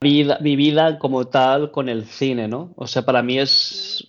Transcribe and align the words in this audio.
vida, 0.00 0.38
mi 0.40 0.56
vida 0.56 0.98
como 0.98 1.26
tal 1.26 1.70
con 1.70 1.88
el 1.88 2.04
cine, 2.04 2.48
¿no? 2.48 2.72
O 2.76 2.86
sea, 2.86 3.02
para 3.02 3.22
mí 3.22 3.38
es 3.38 4.04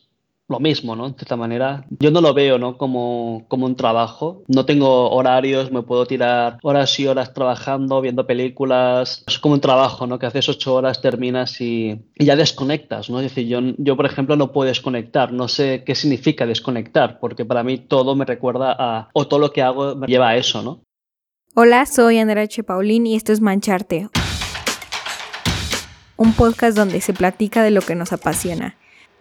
lo 0.48 0.60
mismo, 0.60 0.96
¿no? 0.96 1.10
De 1.10 1.16
esta 1.20 1.36
manera, 1.36 1.86
yo 2.00 2.10
no 2.10 2.22
lo 2.22 2.34
veo, 2.34 2.58
¿no? 2.58 2.78
Como, 2.78 3.46
como 3.48 3.68
un 3.68 3.76
trabajo. 3.76 4.44
No 4.48 4.66
tengo 4.66 5.12
horarios, 5.12 5.72
me 5.72 5.84
puedo 5.84 6.08
tirar 6.08 6.58
horas 6.64 7.00
y 7.00 7.06
horas 7.06 7.34
trabajando, 7.34 8.02
viendo 8.02 8.26
películas. 8.26 9.24
Es 9.28 9.38
como 9.38 9.54
un 9.54 9.62
trabajo, 9.62 10.08
¿no? 10.08 10.18
Que 10.18 10.26
haces 10.26 10.50
ocho 10.50 10.74
horas, 10.74 11.02
terminas 11.02 11.62
y, 11.62 12.02
ya 12.18 12.36
desconectas, 12.36 13.12
¿no? 13.12 13.20
Es 13.20 13.26
decir, 13.26 13.48
yo, 13.48 13.60
yo, 13.78 13.96
por 13.96 14.08
ejemplo, 14.08 14.36
no 14.36 14.52
puedo 14.52 14.68
desconectar. 14.68 15.32
No 15.32 15.48
sé 15.48 15.84
qué 15.86 15.94
significa 15.94 16.48
desconectar, 16.48 17.20
porque 17.20 17.46
para 17.46 17.64
mí 17.64 17.78
todo 17.78 18.16
me 18.16 18.26
recuerda 18.26 18.76
a, 18.78 19.10
o 19.14 19.28
todo 19.28 19.40
lo 19.40 19.52
que 19.52 19.62
hago 19.62 19.96
me 19.96 20.08
lleva 20.08 20.30
a 20.30 20.38
eso, 20.38 20.64
¿no? 20.64 20.82
Hola, 21.54 21.86
soy 21.86 22.18
Andrea 22.18 22.44
H. 22.44 22.64
Paulín 22.64 23.06
y 23.06 23.16
esto 23.16 23.34
es 23.34 23.42
Mancharte. 23.42 24.10
Un 26.20 26.34
podcast 26.34 26.76
donde 26.76 27.00
se 27.00 27.14
platica 27.14 27.64
de 27.64 27.72
lo 27.72 27.80
que 27.80 27.96
nos 27.96 28.12
apasiona, 28.12 28.76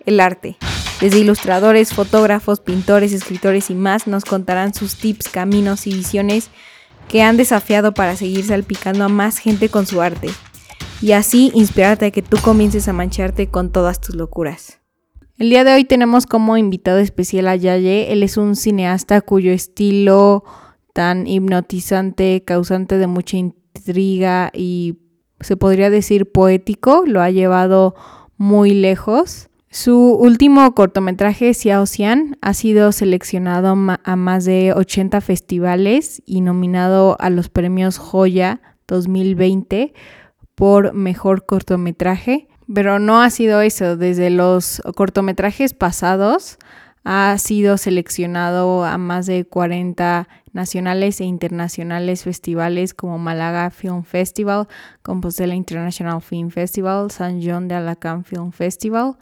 el 0.05 0.19
arte. 0.19 0.57
Desde 1.01 1.21
ilustradores, 1.21 1.95
fotógrafos, 1.95 2.59
pintores, 2.59 3.13
escritores 3.13 3.71
y 3.71 3.77
más 3.77 4.09
nos 4.09 4.25
contarán 4.25 4.75
sus 4.75 4.97
tips, 4.97 5.29
caminos 5.29 5.87
y 5.87 5.95
visiones 5.95 6.51
que 7.09 7.23
han 7.23 7.37
desafiado 7.37 7.95
para 7.95 8.17
seguir 8.17 8.45
salpicando 8.45 9.05
a 9.05 9.09
más 9.09 9.39
gente 9.39 9.69
con 9.69 9.87
su 9.87 10.01
arte 10.01 10.29
y 11.01 11.13
así 11.13 11.53
inspirarte 11.55 12.07
a 12.07 12.11
que 12.11 12.23
tú 12.23 12.37
comiences 12.43 12.89
a 12.89 12.93
mancharte 12.93 13.47
con 13.47 13.71
todas 13.71 14.01
tus 14.01 14.17
locuras. 14.17 14.81
El 15.39 15.51
día 15.51 15.63
de 15.63 15.75
hoy 15.75 15.85
tenemos 15.85 16.27
como 16.27 16.57
invitado 16.57 16.99
especial 16.99 17.47
a 17.47 17.55
Yaye. 17.55 18.13
Él 18.13 18.25
es 18.25 18.37
un 18.37 18.57
cineasta 18.57 19.21
cuyo 19.21 19.53
estilo 19.53 20.43
tan 20.95 21.29
hipnotizante, 21.29 22.43
causante 22.45 22.99
de 22.99 23.07
mucha 23.07 23.37
intriga 23.37 24.51
y 24.53 24.99
se 25.41 25.57
podría 25.57 25.91
decir 25.91 26.31
poético, 26.31 27.05
lo 27.07 27.21
ha 27.21 27.31
llevado 27.31 27.95
muy 28.37 28.73
lejos. 28.73 29.49
Su 29.71 30.15
último 30.15 30.75
cortometraje, 30.75 31.53
Xiao 31.53 31.85
Xian, 31.85 32.39
ha 32.41 32.55
sido 32.55 32.91
seleccionado 32.93 33.77
a 34.03 34.17
más 34.17 34.45
de 34.45 34.73
80 34.73 35.21
festivales 35.21 36.23
y 36.25 36.41
nominado 36.41 37.17
a 37.21 37.29
los 37.29 37.51
premios 37.51 37.99
Joya 37.99 38.61
2020 38.87 39.93
por 40.55 40.95
mejor 40.95 41.45
cortometraje. 41.45 42.49
Pero 42.73 42.99
no 42.99 43.21
ha 43.23 43.31
sido 43.31 43.61
eso, 43.61 43.97
desde 43.97 44.31
los 44.31 44.83
cortometrajes 44.95 45.75
pasados 45.75 46.59
ha 47.11 47.39
sido 47.39 47.79
seleccionado 47.79 48.85
a 48.85 48.99
más 48.99 49.25
de 49.25 49.47
40 49.47 50.29
nacionales 50.53 51.23
e 51.23 51.25
internacionales 51.25 52.23
festivales 52.23 52.93
como 52.93 53.17
Malaga 53.19 53.71
Film 53.71 54.03
Festival, 54.03 54.69
Compostela 55.01 55.55
International 55.55 56.21
Film 56.21 56.51
Festival, 56.51 57.11
San 57.11 57.41
John 57.43 57.67
de 57.67 57.77
Alacant 57.77 58.27
Film 58.27 58.53
Festival, 58.53 59.17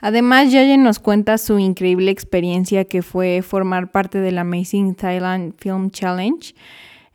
Además, 0.00 0.52
Yaye 0.52 0.76
nos 0.76 0.98
cuenta 0.98 1.38
su 1.38 1.58
increíble 1.58 2.10
experiencia 2.10 2.84
que 2.84 3.00
fue 3.00 3.40
formar 3.40 3.90
parte 3.90 4.18
del 4.20 4.36
Amazing 4.36 4.96
Thailand 4.96 5.54
Film 5.56 5.90
Challenge, 5.90 6.54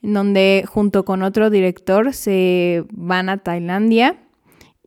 en 0.01 0.13
donde 0.15 0.65
junto 0.67 1.05
con 1.05 1.21
otro 1.21 1.51
director 1.51 2.15
se 2.15 2.85
van 2.91 3.29
a 3.29 3.37
Tailandia 3.37 4.17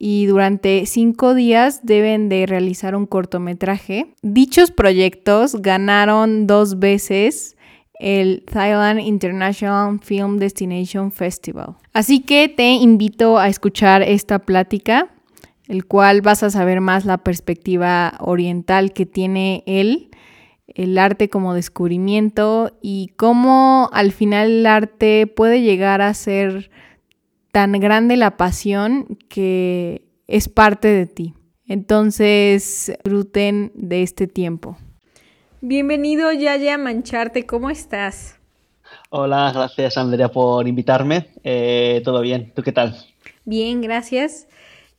y 0.05 0.27
durante 0.27 0.84
cinco 0.86 1.33
días 1.33 1.86
deben 1.86 2.28
de 2.28 2.45
realizar 2.47 2.97
un 2.97 3.06
cortometraje. 3.06 4.09
Dichos 4.22 4.72
proyectos 4.72 5.62
ganaron 5.62 6.48
dos 6.48 6.81
veces 6.81 7.56
el 8.00 8.42
Thailand 8.44 8.98
International 8.98 10.00
Film 10.03 10.39
Destination 10.39 11.12
Festival. 11.12 11.77
Así 11.92 12.19
que 12.19 12.48
te 12.48 12.72
invito 12.72 13.39
a 13.39 13.47
escuchar 13.47 14.03
esta 14.03 14.41
plática 14.41 15.09
el 15.69 15.86
cual 15.86 16.20
vas 16.20 16.42
a 16.42 16.50
saber 16.50 16.81
más 16.81 17.05
la 17.05 17.19
perspectiva 17.19 18.14
oriental 18.19 18.92
que 18.92 19.06
tiene 19.06 19.62
él, 19.66 20.11
el 20.66 20.98
arte 20.98 21.28
como 21.28 21.55
descubrimiento 21.55 22.76
y 22.82 23.12
cómo 23.16 23.88
al 23.93 24.10
final 24.10 24.50
el 24.50 24.66
arte 24.66 25.28
puede 25.28 25.62
llegar 25.62 26.03
a 26.03 26.12
ser 26.12 26.72
tan 27.52 27.72
grande 27.72 28.16
la 28.16 28.36
pasión 28.36 29.18
que 29.28 30.08
es 30.26 30.48
parte 30.48 30.88
de 30.88 31.06
ti. 31.06 31.34
Entonces, 31.66 32.92
disfruten 33.04 33.70
de 33.74 34.02
este 34.02 34.26
tiempo. 34.26 34.76
Bienvenido 35.60 36.32
Yaya 36.32 36.76
Mancharte, 36.76 37.46
¿cómo 37.46 37.70
estás? 37.70 38.38
Hola, 39.10 39.52
gracias 39.54 39.96
Andrea 39.96 40.28
por 40.28 40.66
invitarme. 40.66 41.28
Eh, 41.44 42.00
Todo 42.04 42.20
bien, 42.20 42.52
¿tú 42.54 42.62
qué 42.62 42.72
tal? 42.72 42.96
Bien, 43.44 43.80
gracias. 43.80 44.48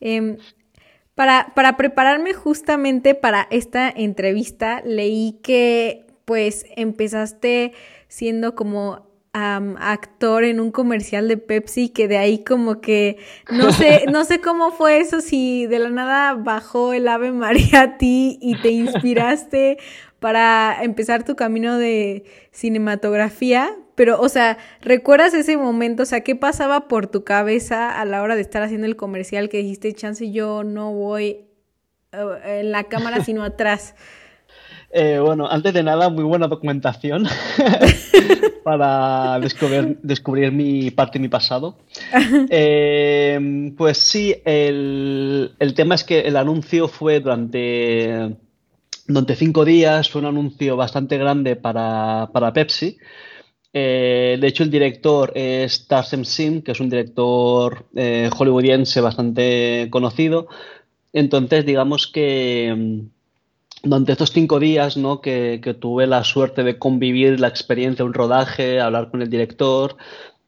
Em, 0.00 0.38
para, 1.14 1.52
para 1.54 1.76
prepararme 1.76 2.32
justamente 2.32 3.14
para 3.14 3.46
esta 3.50 3.90
entrevista, 3.90 4.80
leí 4.84 5.38
que 5.42 6.06
pues 6.24 6.64
empezaste 6.76 7.72
siendo 8.08 8.54
como 8.54 9.13
actor 9.34 10.44
en 10.44 10.60
un 10.60 10.70
comercial 10.70 11.26
de 11.26 11.36
Pepsi, 11.36 11.88
que 11.88 12.06
de 12.06 12.18
ahí 12.18 12.44
como 12.44 12.80
que 12.80 13.18
no 13.50 13.72
sé, 13.72 14.04
no 14.12 14.24
sé 14.24 14.40
cómo 14.40 14.70
fue 14.70 14.98
eso, 14.98 15.20
si 15.20 15.66
de 15.66 15.80
la 15.80 15.90
nada 15.90 16.34
bajó 16.34 16.92
el 16.92 17.08
Ave 17.08 17.32
María 17.32 17.82
a 17.82 17.98
ti 17.98 18.38
y 18.40 18.56
te 18.56 18.70
inspiraste 18.70 19.78
para 20.20 20.82
empezar 20.82 21.24
tu 21.24 21.36
camino 21.36 21.76
de 21.78 22.24
cinematografía, 22.52 23.76
pero, 23.94 24.20
o 24.20 24.28
sea, 24.28 24.58
¿recuerdas 24.80 25.34
ese 25.34 25.56
momento? 25.56 26.02
O 26.02 26.06
sea, 26.06 26.22
¿qué 26.22 26.34
pasaba 26.34 26.88
por 26.88 27.06
tu 27.06 27.24
cabeza 27.24 28.00
a 28.00 28.04
la 28.04 28.22
hora 28.22 28.34
de 28.34 28.40
estar 28.40 28.62
haciendo 28.62 28.86
el 28.86 28.96
comercial 28.96 29.48
que 29.48 29.58
dijiste, 29.58 29.92
chance, 29.92 30.32
yo 30.32 30.64
no 30.64 30.92
voy 30.92 31.46
eh, 32.12 32.60
en 32.60 32.72
la 32.72 32.84
cámara, 32.84 33.24
sino 33.24 33.42
atrás? 33.42 33.94
Eh, 34.96 35.18
bueno, 35.18 35.48
antes 35.50 35.74
de 35.74 35.82
nada, 35.82 36.08
muy 36.08 36.22
buena 36.22 36.46
documentación 36.46 37.26
para 38.64 39.38
descubrir, 39.38 39.98
descubrir, 40.02 40.50
mi 40.50 40.90
parte 40.90 41.18
y 41.18 41.20
mi 41.20 41.28
pasado. 41.28 41.78
Eh, 42.50 43.72
pues 43.76 43.98
sí, 43.98 44.34
el, 44.44 45.54
el, 45.58 45.74
tema 45.74 45.94
es 45.94 46.04
que 46.04 46.20
el 46.20 46.36
anuncio 46.36 46.88
fue 46.88 47.20
durante, 47.20 48.36
durante 49.06 49.36
cinco 49.36 49.64
días, 49.64 50.10
fue 50.10 50.20
un 50.20 50.28
anuncio 50.28 50.76
bastante 50.76 51.18
grande 51.18 51.56
para, 51.56 52.30
para 52.32 52.52
Pepsi. 52.52 52.96
Eh, 53.72 54.38
de 54.40 54.46
hecho, 54.46 54.62
el 54.62 54.70
director 54.70 55.32
es 55.34 55.86
Tarsem 55.88 56.24
Sim, 56.24 56.62
que 56.62 56.72
es 56.72 56.80
un 56.80 56.88
director 56.88 57.86
eh, 57.96 58.30
hollywoodiense 58.36 59.00
bastante 59.00 59.88
conocido. 59.90 60.46
Entonces, 61.12 61.66
digamos 61.66 62.06
que 62.06 63.04
durante 63.84 64.12
estos 64.12 64.32
cinco 64.32 64.58
días 64.58 64.96
¿no? 64.96 65.20
que, 65.20 65.60
tuve 65.78 66.06
la 66.06 66.24
suerte 66.24 66.64
de 66.64 66.78
convivir 66.78 67.38
la 67.38 67.48
experiencia, 67.48 68.04
un 68.04 68.14
rodaje, 68.14 68.80
hablar 68.80 69.10
con 69.10 69.22
el 69.22 69.30
director, 69.30 69.96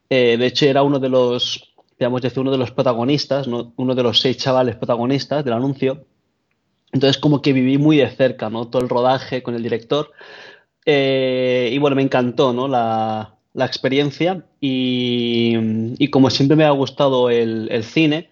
eh, 0.08 0.36
de 0.38 0.47
hecho 0.47 0.66
era 0.66 0.82
uno 0.82 0.98
de 0.98 1.08
los, 1.08 1.74
digamos, 1.98 2.22
decir, 2.22 2.41
uno 2.41 2.50
de 2.50 2.58
los 2.58 2.70
protagonistas, 2.70 3.47
uno 3.47 3.94
de 3.94 4.02
los 4.02 4.20
seis 4.20 4.38
chavales 4.38 4.76
protagonistas 4.76 5.44
del 5.44 5.54
anuncio. 5.54 6.06
Entonces, 6.92 7.19
como 7.19 7.42
que 7.42 7.52
viví 7.52 7.78
muy 7.78 7.98
de 7.98 8.08
cerca 8.08 8.48
¿no? 8.48 8.69
todo 8.69 8.82
el 8.82 8.88
rodaje 8.88 9.42
con 9.42 9.54
el 9.54 9.62
director. 9.62 10.12
Eh, 10.86 11.70
y 11.72 11.78
bueno, 11.78 11.97
me 11.97 12.03
encantó 12.03 12.53
¿no? 12.53 12.68
la, 12.68 13.32
experiencia 13.54 14.44
y, 14.60 16.08
como 16.10 16.30
siempre 16.30 16.56
me 16.56 16.64
ha 16.64 16.70
gustado 16.70 17.28
el, 17.30 17.82
cine, 17.84 18.30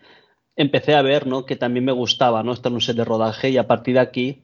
empecé 0.56 0.94
a 0.94 1.02
ver 1.02 1.26
¿no? 1.26 1.44
que 1.44 1.56
también 1.56 1.84
me 1.84 1.92
gustaba 1.92 2.42
¿no? 2.42 2.52
estar 2.52 2.70
en 2.70 2.76
un 2.76 2.80
set 2.80 2.96
de 2.96 3.04
rodaje 3.04 3.50
y 3.50 3.56
a 3.56 3.66
partir 3.66 3.94
de 3.94 4.00
aquí 4.00 4.42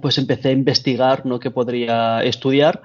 pues 0.00 0.18
empecé 0.18 0.48
a 0.48 0.52
investigar 0.52 1.26
¿no? 1.26 1.40
qué 1.40 1.50
podría 1.50 2.22
estudiar 2.22 2.82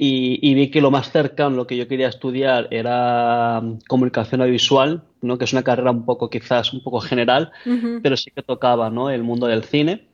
y, 0.00 0.54
vi 0.54 0.70
que 0.70 0.80
lo 0.80 0.92
más 0.92 1.10
cercano, 1.10 1.56
lo 1.56 1.66
que 1.66 1.76
yo 1.76 1.88
quería 1.88 2.06
estudiar 2.06 2.68
era 2.70 3.60
comunicación 3.88 4.40
audiovisual, 4.40 5.02
¿no? 5.22 5.38
que 5.38 5.44
es 5.44 5.52
una 5.52 5.64
carrera 5.64 5.90
un 5.90 6.04
poco 6.04 6.30
quizás 6.30 6.72
un 6.72 6.84
poco 6.84 7.00
general, 7.00 7.50
pero 8.00 8.16
sí 8.16 8.30
que 8.30 8.44
tocaba 8.44 8.90
¿no? 8.90 9.10
el 9.10 9.24
mundo 9.24 9.48
del 9.48 9.64
cine 9.64 10.06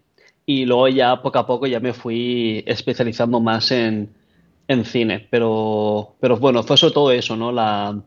y 0.47 0.65
luego 0.65 0.89
ya 0.89 1.21
poco 1.21 1.39
a 1.39 1.47
poco 1.47 1.67
ya 1.67 1.81
me 1.81 1.93
fui 1.93 2.65
especializando 2.67 3.41
más 3.41 3.71
en, 3.73 4.09
cine. 4.85 5.29
Pero, 5.31 6.17
pero 6.19 6.39
bueno, 6.39 6.63
fue 6.63 6.79
sobre 6.79 6.95
todo 6.95 7.13
eso, 7.13 7.37
¿no? 7.37 7.53
La, 7.53 8.03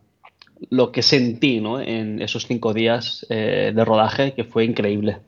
lo 0.72 0.92
que 0.92 1.04
sentí 1.04 1.60
¿no? 1.62 1.80
en 1.80 2.22
esos 2.22 2.48
cinco 2.48 2.74
días 2.74 3.24
eh, 3.30 3.72
de 3.76 3.86
rodaje, 3.86 4.34
que 4.34 4.44
fue 4.44 4.66
increíble. 4.66 5.20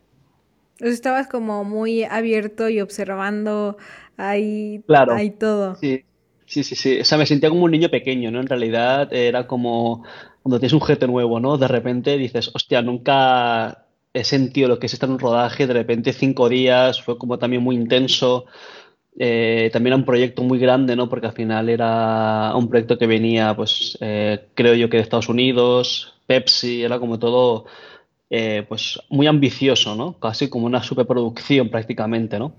Estabas 0.80 1.28
como 1.28 1.64
muy 1.64 2.04
abierto 2.04 2.70
y 2.70 2.82
observando 2.82 3.78
ahí, 4.18 4.82
claro, 4.88 5.14
ahí 5.14 5.32
todo. 5.32 5.76
Sí, 5.76 6.04
sí, 6.46 6.64
sí, 6.64 6.76
sí. 6.76 7.00
O 7.00 7.06
sea, 7.06 7.18
me 7.18 7.26
sentía 7.26 7.50
como 7.50 7.66
un 7.66 7.72
niño 7.72 7.90
pequeño, 7.90 8.32
¿no? 8.32 8.40
En 8.40 8.48
realidad 8.48 9.12
era 9.14 9.48
como 9.48 10.04
cuando 10.42 10.60
tienes 10.60 10.74
un 10.74 10.82
jefe 10.82 11.08
nuevo, 11.08 11.40
¿no? 11.40 11.58
De 11.58 11.68
repente 11.68 12.18
dices, 12.18 12.52
hostia, 12.54 12.82
nunca 12.82 13.86
he 14.14 14.24
sentido 14.24 14.68
lo 14.68 14.80
que 14.80 14.88
es 14.88 14.94
estar 14.94 15.08
en 15.08 15.14
un 15.14 15.20
rodaje, 15.20 15.68
de 15.68 15.74
repente 15.74 16.14
cinco 16.14 16.50
días, 16.50 17.02
fue 17.02 17.18
como 17.18 17.38
también 17.38 17.62
muy 17.62 17.76
intenso. 17.76 18.46
Eh, 19.18 19.70
también 19.74 19.94
era 19.94 19.98
un 19.98 20.06
proyecto 20.06 20.44
muy 20.44 20.60
grande, 20.60 20.96
¿no? 20.96 21.10
Porque 21.10 21.28
al 21.28 21.34
final 21.34 21.70
era 21.70 22.54
un 22.56 22.70
proyecto 22.70 22.98
que 22.98 23.08
venía, 23.08 23.56
pues, 23.56 23.98
eh, 24.02 24.48
creo 24.54 24.76
yo 24.76 24.90
que 24.90 24.98
de 24.98 25.04
Estados 25.04 25.30
Unidos, 25.30 26.16
Pepsi, 26.26 26.84
era 26.84 27.00
como 27.00 27.20
todo 27.20 27.66
eh, 28.30 28.64
pues 28.68 29.00
muy 29.10 29.26
ambicioso, 29.26 29.96
¿no? 29.96 30.14
Casi 30.20 30.50
como 30.50 30.68
una 30.68 30.84
superproducción 30.84 31.70
prácticamente, 31.70 32.38
¿no? 32.38 32.54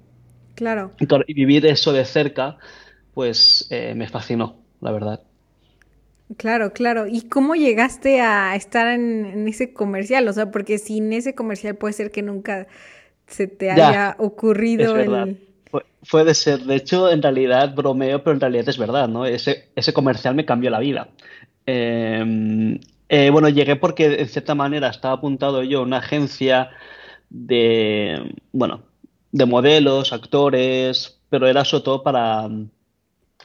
Claro. 0.57 0.91
Y 1.27 1.35
vivir 1.35 1.65
eso 1.67 1.93
de 1.93 2.05
cerca, 2.05 2.59
pues 3.15 3.67
eh, 3.71 3.95
me 3.95 4.09
fascinó, 4.09 4.57
la 4.81 4.91
verdad. 4.91 5.21
Claro, 6.37 6.73
claro. 6.73 7.07
¿Y 7.07 7.23
cómo 7.23 7.55
llegaste 7.55 8.21
a 8.21 8.55
estar 8.57 8.89
en, 8.89 9.49
ese 9.49 9.73
comercial? 9.73 10.27
O 10.29 10.33
sea, 10.33 10.51
porque 10.51 10.79
sin 10.79 11.13
ese 11.13 11.35
comercial 11.35 11.77
puede 11.77 11.95
ser 11.95 12.11
que 12.11 12.23
nunca 12.23 12.67
se 13.27 13.47
te 13.47 13.71
haya 13.71 14.17
ocurrido 14.19 14.97
el... 14.97 15.39
puede 16.11 16.35
ser. 16.35 16.61
De 16.61 16.77
hecho, 16.77 17.11
en 17.11 17.23
realidad 17.23 17.75
bromeo, 17.75 18.23
pero 18.23 18.35
en 18.35 18.41
realidad 18.41 18.69
es 18.69 18.79
verdad, 18.79 19.09
¿no? 19.09 19.25
Ese, 19.25 19.69
ese 19.77 19.93
comercial 19.93 20.35
me 20.35 20.45
cambió 20.45 20.71
la 20.71 20.81
vida. 20.81 21.09
Eh, 21.67 22.79
eh, 23.11 23.31
bueno, 23.31 23.49
llegué 23.49 23.75
porque 23.75 24.21
en 24.21 24.29
cierta 24.29 24.55
manera 24.55 24.89
estaba 24.89 25.15
apuntado 25.15 25.65
yo 25.65 25.81
a 25.81 25.83
una 25.83 25.99
agencia 25.99 26.71
de, 27.29 28.37
bueno, 28.53 28.83
de 29.33 29.47
modelos, 29.47 30.12
actores, 30.12 31.21
pero 31.29 31.49
era 31.49 31.65
sobre 31.65 31.85
todo 31.85 32.03
para, 32.05 32.49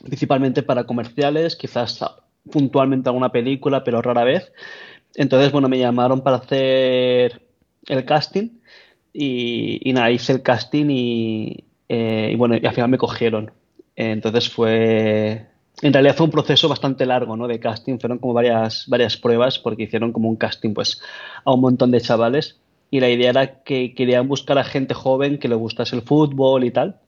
principalmente 0.03 0.61
para 0.61 0.85
comerciales, 0.85 1.55
quizás 1.55 1.99
puntualmente 2.51 3.09
alguna 3.09 3.31
película, 3.31 3.83
pero 3.83 4.03
rara 4.03 4.23
vez. 4.23 4.51
Entonces, 5.15 5.51
bueno, 5.51 5.67
me 5.67 5.79
llamaron 5.79 6.21
para 6.21 6.37
hacer 6.37 7.41
el 7.87 8.05
casting 8.05 8.59
y, 9.13 9.79
y 9.89 9.93
nada, 9.93 10.11
hice 10.11 10.33
el 10.33 10.43
casting 10.43 10.87
y, 10.91 11.63
eh, 11.89 12.29
y 12.33 12.35
bueno, 12.35 12.55
al 12.55 12.75
final 12.75 12.89
me 12.89 12.99
cogieron. 12.99 13.51
Entonces 13.95 14.47
fue, 14.49 15.47
en 15.81 15.93
realidad 15.93 16.15
fue 16.15 16.25
un 16.25 16.31
proceso 16.31 16.69
bastante 16.69 17.05
largo, 17.05 17.35
¿no? 17.35 17.47
De 17.47 17.59
casting, 17.59 17.97
fueron 17.99 18.19
como 18.19 18.33
varias, 18.33 18.85
varias 18.87 19.17
pruebas 19.17 19.59
porque 19.59 19.83
hicieron 19.83 20.11
como 20.11 20.29
un 20.29 20.35
casting, 20.35 20.73
pues, 20.73 21.01
a 21.43 21.53
un 21.53 21.61
montón 21.61 21.91
de 21.91 22.01
chavales 22.01 22.59
y 22.91 22.99
la 22.99 23.09
idea 23.09 23.31
era 23.31 23.63
que 23.63 23.93
querían 23.93 24.27
buscar 24.27 24.57
a 24.57 24.63
gente 24.63 24.93
joven 24.93 25.37
que 25.37 25.47
le 25.47 25.55
gustase 25.55 25.95
el 25.95 26.01
fútbol 26.01 26.63
y 26.63 26.71
tal. 26.71 26.99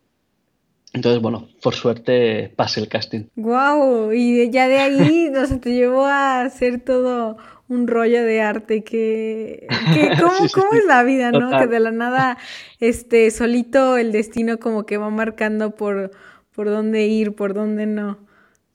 Entonces, 0.94 1.22
bueno, 1.22 1.48
por 1.62 1.75
suerte 1.75 2.52
pasé 2.56 2.80
el 2.80 2.88
casting. 2.88 3.25
Wow, 3.36 4.12
y 4.14 4.50
ya 4.50 4.68
de 4.68 4.78
ahí, 4.80 5.30
o 5.36 5.46
sea, 5.46 5.60
te 5.60 5.74
llevó 5.74 6.06
a 6.06 6.42
hacer 6.42 6.81
todo 6.81 7.38
un 7.69 7.88
rollo 7.88 8.24
de 8.24 8.42
arte 8.42 8.84
que, 8.84 9.68
¿cómo, 10.19 10.48
¿cómo 10.54 10.74
es 10.74 10.86
la 10.86 11.04
vida, 11.04 11.31
no? 11.31 11.58
Que 11.58 11.68
de 11.68 11.80
la 11.80 11.92
nada, 11.92 12.38
este, 12.80 13.30
solito 13.31 13.98
el 13.98 14.12
destino 14.12 14.58
como 14.60 14.86
que 14.86 14.98
va 14.98 15.10
marcando 15.10 15.72
por, 15.75 16.12
por 16.54 16.68
dónde 16.68 17.08
ir, 17.08 17.36
por 17.36 17.54
dónde 17.54 17.86
no. 17.86 18.26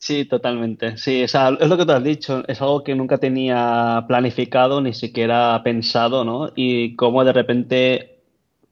Sí, 0.03 0.25
totalmente. 0.25 0.97
Sí, 0.97 1.23
es, 1.23 1.33
es 1.37 1.69
lo 1.69 1.79
que 1.79 1.87
tú 1.87 1.93
has 1.93 2.03
dicho. 2.03 2.43
Es 2.49 2.61
algo 2.61 2.83
que 2.83 2.93
nunca 2.93 3.19
tenía 3.19 4.05
planificado, 4.09 4.81
ni 4.81 4.95
siquiera 4.95 5.61
pensado, 5.63 6.25
¿no? 6.25 6.51
Y 6.57 6.97
como 6.97 7.25
de 7.25 7.33
repente, 7.33 8.19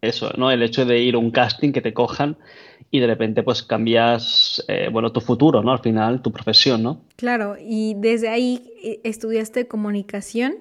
eso, 0.01 0.33
¿no? 0.37 0.51
El 0.51 0.61
hecho 0.65 0.85
de 0.85 0.99
ir 0.99 1.15
a 1.15 1.19
un 1.19 1.31
casting, 1.31 1.71
que 1.71 1.83
te 1.83 1.95
cojan 1.95 2.37
y 2.91 2.99
de 2.99 3.07
repente 3.07 3.45
pues 3.45 3.63
cambias, 3.63 4.65
eh, 4.67 4.89
bueno, 4.91 5.13
tu 5.13 5.21
futuro, 5.21 5.63
¿no? 5.63 5.71
Al 5.71 5.79
final, 5.79 6.21
tu 6.21 6.33
profesión, 6.33 6.83
¿no? 6.83 7.03
Claro, 7.15 7.55
y 7.65 7.95
desde 7.99 8.29
ahí 8.29 8.65
eh, 8.83 9.01
estudiaste 9.05 9.69
comunicación 9.69 10.55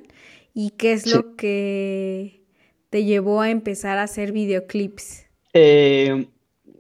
y 0.54 0.70
qué 0.78 0.94
es 0.94 1.12
lo 1.12 1.36
que 1.36 2.44
te 2.92 3.06
llevó 3.06 3.42
a 3.42 3.50
empezar 3.50 3.98
a 3.98 4.04
hacer 4.04 4.34
videoclips. 4.34 5.26
Eh, 5.52 6.28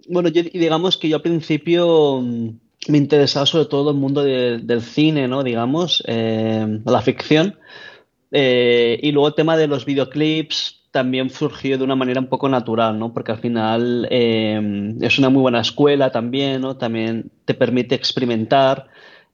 bueno, 0.07 0.30
yo, 0.30 0.44
digamos 0.44 0.95
que 0.95 1.09
yo 1.09 1.15
al 1.15 1.24
principio 1.24 2.21
mm, 2.21 2.50
me 2.89 2.97
interesaba 2.97 3.45
sobre 3.45 3.65
todo 3.65 3.91
el 3.91 3.97
mundo 3.97 4.24
del 4.24 4.81
cine, 4.81 5.27
¿no? 5.27 5.44
Digamos, 5.44 6.03
la 6.07 7.01
ficción. 7.01 7.57
y 8.31 9.12
luego 9.12 9.27
el 9.27 9.36
tema 9.36 9.57
de 9.57 9.68
los 9.68 9.86
videoclips, 9.86 10.80
también 10.91 11.30
surgió 11.30 11.77
de 11.77 11.83
una 11.83 11.95
manera 11.95 12.19
un 12.19 12.27
poco 12.27 12.50
natural, 12.50 12.97
¿no? 12.97 13.13
Porque 13.13 13.31
al 13.31 13.39
final 13.39 14.07
eh, 14.09 14.95
es 15.01 15.19
una 15.19 15.30
muy 15.30 15.41
buena 15.41 15.62
escuela 15.62 16.12
también, 16.12 16.62
¿no? 16.62 16.77
También 16.77 17.31
te 17.45 17.53
permite 17.53 17.95
experimentar, 17.95 18.88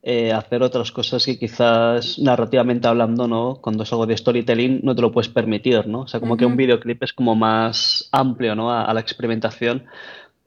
eh, 0.04 0.34
hacer 0.34 0.62
otras 0.64 0.92
cosas 0.92 1.26
que 1.26 1.40
quizás 1.40 2.20
narrativamente 2.20 2.88
hablando, 2.88 3.28
¿no? 3.28 3.60
Cuando 3.62 3.84
es 3.84 3.92
algo 3.92 4.06
de 4.06 4.18
storytelling 4.18 4.82
no 4.84 4.96
te 4.96 5.02
lo 5.02 5.12
puedes 5.12 5.30
permitir, 5.30 5.88
¿no? 5.88 6.02
O 6.02 6.08
sea, 6.08 6.20
como 6.20 6.38
que 6.38 6.46
un 6.46 6.58
videoclip 6.58 7.04
es 7.04 7.14
como 7.14 7.36
más 7.36 8.10
amplio, 8.12 8.56
¿no? 8.56 8.72
A, 8.72 8.94
la 8.94 9.00
experimentación. 9.00 9.86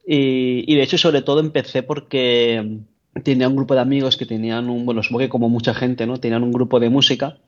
Y, 0.07 0.65
y, 0.71 0.77
de 0.77 0.83
hecho, 0.83 0.99
sobre 0.99 1.23
todo 1.23 1.41
empecé 1.41 1.83
porque 1.83 2.81
tenía 3.23 3.49
un 3.49 3.57
grupo 3.57 3.75
de 3.75 3.81
amigos 3.81 4.17
que 4.17 4.27
tenían 4.27 4.69
un, 4.71 4.85
bueno, 4.85 5.03
supongo 5.03 5.21
que 5.21 5.29
como 5.29 5.49
mucha 5.49 5.75
gente, 5.75 6.07
¿no? 6.07 6.19
Tenían 6.19 6.43
un 6.43 6.53
grupo 6.53 6.81
de 6.81 6.91
música. 6.91 7.39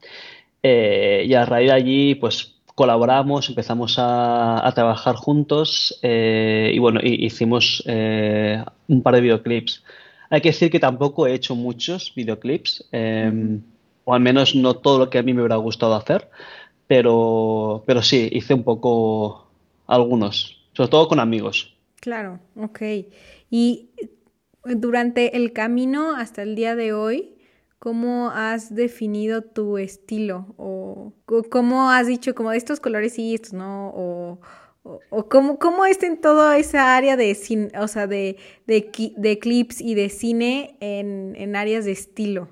Eh, 0.63 1.25
y 1.27 1.35
a 1.35 1.45
raíz 1.45 1.69
de 1.69 1.75
allí, 1.75 2.15
pues 2.15 2.55
colaboramos, 2.75 3.49
empezamos 3.49 3.97
a, 3.99 4.71
trabajar 4.75 5.15
juntos 5.15 5.99
eh, 6.03 6.71
y 6.73 6.79
bueno, 6.79 7.01
hicimos 7.03 7.83
eh, 7.87 8.65
un 8.89 9.03
par 9.03 9.15
de 9.15 9.21
videoclips. 9.21 9.85
Hay 10.31 10.41
que 10.41 10.51
decir 10.51 10.71
que 10.71 10.81
tampoco 10.81 11.27
he 11.27 11.35
hecho 11.35 11.55
muchos 11.55 12.13
videoclips, 12.15 12.89
em, 12.93 13.61
o 14.05 14.15
al 14.15 14.21
menos 14.21 14.55
no 14.55 14.75
todo 14.75 14.99
lo 14.99 15.11
que 15.11 15.19
a 15.19 15.23
mí 15.23 15.35
me 15.35 15.43
hubiera 15.43 15.57
gustado 15.57 15.95
hacer, 15.95 16.31
pero, 16.87 17.83
pero 17.87 18.03
sí, 18.03 18.31
hice 18.33 18.55
un 18.55 18.63
poco 18.63 19.49
algunos, 19.87 20.63
sobre 20.73 20.89
todo 20.89 21.09
con 21.09 21.21
amigos. 21.21 21.75
Claro, 22.01 22.39
ok. 22.57 22.81
Y 23.51 23.91
durante 24.65 25.37
el 25.37 25.53
camino 25.53 26.15
hasta 26.15 26.43
el 26.43 26.55
día 26.55 26.75
de 26.77 26.93
hoy, 26.93 27.37
¿Cómo 27.81 28.29
has 28.29 28.75
definido 28.75 29.41
tu 29.41 29.79
estilo? 29.79 30.55
¿O 30.59 31.15
cómo 31.49 31.91
has 31.91 32.07
dicho 32.07 32.35
como 32.35 32.53
estos 32.53 32.79
colores 32.79 33.15
sí, 33.15 33.33
estos 33.33 33.55
no? 33.55 33.89
¿O, 33.97 34.41
o, 34.83 35.29
cómo, 35.31 35.59
cómo 35.59 35.87
es 35.87 36.03
en 36.03 36.21
toda 36.21 36.59
esa 36.59 36.95
área 36.95 37.17
de, 37.17 37.35
cine, 37.35 37.71
o 37.81 37.89
sea, 37.89 38.07
de, 38.07 38.37
de, 38.67 39.39
clips 39.39 39.81
y 39.81 39.95
de 39.95 40.11
cine 40.11 40.77
en, 40.81 41.35
en 41.37 41.57
áreas 41.57 41.87
de 41.87 41.93
estilo? 41.93 42.51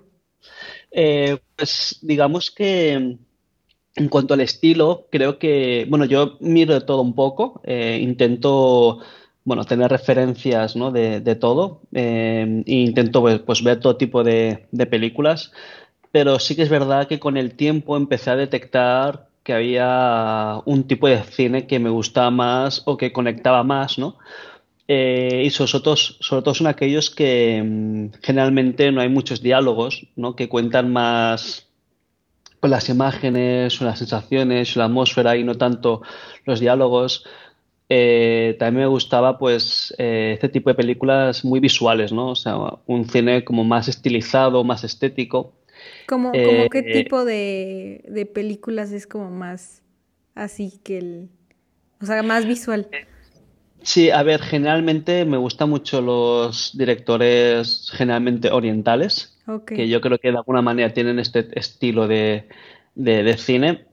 Eh, 0.93 1.37
pues 1.56 1.99
digamos 2.00 2.50
que 2.50 2.93
en 2.93 4.08
cuanto 4.08 4.32
al 4.32 4.40
estilo, 4.40 5.08
creo 5.11 5.38
que, 5.38 5.87
bueno, 5.90 6.06
yo 6.06 6.38
miro 6.40 6.72
de 6.72 6.81
todo 6.81 7.02
un 7.02 7.14
poco, 7.14 7.61
eh, 7.64 7.99
intento 8.00 9.00
bueno, 9.49 9.65
tener 9.65 9.91
referencias 9.91 10.75
de, 10.75 11.37
todo 11.41 11.81
eh, 11.95 12.62
e 12.67 12.75
intento 12.75 13.23
pues, 13.23 13.39
pues, 13.39 13.62
ver 13.62 13.81
todo 13.81 13.97
tipo 13.97 14.23
de, 14.23 14.69
películas, 14.91 15.53
pero 16.12 16.39
sí 16.39 16.55
que 16.55 16.65
es 16.65 16.69
verdad 16.69 17.09
que 17.09 17.19
con 17.19 17.39
el 17.39 17.55
tiempo 17.55 17.97
empecé 17.97 18.29
a 18.29 18.37
detectar 18.37 19.29
que 19.43 19.55
había 19.55 20.61
un 20.67 20.87
tipo 20.87 21.09
de 21.09 21.23
cine 21.23 21.67
que 21.67 21.79
me 21.79 21.89
gustaba 21.89 22.31
más 22.31 22.83
o 22.85 22.99
que 22.99 23.11
conectaba 23.11 23.62
más, 23.62 23.97
¿no? 23.99 24.19
Eh, 24.87 25.45
y 25.47 25.49
sobre 25.49 25.83
todo, 25.83 25.97
sobre 25.97 26.43
todo 26.43 26.55
son 26.55 26.67
aquellos 26.67 27.09
que 27.09 27.62
mm, 27.64 28.21
generalmente 28.23 28.93
no 28.93 29.00
hay 29.00 29.09
muchos 29.09 29.40
diálogos, 29.40 30.09
¿no? 30.14 30.37
Que 30.37 30.50
cuentan 30.50 30.93
más 30.93 31.69
con 32.61 32.71
las 32.71 32.90
imágenes, 32.90 33.81
las 33.81 33.99
sensaciones, 33.99 34.76
la 34.76 34.85
atmósfera 34.85 35.38
y 35.38 35.45
no 35.45 35.55
tanto 35.55 36.02
los 36.45 36.61
diálogos. 36.61 37.25
Eh, 37.90 38.57
también 38.59 38.85
me 38.85 38.90
gustaba 38.90 39.38
pues 39.38 39.95
eh, 39.97 40.33
este 40.35 40.50
tipo 40.50 40.68
de 40.68 40.75
películas 40.75 41.45
muy 41.45 41.59
visuales, 41.59 42.12
¿no? 42.12 42.28
O 42.28 42.37
sea, 42.37 42.57
un 42.87 43.09
cine 43.09 43.45
como 43.45 43.64
más 43.64 43.88
estilizado, 43.88 44.62
más 44.62 44.85
estético. 44.85 45.54
¿Cómo, 46.07 46.33
qué 46.33 46.68
eh, 46.73 46.92
tipo 46.92 47.25
de, 47.25 48.30
películas 48.35 48.92
es 48.92 49.07
como 49.07 49.30
más 49.30 49.83
así 50.35 50.78
que 50.85 50.99
el... 50.99 51.28
O 52.00 52.07
sea, 52.07 52.23
más 52.23 52.47
visual? 52.47 52.88
Sí, 53.83 54.11
a 54.11 54.23
ver, 54.23 54.40
generalmente 54.40 55.25
me 55.25 55.37
gustan 55.37 55.71
mucho 55.71 56.00
los 56.00 56.76
directores 56.76 57.90
generalmente 57.92 58.50
orientales, 58.50 59.38
que 59.66 59.88
yo 59.88 60.00
creo 60.00 60.18
que 60.18 60.30
de 60.30 60.37
alguna 60.37 60.62
manera 60.62 60.92
tienen 60.92 61.18
este 61.18 61.49
estilo 61.59 62.07
de, 62.07 62.49
de, 62.95 63.23
de 63.23 63.38
cine. 63.38 63.87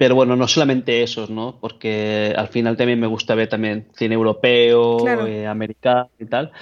Pero 0.00 0.14
bueno, 0.14 0.34
no 0.34 0.48
solamente 0.48 1.02
esos, 1.02 1.28
¿no? 1.28 1.58
Porque 1.60 2.32
al 2.34 2.48
final 2.48 2.74
también 2.74 2.98
me 2.98 3.06
gusta 3.06 3.34
ver 3.34 3.50
también 3.50 3.88
cine 3.94 4.14
europeo, 4.14 5.06
eh, 5.06 5.46
americano 5.46 6.08
y 6.18 6.24
tal. 6.24 6.52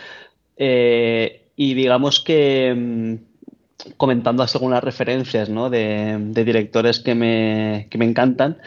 Eh, 0.57 1.53
y 1.55 1.75
digamos 1.75 2.19
que 2.19 2.75
mm, 2.77 3.93
comentando 3.97 4.43
algunas 4.43 4.83
referencias, 4.83 5.49
¿no? 5.51 5.71
De, 5.71 6.19
directores 6.33 6.99
que 6.99 7.15
me, 7.15 7.87
que 7.89 7.97
me 7.97 8.07
encantan, 8.07 8.59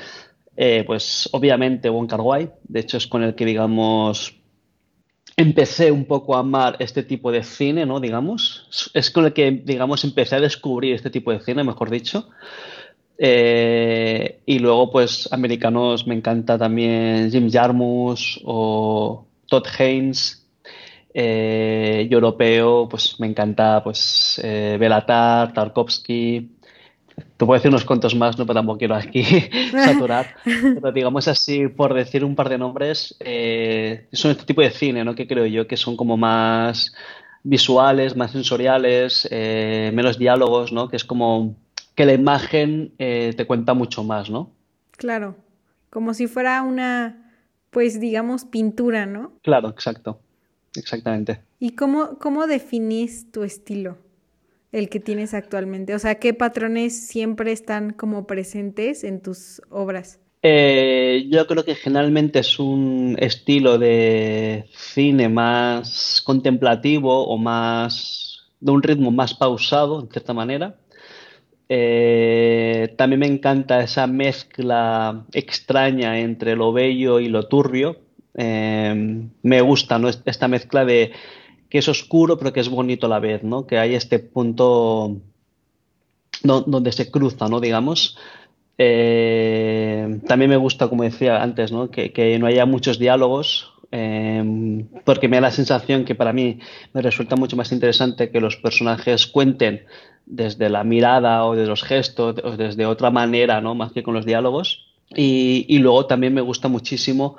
eh, 0.55 0.85
pues 0.87 1.27
obviamente 1.33 1.89
Wong 1.89 2.09
Kar 2.09 2.21
Wai, 2.21 2.49
de 2.63 2.79
hecho 2.79 2.95
es 2.95 3.07
con 3.07 3.23
el 3.23 3.35
que 3.35 3.43
digamos 3.43 4.37
empecé 5.35 5.91
un 5.91 6.05
poco 6.05 6.37
a 6.37 6.39
amar 6.39 6.77
este 6.79 7.03
tipo 7.03 7.33
de 7.33 7.43
cine, 7.43 7.85
¿no? 7.85 7.99
Digamos, 7.99 8.89
es 8.93 9.11
con 9.11 9.25
el 9.25 9.33
que 9.33 9.51
digamos 9.51 10.05
empecé 10.05 10.37
a 10.37 10.39
descubrir 10.39 10.95
este 10.95 11.09
tipo 11.09 11.33
de 11.33 11.41
cine, 11.41 11.65
mejor 11.65 11.89
dicho. 11.89 12.29
Eh, 13.17 14.41
y 14.45 14.59
luego, 14.59 14.91
pues, 14.91 15.31
americanos, 15.31 16.07
me 16.07 16.15
encanta 16.15 16.57
también 16.57 17.31
Jim 17.31 17.49
Jarmusch 17.51 18.39
o 18.43 19.25
Todd 19.47 19.65
Haynes. 19.77 20.41
Eh, 21.13 22.07
y 22.09 22.13
europeo, 22.13 22.87
pues 22.89 23.19
me 23.19 23.27
encanta 23.27 23.83
pues 23.83 24.39
eh, 24.41 24.77
Belatar, 24.79 25.51
Tarkovsky, 25.53 26.51
te 27.35 27.45
puedo 27.45 27.57
decir 27.57 27.67
unos 27.67 27.83
cuantos 27.83 28.15
más, 28.15 28.37
no, 28.37 28.45
pero 28.45 28.59
tampoco 28.59 28.79
quiero 28.79 28.95
aquí 28.95 29.23
saturar. 29.71 30.35
Pero 30.45 30.91
digamos 30.93 31.27
así, 31.27 31.67
por 31.67 31.93
decir 31.93 32.23
un 32.23 32.35
par 32.35 32.47
de 32.47 32.57
nombres, 32.57 33.15
eh, 33.19 34.07
son 34.13 34.31
este 34.31 34.45
tipo 34.45 34.61
de 34.61 34.71
cine, 34.71 35.03
¿no? 35.03 35.13
Que 35.13 35.27
creo 35.27 35.45
yo 35.45 35.67
que 35.67 35.75
son 35.75 35.97
como 35.97 36.15
más 36.15 36.93
visuales, 37.43 38.15
más 38.15 38.31
sensoriales, 38.31 39.27
menos 39.31 40.17
diálogos, 40.17 40.71
¿no? 40.71 40.87
Que 40.87 40.95
es 40.95 41.03
como 41.03 41.55
que 42.01 42.05
la 42.07 42.13
imagen 42.13 42.95
eh, 42.97 43.31
te 43.37 43.45
cuenta 43.45 43.75
mucho 43.75 44.03
más, 44.03 44.27
¿no? 44.27 44.49
Claro, 44.97 45.35
como 45.91 46.15
si 46.15 46.25
fuera 46.25 46.63
una, 46.63 47.31
pues 47.69 47.99
digamos, 47.99 48.43
pintura, 48.43 49.05
¿no? 49.05 49.33
Claro, 49.43 49.69
exacto, 49.69 50.19
exactamente. 50.75 51.41
¿Y 51.59 51.75
cómo, 51.75 52.17
cómo 52.17 52.47
definís 52.47 53.31
tu 53.31 53.43
estilo? 53.43 53.99
el 54.71 54.89
que 54.89 54.99
tienes 54.99 55.35
actualmente? 55.35 55.93
O 55.93 55.99
sea, 55.99 56.15
¿qué 56.15 56.33
patrones 56.33 57.07
siempre 57.07 57.51
están 57.51 57.91
como 57.91 58.25
presentes 58.25 59.03
en 59.03 59.21
tus 59.21 59.61
obras? 59.69 60.19
Eh, 60.41 61.27
yo 61.29 61.45
creo 61.45 61.63
que 61.63 61.75
generalmente 61.75 62.39
es 62.39 62.57
un 62.57 63.15
estilo 63.19 63.77
de 63.77 64.65
cine 64.73 65.29
más 65.29 66.23
contemplativo 66.25 67.27
o 67.27 67.37
más 67.37 68.47
de 68.59 68.71
un 68.71 68.81
ritmo 68.81 69.11
más 69.11 69.35
pausado, 69.35 69.99
en 69.99 70.09
cierta 70.09 70.33
manera. 70.33 70.80
Eh, 71.73 72.95
también 72.97 73.21
me 73.21 73.27
encanta 73.27 73.79
esa 73.79 74.05
mezcla 74.05 75.25
extraña 75.31 76.19
entre 76.19 76.57
lo 76.57 76.73
bello 76.73 77.21
y 77.21 77.29
lo 77.29 77.47
turbio. 77.47 77.95
Eh, 78.35 79.23
me 79.41 79.61
gusta 79.61 79.97
¿no? 79.97 80.09
esta 80.09 80.49
mezcla 80.49 80.83
de 80.83 81.13
que 81.69 81.77
es 81.77 81.87
oscuro 81.87 82.37
pero 82.37 82.51
que 82.51 82.59
es 82.59 82.67
bonito 82.67 83.05
a 83.05 83.09
la 83.09 83.19
vez, 83.19 83.43
¿no? 83.43 83.67
Que 83.67 83.77
hay 83.77 83.95
este 83.95 84.19
punto 84.19 85.21
donde 86.43 86.91
se 86.91 87.09
cruza, 87.09 87.47
¿no? 87.47 87.61
Digamos. 87.61 88.17
Eh, 88.77 90.19
también 90.27 90.49
me 90.49 90.57
gusta, 90.57 90.89
como 90.89 91.03
decía 91.03 91.41
antes, 91.41 91.71
¿no? 91.71 91.89
Que, 91.89 92.37
no 92.37 92.47
haya 92.47 92.65
muchos 92.65 92.99
diálogos, 92.99 93.71
eh, 93.91 94.85
porque 95.03 95.27
me 95.27 95.37
da 95.37 95.41
la 95.41 95.51
sensación 95.51 96.05
que 96.05 96.15
para 96.15 96.33
mí 96.33 96.59
me 96.93 97.01
resulta 97.01 97.35
mucho 97.35 97.57
más 97.57 97.71
interesante 97.71 98.31
que 98.31 98.39
los 98.39 98.55
personajes 98.55 99.27
cuenten 99.27 99.85
desde 100.25 100.69
la 100.69 100.83
mirada 100.83 101.45
o 101.45 101.55
de 101.55 101.67
los 101.67 101.83
gestos 101.83 102.35
o 102.43 102.55
desde 102.55 102.85
otra 102.85 103.11
manera, 103.11 103.59
¿no? 103.59 103.75
Más 103.75 103.91
que 103.91 104.03
con 104.03 104.13
los 104.13 104.25
diálogos. 104.25 104.87
Y, 105.09 105.65
y 105.67 105.79
luego 105.79 106.05
también 106.05 106.33
me 106.33 106.41
gusta 106.41 106.69
muchísimo 106.69 107.37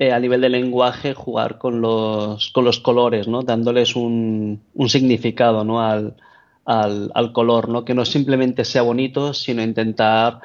eh, 0.00 0.10
a 0.10 0.18
nivel 0.18 0.40
de 0.40 0.48
lenguaje 0.48 1.14
jugar 1.14 1.58
con 1.58 1.80
los, 1.80 2.50
con 2.50 2.64
los 2.64 2.80
colores, 2.80 3.28
¿no? 3.28 3.42
Dándoles 3.42 3.94
un, 3.94 4.60
un 4.74 4.88
significado, 4.88 5.64
¿no? 5.64 5.80
Al, 5.80 6.16
al, 6.64 7.12
al, 7.14 7.32
color, 7.32 7.68
¿no? 7.68 7.84
Que 7.84 7.94
no 7.94 8.04
simplemente 8.04 8.64
sea 8.64 8.82
bonito, 8.82 9.32
sino 9.32 9.62
intentar 9.62 10.40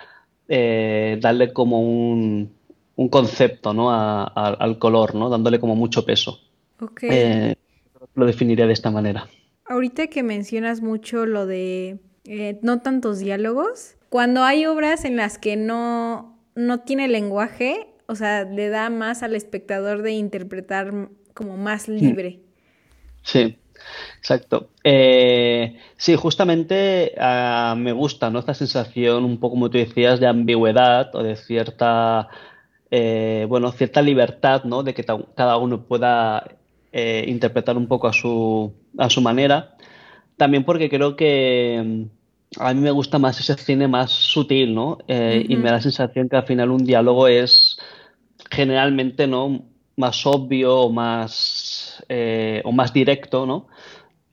eh, 0.47 1.17
darle 1.19 1.51
como 1.53 1.81
un, 1.81 2.51
un 2.99 3.07
concepto, 3.07 3.73
¿no? 3.73 3.91
A, 3.91 4.25
al 4.25 4.77
color, 4.77 5.15
¿no? 5.15 5.29
Dándole 5.29 5.57
como 5.57 5.73
mucho 5.73 6.05
peso. 6.05 6.41
Okay. 6.81 7.09
Eh, 7.09 7.55
lo 8.13 8.25
definiría 8.25 8.67
de 8.67 8.73
esta 8.73 8.91
manera. 8.91 9.25
Ahorita 9.65 10.07
que 10.07 10.21
mencionas 10.21 10.81
mucho 10.81 11.25
lo 11.25 11.45
de 11.45 11.99
eh, 12.25 12.59
no 12.61 12.81
tantos 12.81 13.19
diálogos, 13.19 13.95
cuando 14.09 14.43
hay 14.43 14.65
obras 14.65 15.05
en 15.05 15.15
las 15.15 15.37
que 15.37 15.55
no, 15.55 16.37
no 16.55 16.81
tiene 16.81 17.07
lenguaje, 17.07 17.87
o 18.07 18.15
sea, 18.15 18.43
le 18.43 18.67
da 18.67 18.89
más 18.89 19.23
al 19.23 19.33
espectador 19.33 20.01
de 20.01 20.11
interpretar 20.11 20.91
como 21.33 21.55
más 21.55 21.87
libre. 21.87 22.41
Sí, 23.21 23.55
exacto. 24.17 24.71
Eh, 24.83 25.77
sí, 25.95 26.17
justamente 26.17 27.13
uh, 27.15 27.77
me 27.77 27.93
gusta, 27.93 28.29
¿no? 28.29 28.39
Esta 28.39 28.53
sensación, 28.53 29.23
un 29.23 29.39
poco 29.39 29.55
como 29.55 29.69
tú 29.69 29.77
decías, 29.77 30.19
de 30.19 30.27
ambigüedad 30.27 31.15
o 31.15 31.23
de 31.23 31.37
cierta, 31.37 32.27
eh, 32.91 33.45
bueno, 33.47 33.71
cierta 33.71 34.01
libertad, 34.01 34.63
¿no? 34.63 34.83
De 34.83 34.93
que 34.93 35.03
cada 35.03 35.57
uno 35.57 35.83
pueda 35.83 36.43
eh, 36.91 37.25
interpretar 37.27 37.77
un 37.77 37.87
poco 37.87 38.07
a 38.07 38.13
su, 38.13 38.73
a 38.97 39.09
su 39.09 39.21
manera. 39.21 39.75
También 40.37 40.63
porque 40.63 40.89
creo 40.89 41.15
que 41.15 41.81
mm, 41.85 42.61
a 42.61 42.73
mí 42.73 42.81
me 42.81 42.91
gusta 42.91 43.19
más 43.19 43.39
ese 43.39 43.55
cine 43.55 43.87
más 43.87 44.11
sutil, 44.11 44.73
¿no? 44.73 44.97
Eh, 45.07 45.43
uh 45.43 45.47
-huh. 45.47 45.53
Y 45.53 45.55
me 45.57 45.65
da 45.65 45.73
la 45.73 45.81
sensación 45.81 46.29
que 46.29 46.37
al 46.37 46.45
final 46.45 46.71
un 46.71 46.85
diálogo 46.85 47.27
es 47.27 47.77
generalmente 48.49 49.27
no 49.27 49.65
más 49.97 50.25
obvio 50.25 50.77
o 50.79 50.91
más, 50.91 52.03
eh, 52.09 52.61
o 52.63 52.71
más 52.71 52.93
directo, 52.93 53.45
¿no? 53.45 53.67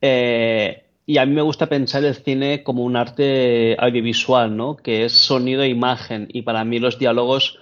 Eh, 0.00 0.84
y 1.04 1.18
a 1.18 1.26
mí 1.26 1.34
me 1.34 1.42
gusta 1.42 1.66
pensar 1.66 2.04
el 2.04 2.14
cine 2.14 2.62
como 2.62 2.84
un 2.84 2.96
arte 2.96 3.76
audiovisual, 3.78 4.56
¿no? 4.56 4.76
Que 4.76 5.04
es 5.04 5.12
sonido 5.12 5.62
e 5.62 5.68
imagen. 5.68 6.28
Y 6.32 6.42
para 6.42 6.64
mí 6.64 6.78
los 6.78 6.98
diálogos, 6.98 7.58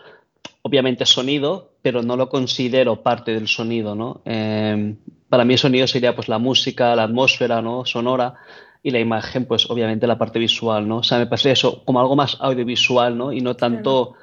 obviamente 0.66 1.04
sonido, 1.04 1.72
pero 1.82 2.02
no 2.02 2.16
lo 2.16 2.30
considero 2.30 3.02
parte 3.02 3.34
del 3.34 3.48
sonido, 3.48 3.94
¿no? 3.94 4.22
Eh, 4.24 4.94
para 5.28 5.44
mí 5.44 5.52
el 5.52 5.58
sonido 5.58 5.86
sería 5.86 6.16
pues 6.16 6.28
la 6.28 6.38
música, 6.38 6.96
la 6.96 7.02
atmósfera, 7.04 7.60
¿no? 7.60 7.84
Sonora. 7.84 8.34
Y 8.82 8.90
la 8.90 8.98
imagen, 8.98 9.44
pues 9.44 9.68
obviamente 9.70 10.06
la 10.06 10.18
parte 10.18 10.38
visual, 10.38 10.88
¿no? 10.88 10.98
O 10.98 11.02
sea, 11.02 11.18
me 11.18 11.26
parece 11.26 11.52
eso 11.52 11.84
como 11.84 12.00
algo 12.00 12.16
más 12.16 12.38
audiovisual, 12.40 13.16
¿no? 13.16 13.32
Y 13.32 13.40
no 13.40 13.54
tanto... 13.56 14.14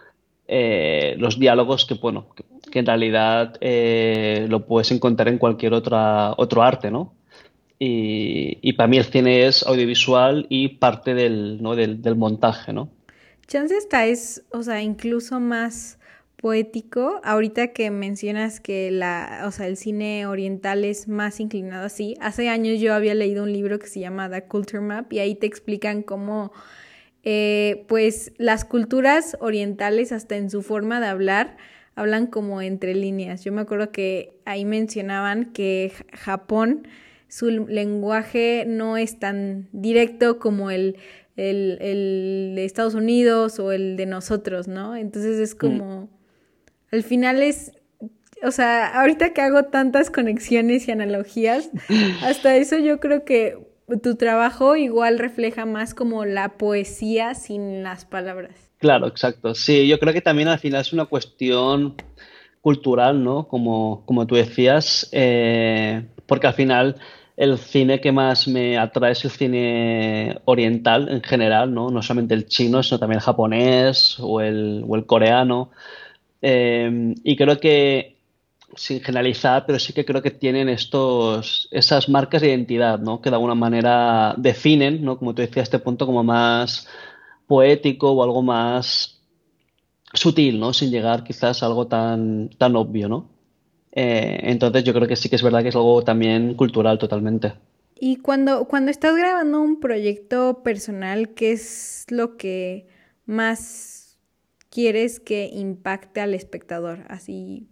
Eh, 0.54 1.16
los 1.18 1.40
diálogos 1.40 1.86
que, 1.86 1.94
bueno, 1.94 2.28
que, 2.36 2.44
que 2.70 2.80
en 2.80 2.86
realidad 2.86 3.56
eh, 3.62 4.48
lo 4.50 4.66
puedes 4.66 4.92
encontrar 4.92 5.30
en 5.30 5.38
cualquier 5.38 5.74
otra, 5.74 6.34
otro 6.36 6.62
arte, 6.62 6.92
¿no? 6.92 7.14
Y, 7.80 8.58
y, 8.62 8.74
para 8.74 8.88
mí 8.88 8.98
el 8.98 9.06
cine 9.06 9.46
es 9.46 9.66
audiovisual 9.66 10.48
y 10.50 10.68
parte 10.68 11.14
del, 11.14 11.62
¿no? 11.62 11.76
del, 11.78 12.02
del 12.02 12.18
montaje, 12.18 12.74
¿no? 12.74 12.90
Chance 13.48 13.78
esta 13.78 14.06
es, 14.06 14.44
o 14.52 14.62
sea, 14.62 14.82
incluso 14.82 15.40
más 15.40 16.01
poético. 16.42 17.22
Ahorita 17.24 17.68
que 17.68 17.92
mencionas 17.92 18.60
que 18.60 18.92
la, 18.92 19.44
o 19.46 19.52
sea, 19.52 19.68
el 19.68 19.78
cine 19.78 20.26
oriental 20.26 20.84
es 20.84 21.08
más 21.08 21.40
inclinado 21.40 21.86
así. 21.86 22.16
Hace 22.20 22.50
años 22.50 22.80
yo 22.80 22.94
había 22.94 23.14
leído 23.14 23.44
un 23.44 23.54
libro 23.54 23.80
que 23.80 23.88
se 23.88 24.00
llama 24.00 24.30
The 24.30 24.44
Culture 24.46 24.82
Map 24.82 25.14
y 25.14 25.20
ahí 25.20 25.36
te 25.36 25.46
explican 25.46 26.02
cómo 26.02 26.52
eh, 27.24 27.86
pues 27.88 28.34
las 28.38 28.66
culturas 28.66 29.38
orientales, 29.40 30.12
hasta 30.12 30.36
en 30.36 30.50
su 30.50 30.64
forma 30.64 31.00
de 31.00 31.08
hablar, 31.08 31.58
hablan 31.96 32.28
como 32.28 32.62
entre 32.62 32.96
líneas. 32.96 33.44
Yo 33.44 33.52
me 33.52 33.62
acuerdo 33.62 33.92
que 33.92 34.40
ahí 34.46 34.66
mencionaban 34.66 35.54
que 35.54 35.92
Japón, 36.14 36.88
su 37.28 37.50
lenguaje 37.50 38.66
no 38.68 38.98
es 38.98 39.20
tan 39.20 39.70
directo 39.72 40.40
como 40.40 40.72
el, 40.72 40.98
el, 41.38 41.78
el 41.80 42.54
de 42.56 42.66
Estados 42.66 42.96
Unidos 42.96 43.60
o 43.60 43.72
el 43.72 43.96
de 43.98 44.06
nosotros, 44.06 44.68
¿no? 44.68 44.96
Entonces 44.96 45.40
es 45.40 45.56
como, 45.56 46.02
mm. 46.02 46.21
Al 46.92 47.04
final 47.04 47.42
es, 47.42 47.72
o 48.44 48.52
sea, 48.52 49.00
ahorita 49.00 49.34
que 49.34 49.42
hago 49.42 49.64
tantas 49.66 50.10
conexiones 50.10 50.88
y 50.88 50.92
analogías, 50.92 51.70
hasta 52.24 52.56
eso 52.56 52.78
yo 52.78 53.00
creo 53.00 53.26
que 53.26 53.58
tu 54.02 54.16
trabajo 54.16 54.76
igual 54.76 55.20
refleja 55.20 55.66
más 55.66 55.94
como 55.94 56.26
la 56.26 56.58
poesía 56.58 57.36
sin 57.36 57.84
las 57.84 58.06
palabras. 58.06 58.72
Claro, 58.78 59.08
exacto. 59.08 59.54
Sí, 59.54 59.88
yo 59.88 60.00
creo 60.00 60.14
que 60.14 60.22
también 60.22 60.48
al 60.48 60.60
final 60.60 60.82
es 60.82 60.94
una 60.94 61.06
cuestión 61.06 61.96
cultural, 62.62 63.24
¿no? 63.24 63.48
Como, 63.48 64.04
como 64.06 64.26
tú 64.26 64.36
decías, 64.36 65.10
eh, 65.12 66.06
porque 66.26 66.48
al 66.48 66.54
final 66.54 66.96
el 67.38 67.58
cine 67.58 68.00
que 68.02 68.12
más 68.12 68.48
me 68.48 68.78
atrae 68.78 69.14
es 69.14 69.26
el 69.26 69.32
cine 69.32 70.40
oriental 70.46 71.10
en 71.10 71.22
general, 71.22 71.74
¿no? 71.74 71.90
No 71.90 72.02
solamente 72.02 72.34
el 72.34 72.46
chino, 72.46 72.84
sino 72.84 73.00
también 73.00 73.18
el 73.18 73.26
japonés 73.26 74.18
o 74.20 74.42
el, 74.42 74.84
o 74.88 74.96
el 74.96 75.06
coreano. 75.06 75.72
Eh, 76.42 77.14
y 77.24 77.36
creo 77.36 77.60
que 77.60 78.22
sin 78.76 79.02
generalizar, 79.02 79.66
pero 79.66 79.80
sí 79.80 79.94
que 79.94 80.06
creo 80.06 80.22
que 80.22 80.32
tienen 80.32 80.70
estos, 80.70 81.68
esas 81.72 82.10
marcas 82.10 82.42
de 82.42 82.50
identidad, 82.50 83.00
¿no? 83.00 83.22
Que 83.22 83.30
de 83.30 83.36
alguna 83.36 83.56
manera 83.56 84.34
definen, 84.38 85.04
¿no? 85.04 85.18
Como 85.18 85.34
tú 85.34 85.42
decías, 85.42 85.64
este 85.64 85.80
punto 85.80 86.06
como 86.06 86.24
más 86.24 86.88
poético 87.48 88.12
o 88.12 88.24
algo 88.24 88.42
más 88.42 89.20
sutil, 90.14 90.60
¿no? 90.60 90.74
Sin 90.74 90.92
llegar 90.92 91.24
quizás 91.24 91.64
a 91.64 91.66
algo 91.66 91.88
tan, 91.88 92.50
tan 92.58 92.76
obvio, 92.76 93.10
¿no? 93.10 93.30
Eh, 93.92 94.40
entonces 94.44 94.84
yo 94.84 94.94
creo 94.94 95.08
que 95.08 95.18
sí 95.18 95.30
que 95.30 95.36
es 95.36 95.44
verdad 95.44 95.62
que 95.62 95.70
es 95.70 95.76
algo 95.76 96.02
también 96.04 96.54
cultural 96.56 96.98
totalmente. 96.98 97.54
Y 98.00 98.18
cuando, 98.18 98.66
cuando 98.66 98.90
estás 98.90 99.16
grabando 99.16 99.62
un 99.62 99.80
proyecto 99.80 100.64
personal, 100.64 101.34
¿qué 101.34 101.52
es 101.52 102.06
lo 102.10 102.38
que 102.38 102.88
más 103.26 104.01
quieres 104.72 105.20
que 105.20 105.52
impacte 105.54 106.22
al 106.22 106.34
espectador? 106.34 107.06
Así 107.08 107.68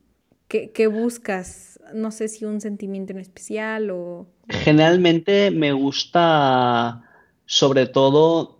¿Qué, 0.47 0.71
¿Qué, 0.71 0.87
buscas? 0.87 1.79
No 1.93 2.11
sé 2.11 2.27
si 2.27 2.45
un 2.45 2.59
sentimiento 2.59 3.13
en 3.13 3.19
especial 3.19 3.91
o... 3.91 4.27
Generalmente 4.49 5.51
me 5.51 5.71
gusta 5.73 7.03
sobre 7.45 7.85
todo 7.85 8.59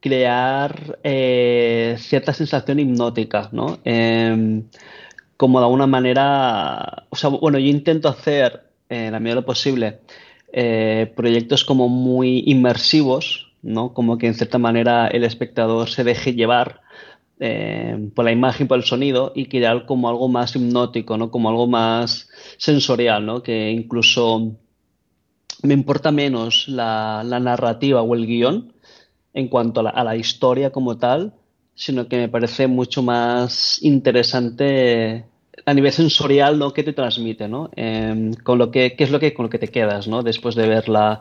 crear 0.00 0.98
eh, 1.04 1.96
cierta 1.98 2.32
sensación 2.32 2.80
hipnótica, 2.80 3.48
¿no? 3.52 3.78
Eh, 3.84 4.62
como 5.36 5.60
de 5.60 5.64
alguna 5.64 5.86
manera, 5.86 7.06
o 7.10 7.16
sea, 7.16 7.30
bueno, 7.30 7.58
yo 7.58 7.66
intento 7.66 8.08
hacer, 8.08 8.64
en 8.88 9.12
la 9.12 9.20
medida 9.20 9.36
de 9.36 9.40
lo 9.42 9.46
posible, 9.46 10.00
eh, 10.52 11.12
proyectos 11.16 11.64
como 11.64 11.88
muy 11.88 12.42
inmersivos, 12.46 13.52
¿no? 13.62 13.94
Como 13.94 14.18
que 14.18 14.26
en 14.26 14.34
cierta 14.34 14.58
manera 14.58 15.06
el 15.06 15.24
espectador 15.24 15.88
se 15.88 16.04
deje 16.04 16.34
llevar 16.34 16.80
eh, 17.40 18.10
por 18.14 18.24
la 18.24 18.32
imagen, 18.32 18.68
por 18.68 18.78
el 18.78 18.84
sonido 18.84 19.32
y 19.34 19.46
crear 19.46 19.86
como 19.86 20.08
algo 20.08 20.28
más 20.28 20.54
hipnótico, 20.54 21.16
¿no? 21.16 21.30
Como 21.30 21.48
algo 21.48 21.66
más 21.66 22.28
sensorial, 22.58 23.24
¿no? 23.24 23.42
Que 23.42 23.70
incluso 23.70 24.56
me 25.62 25.74
importa 25.74 26.10
menos 26.10 26.68
la, 26.68 27.22
narrativa 27.24 28.02
o 28.02 28.14
el 28.14 28.26
guion 28.26 28.72
en 29.32 29.48
cuanto 29.48 29.80
a 29.80 30.04
la, 30.04 30.16
historia 30.16 30.70
como 30.70 30.98
tal, 30.98 31.34
sino 31.74 32.08
que 32.08 32.18
me 32.18 32.28
parece 32.28 32.66
mucho 32.66 33.02
más 33.02 33.82
interesante 33.82 35.24
a 35.66 35.74
nivel 35.74 35.92
sensorial 35.92 36.58
¿no? 36.58 36.72
que 36.72 36.82
te 36.82 36.92
transmite, 36.92 37.48
¿no? 37.48 37.70
Em, 37.76 38.34
con 38.34 38.58
lo 38.58 38.70
que, 38.70 38.96
¿Qué 38.96 39.04
es 39.04 39.10
lo 39.10 39.20
que, 39.20 39.34
con 39.34 39.44
lo 39.44 39.50
que 39.50 39.58
te 39.58 39.68
quedas 39.68 40.08
¿no? 40.08 40.22
después 40.22 40.54
de 40.54 40.68
ver 40.68 40.88
la, 40.88 41.20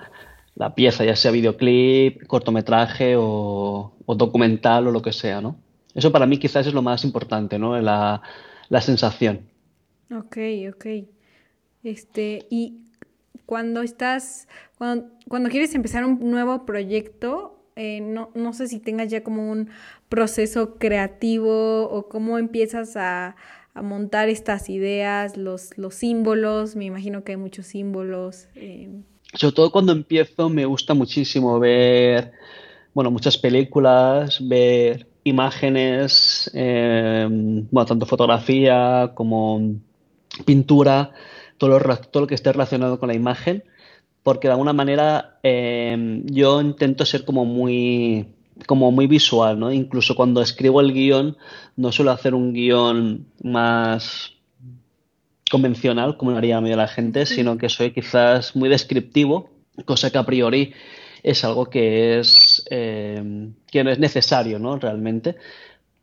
pieza, 0.75 1.05
ya 1.05 1.15
sea 1.15 1.31
videoclip, 1.31 2.27
cortometraje 2.27 3.15
o, 3.17 3.93
documental 4.07 4.87
o 4.87 4.91
lo 4.91 5.01
que 5.01 5.13
sea, 5.13 5.39
¿no? 5.39 5.55
Eso 5.95 6.11
para 6.11 6.25
mí 6.25 6.37
quizás 6.37 6.67
es 6.67 6.73
lo 6.73 6.81
más 6.81 7.03
importante, 7.03 7.57
¿no? 7.57 7.79
La, 7.79 8.21
la 8.69 8.81
sensación. 8.81 9.41
Ok, 10.11 10.37
ok. 10.73 10.85
Este, 11.83 12.45
y 12.49 12.79
cuando 13.45 13.81
estás, 13.81 14.47
cuando, 14.77 15.09
cuando 15.27 15.49
quieres 15.49 15.73
empezar 15.75 16.05
un 16.05 16.19
nuevo 16.29 16.65
proyecto, 16.65 17.59
eh, 17.75 18.01
no, 18.01 18.29
no, 18.35 18.53
sé 18.53 18.67
si 18.67 18.79
tengas 18.79 19.09
ya 19.09 19.23
como 19.23 19.49
un 19.49 19.69
proceso 20.09 20.75
creativo 20.75 21.89
o 21.89 22.09
cómo 22.09 22.37
empiezas 22.37 22.97
a, 22.97 23.35
a 23.73 23.81
montar 23.81 24.29
estas 24.29 24.69
ideas, 24.69 25.37
los, 25.37 25.77
los, 25.77 25.95
símbolos, 25.95 26.75
me 26.75 26.85
imagino 26.85 27.23
que 27.23 27.33
hay 27.33 27.37
muchos 27.37 27.67
símbolos. 27.67 28.47
Eh. 28.55 28.89
Sobre 29.33 29.55
todo 29.55 29.71
cuando 29.71 29.93
empiezo 29.93 30.49
me 30.49 30.65
gusta 30.65 30.93
muchísimo 30.93 31.59
ver, 31.59 32.33
bueno, 32.93 33.11
muchas 33.11 33.37
películas, 33.37 34.45
ver 34.45 35.07
imágenes, 35.29 36.49
eh, 36.53 37.27
bueno, 37.29 37.85
tanto 37.85 38.05
fotografía 38.05 39.11
como 39.15 39.75
pintura 40.45 41.11
todo 41.57 41.77
lo, 41.77 41.97
todo 41.97 42.21
lo 42.21 42.27
que 42.27 42.35
esté 42.35 42.51
relacionado 42.51 42.99
con 42.99 43.09
la 43.09 43.15
imagen, 43.15 43.63
porque 44.23 44.47
de 44.47 44.53
alguna 44.53 44.73
manera 44.73 45.39
em, 45.43 46.25
yo 46.25 46.61
intento 46.61 47.05
ser 47.05 47.25
como 47.25 47.45
muy 47.45 48.27
como 48.65 48.91
muy 48.91 49.07
visual, 49.07 49.57
¿no? 49.57 49.71
Incluso 49.71 50.15
cuando 50.15 50.41
escribo 50.41 50.81
el 50.81 50.91
guion, 50.91 51.37
no 51.77 51.93
suelo 51.93 52.11
hacer 52.11 52.33
un 52.33 52.51
guion 52.51 53.27
más 53.41 54.33
convencional, 55.49 56.17
como 56.17 56.35
haría 56.35 56.55
la 56.55 56.61
mayoría 56.61 56.75
de 56.75 56.87
la 56.87 56.93
gente, 56.93 57.25
sino 57.25 57.57
que 57.57 57.69
soy 57.69 57.91
quizás 57.91 58.57
muy 58.57 58.67
descriptivo, 58.67 59.49
cosa 59.85 60.11
que 60.11 60.17
a 60.17 60.25
priori 60.25 60.73
es 61.23 61.43
algo 61.43 61.69
que 61.69 62.19
es, 62.19 62.65
em, 62.69 63.53
que 63.71 63.83
no 63.83 63.91
es 63.91 63.99
necesario, 63.99 64.59
¿no? 64.59 64.77
Realmente 64.77 65.35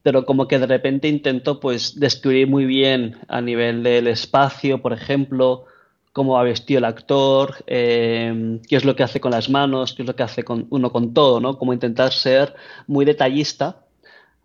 pero 0.06 0.24
como 0.24 0.46
que 0.46 0.60
de 0.60 0.68
repente 0.68 1.08
intento 1.08 1.58
pues 1.58 1.98
describir 1.98 2.46
muy 2.46 2.64
bien 2.64 3.16
a 3.26 3.40
nivel 3.40 3.82
del 3.82 4.06
espacio, 4.06 4.80
por 4.80 4.92
ejemplo, 4.92 5.64
cómo 6.12 6.38
ha 6.38 6.44
vestido 6.44 6.78
el 6.78 6.84
actor, 6.84 7.56
eh, 7.66 8.60
qué 8.68 8.76
es 8.76 8.84
lo 8.84 8.94
que 8.94 9.02
hace 9.02 9.18
con 9.20 9.32
las 9.32 9.50
manos, 9.50 9.94
qué 9.94 10.02
es 10.02 10.06
lo 10.06 10.14
que 10.14 10.22
hace 10.22 10.44
con, 10.44 10.68
uno 10.70 10.92
con 10.92 11.12
todo, 11.12 11.40
¿no? 11.40 11.58
Como 11.58 11.72
intentar 11.72 12.12
ser 12.12 12.54
muy 12.86 13.04
detallista 13.04 13.84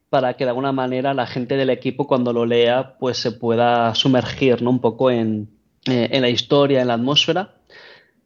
para 0.10 0.34
que 0.34 0.46
de 0.46 0.50
alguna 0.50 0.72
manera 0.72 1.14
la 1.14 1.28
gente 1.28 1.56
del 1.58 1.70
equipo 1.70 2.08
cuando 2.08 2.34
lo 2.34 2.48
lea 2.48 2.98
pues 3.00 3.20
se 3.20 3.32
pueda 3.32 3.94
sumergir, 3.94 4.64
¿no? 4.64 4.72
Un 4.72 4.82
poco 4.82 5.12
en, 5.12 5.48
eh, 5.86 6.10
en 6.12 6.24
la 6.24 6.30
historia, 6.30 6.82
en 6.82 6.88
la 6.88 6.96
atmósfera. 6.96 7.54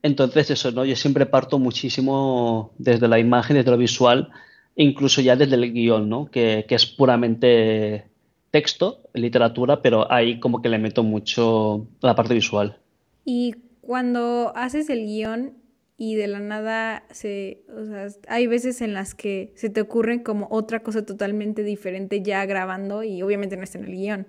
Entonces 0.06 0.52
eso, 0.52 0.72
¿no? 0.72 0.86
Yo 0.86 0.96
siempre 0.96 1.26
parto 1.26 1.58
muchísimo 1.58 2.72
desde 2.78 3.08
la 3.08 3.18
imagen, 3.18 3.56
desde 3.56 3.72
lo 3.72 3.78
visual, 3.78 4.30
incluso 4.76 5.20
ya 5.20 5.36
desde 5.36 5.56
el 5.56 5.74
guion, 5.74 6.08
¿no? 6.08 6.30
Que, 6.30 6.64
es 6.70 6.86
puramente 6.86 8.06
texto, 8.52 9.02
literatura, 9.16 9.82
pero 9.82 10.12
ahí 10.12 10.40
como 10.40 10.62
que 10.62 10.70
le 10.70 10.78
meto 10.78 11.02
mucho 11.02 11.88
la 12.02 12.14
parte 12.14 12.36
visual. 12.36 12.78
Y 13.26 13.56
cuando 13.82 14.54
haces 14.56 14.92
el 14.92 15.08
guion 15.08 15.54
y 15.98 16.14
de 16.14 16.28
la 16.28 16.40
nada 16.40 17.06
se, 17.10 17.64
o 17.76 17.84
sea, 17.86 18.06
hay 18.28 18.46
veces 18.46 18.82
en 18.82 18.94
las 18.94 19.16
que 19.16 19.54
se 19.56 19.72
te 19.72 19.82
ocurren 19.82 20.20
como 20.20 20.48
otra 20.52 20.84
cosa 20.84 21.04
totalmente 21.04 21.64
diferente 21.64 22.22
ya 22.22 22.46
grabando 22.46 23.02
y 23.02 23.24
obviamente 23.24 23.58
no 23.58 23.64
está 23.64 23.80
en 23.80 23.86
el 23.86 23.92
guion. 23.92 24.28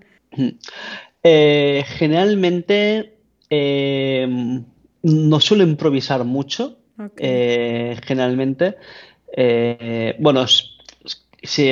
Eh, 1.23 1.85
generalmente 1.99 3.19
eh, 3.51 4.65
no 5.07 5.41
suelo 5.41 5.63
improvisar 5.63 6.25
mucho, 6.25 6.79
eh, 7.17 7.97
generalmente. 8.05 8.77
Eh, 9.37 10.17
bueno, 10.19 10.47
si 11.43 11.71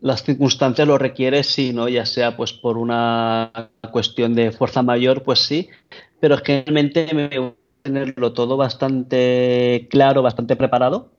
las 0.00 0.22
circunstancias 0.22 0.86
lo 0.86 0.96
requieren, 0.96 1.42
sí, 1.42 1.72
¿no? 1.72 1.88
Ya 1.88 2.06
sea 2.06 2.36
pues 2.36 2.52
por 2.52 2.78
una 2.78 3.70
cuestión 3.90 4.34
de 4.34 4.52
fuerza 4.52 4.82
mayor, 4.82 5.22
pues 5.24 5.40
sí, 5.40 5.68
pero 6.20 6.38
generalmente 6.38 7.08
me 7.12 7.36
gusta 7.38 7.58
tenerlo 7.82 8.32
todo 8.32 8.56
bastante 8.56 9.88
claro, 9.90 10.22
bastante 10.22 10.54
preparado, 10.54 11.10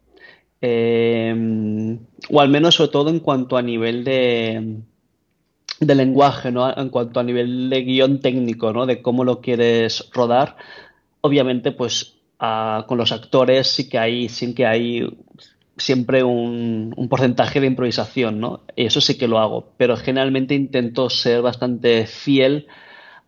eh, 0.61 1.97
o 2.29 2.39
al 2.39 2.47
menos 2.47 2.75
sobre 2.75 2.91
todo 2.91 3.09
en 3.09 3.19
cuanto 3.19 3.57
a 3.57 3.61
nivel 3.61 4.05
de, 4.05 4.77
de 5.81 5.95
lenguaje, 5.95 6.53
¿no? 6.53 6.73
En 6.77 6.87
cuanto 6.87 7.19
a 7.19 7.23
nivel 7.23 7.69
de 7.69 7.81
guion 7.81 8.21
técnico, 8.21 8.71
¿no? 8.71 8.85
De 8.85 9.01
cómo 9.01 9.25
lo 9.25 9.41
quieres 9.41 10.09
rodar. 10.13 10.55
Obviamente, 11.25 11.71
pues 11.71 12.17
con 12.37 12.97
los 12.97 13.13
actores 13.13 13.67
sí 13.67 13.87
que 13.87 13.97
hay, 13.97 14.27
sí 14.27 14.53
que 14.53 14.65
hay 14.65 15.07
siempre 15.77 16.23
un, 16.23 16.93
porcentaje 17.09 17.61
de 17.61 17.67
improvisación, 17.67 18.41
¿no? 18.41 18.61
Eso 18.75 18.99
sí 18.99 19.17
que 19.17 19.29
lo 19.29 19.39
hago, 19.39 19.69
pero 19.77 19.95
generalmente 19.95 20.53
intento 20.53 21.09
ser 21.09 21.41
bastante 21.41 22.05
fiel 22.05 22.67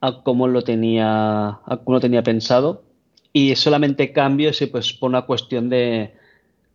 a 0.01 0.23
cómo 0.23 0.49
lo 0.49 0.61
tenía, 0.63 1.47
a 1.65 1.81
cómo 1.83 1.95
lo 1.95 2.01
tenía 2.01 2.23
pensado 2.23 2.83
y 3.31 3.55
solamente 3.55 4.11
cambio 4.11 4.51
si 4.51 4.65
pues 4.65 4.91
por 4.91 5.09
una 5.09 5.21
cuestión 5.21 5.69
de, 5.69 6.15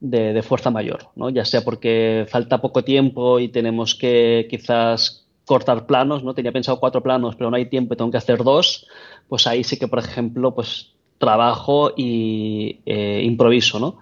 de, 0.01 0.43
fuerza 0.43 0.71
mayor, 0.71 1.09
¿no? 1.17 1.29
Ya 1.29 1.45
sea 1.45 1.63
porque 1.63 2.27
falta 2.31 2.63
poco 2.63 2.83
tiempo 2.83 3.39
y 3.41 3.49
tenemos 3.49 3.95
que 3.95 4.47
quizás 4.49 5.27
cortar 5.45 5.87
planos, 5.87 6.25
¿no? 6.25 6.35
Tenía 6.35 6.53
pensado 6.53 6.81
cuatro 6.81 7.03
planos, 7.03 7.37
pero 7.37 7.51
no 7.51 7.57
hay 7.57 7.67
tiempo 7.67 7.93
y 7.93 7.97
tengo 7.99 8.11
que 8.11 8.17
hacer 8.17 8.43
dos, 8.43 8.87
pues 9.29 9.47
ahí 9.47 9.65
sí 9.65 9.79
que, 9.79 9.89
por 9.89 9.99
ejemplo, 9.99 10.55
pues 10.55 10.95
trabajo 11.21 11.93
y 11.97 12.81
eh, 12.87 13.21
improviso, 13.23 13.79
¿no? 13.79 13.99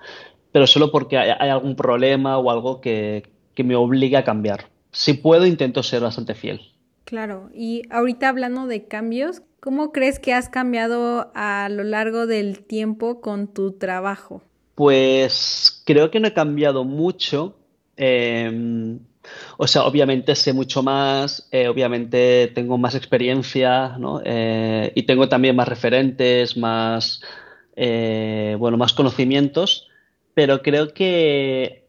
pero 0.52 0.66
solo 0.66 0.90
porque 0.90 1.18
hay, 1.18 1.50
algún 1.50 1.76
problema 1.76 2.38
o 2.38 2.50
algo 2.50 2.81
que, 2.81 3.22
me 3.57 3.74
obligue 3.74 4.16
a 4.16 4.24
cambiar. 4.24 4.70
Si 4.92 5.14
puedo, 5.14 5.44
intento 5.44 5.83
ser 5.83 6.00
bastante 6.00 6.35
fiel. 6.35 6.61
Claro, 7.04 7.50
y 7.52 7.83
ahorita 7.90 8.28
hablando 8.28 8.66
de 8.66 8.85
cambios, 8.85 9.42
¿cómo 9.61 9.90
crees 9.90 10.20
que 10.20 10.33
has 10.33 10.48
cambiado 10.48 11.33
a 11.35 11.68
lo 11.68 11.83
largo 11.83 12.26
del 12.26 12.64
tiempo 12.64 13.20
con 13.20 13.48
tu 13.48 13.72
trabajo? 13.72 14.42
Pues 14.76 15.83
creo 15.85 16.12
que 16.12 16.20
no 16.20 16.28
he 16.28 16.35
cambiado 16.35 16.85
mucho. 16.85 17.57
Em, 17.96 19.00
o 19.56 19.66
sea, 19.66 19.84
obviamente 19.84 20.34
sé 20.34 20.52
mucho 20.52 20.82
más, 20.82 21.48
eh, 21.50 21.68
obviamente 21.68 22.50
tengo 22.54 22.78
más 22.78 22.94
experiencia, 22.94 23.96
¿no? 23.98 24.20
Eh, 24.24 24.92
y 24.94 25.02
tengo 25.04 25.28
también 25.28 25.56
más 25.56 25.68
referentes, 25.68 26.56
más, 26.56 27.20
eh, 27.76 28.56
bueno, 28.58 28.76
más 28.76 28.92
conocimientos 28.92 29.88
pero 30.38 30.62
creo 30.62 30.94
que 30.94 31.88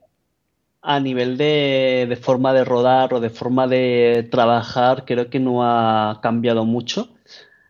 a 0.82 1.00
nivel 1.00 1.38
de, 1.38 2.18
forma 2.20 2.52
de 2.52 2.66
rodar 2.66 3.14
o 3.14 3.20
de 3.20 3.30
forma 3.30 3.68
de 3.68 4.28
trabajar, 4.32 5.06
creo 5.06 5.30
que 5.30 5.40
no 5.40 5.64
ha 5.64 6.20
cambiado 6.24 6.66
mucho. 6.66 7.10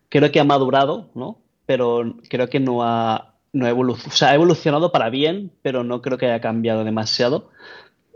Creo 0.08 0.32
que 0.32 0.40
ha 0.40 0.44
madurado, 0.44 1.10
¿no? 1.14 1.36
Pero 1.66 2.14
creo 2.30 2.48
que 2.48 2.60
no 2.60 2.82
ha, 2.82 3.34
no 3.52 3.66
evolucionado. 3.66 4.14
O 4.14 4.16
sea, 4.16 4.30
ha 4.30 4.34
evolucionado 4.34 4.90
para 4.90 5.10
bien, 5.10 5.52
pero 5.60 5.84
no 5.84 6.00
creo 6.00 6.16
que 6.16 6.24
haya 6.24 6.40
cambiado 6.40 6.82
demasiado. 6.82 7.50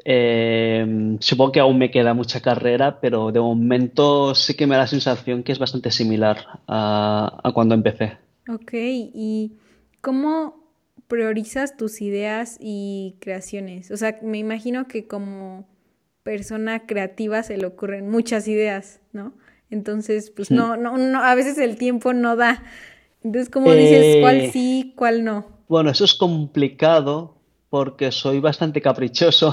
Eh, 0.04 1.16
supongo 1.20 1.52
que 1.52 1.60
aún 1.60 1.78
me 1.78 1.90
queda 1.90 2.12
mucha 2.14 2.40
carrera, 2.40 3.00
pero 3.00 3.32
de 3.32 3.40
momento 3.40 4.34
sí 4.34 4.54
que 4.54 4.66
me 4.66 4.74
da 4.74 4.82
la 4.82 4.86
sensación 4.86 5.42
que 5.42 5.52
es 5.52 5.58
bastante 5.58 5.90
similar 5.90 6.60
a, 6.68 7.40
a 7.42 7.52
cuando 7.52 7.74
empecé. 7.74 8.18
Ok, 8.48 8.72
¿y 8.74 9.52
cómo 10.02 10.62
priorizas 11.08 11.76
tus 11.76 12.02
ideas 12.02 12.58
y 12.60 13.16
creaciones? 13.20 13.90
O 13.90 13.96
sea, 13.96 14.18
me 14.22 14.38
imagino 14.38 14.86
que 14.88 15.06
como 15.06 15.66
persona 16.22 16.86
creativa 16.86 17.42
se 17.42 17.56
le 17.56 17.66
ocurren 17.66 18.10
muchas 18.10 18.48
ideas, 18.48 19.00
¿no? 19.12 19.34
Entonces, 19.70 20.30
pues 20.30 20.50
no, 20.50 20.76
no, 20.76 20.96
no, 20.98 21.22
a 21.22 21.34
veces 21.34 21.58
el 21.58 21.76
tiempo 21.76 22.12
no 22.12 22.36
da. 22.36 22.62
Entonces, 23.22 23.50
¿cómo 23.50 23.72
dices 23.72 24.18
cuál 24.20 24.36
eh, 24.36 24.50
sí, 24.52 24.92
cuál 24.96 25.24
no? 25.24 25.46
Bueno, 25.68 25.90
eso 25.90 26.04
es 26.04 26.14
complicado 26.14 27.36
porque 27.74 28.12
soy 28.12 28.38
bastante 28.38 28.80
caprichoso 28.80 29.52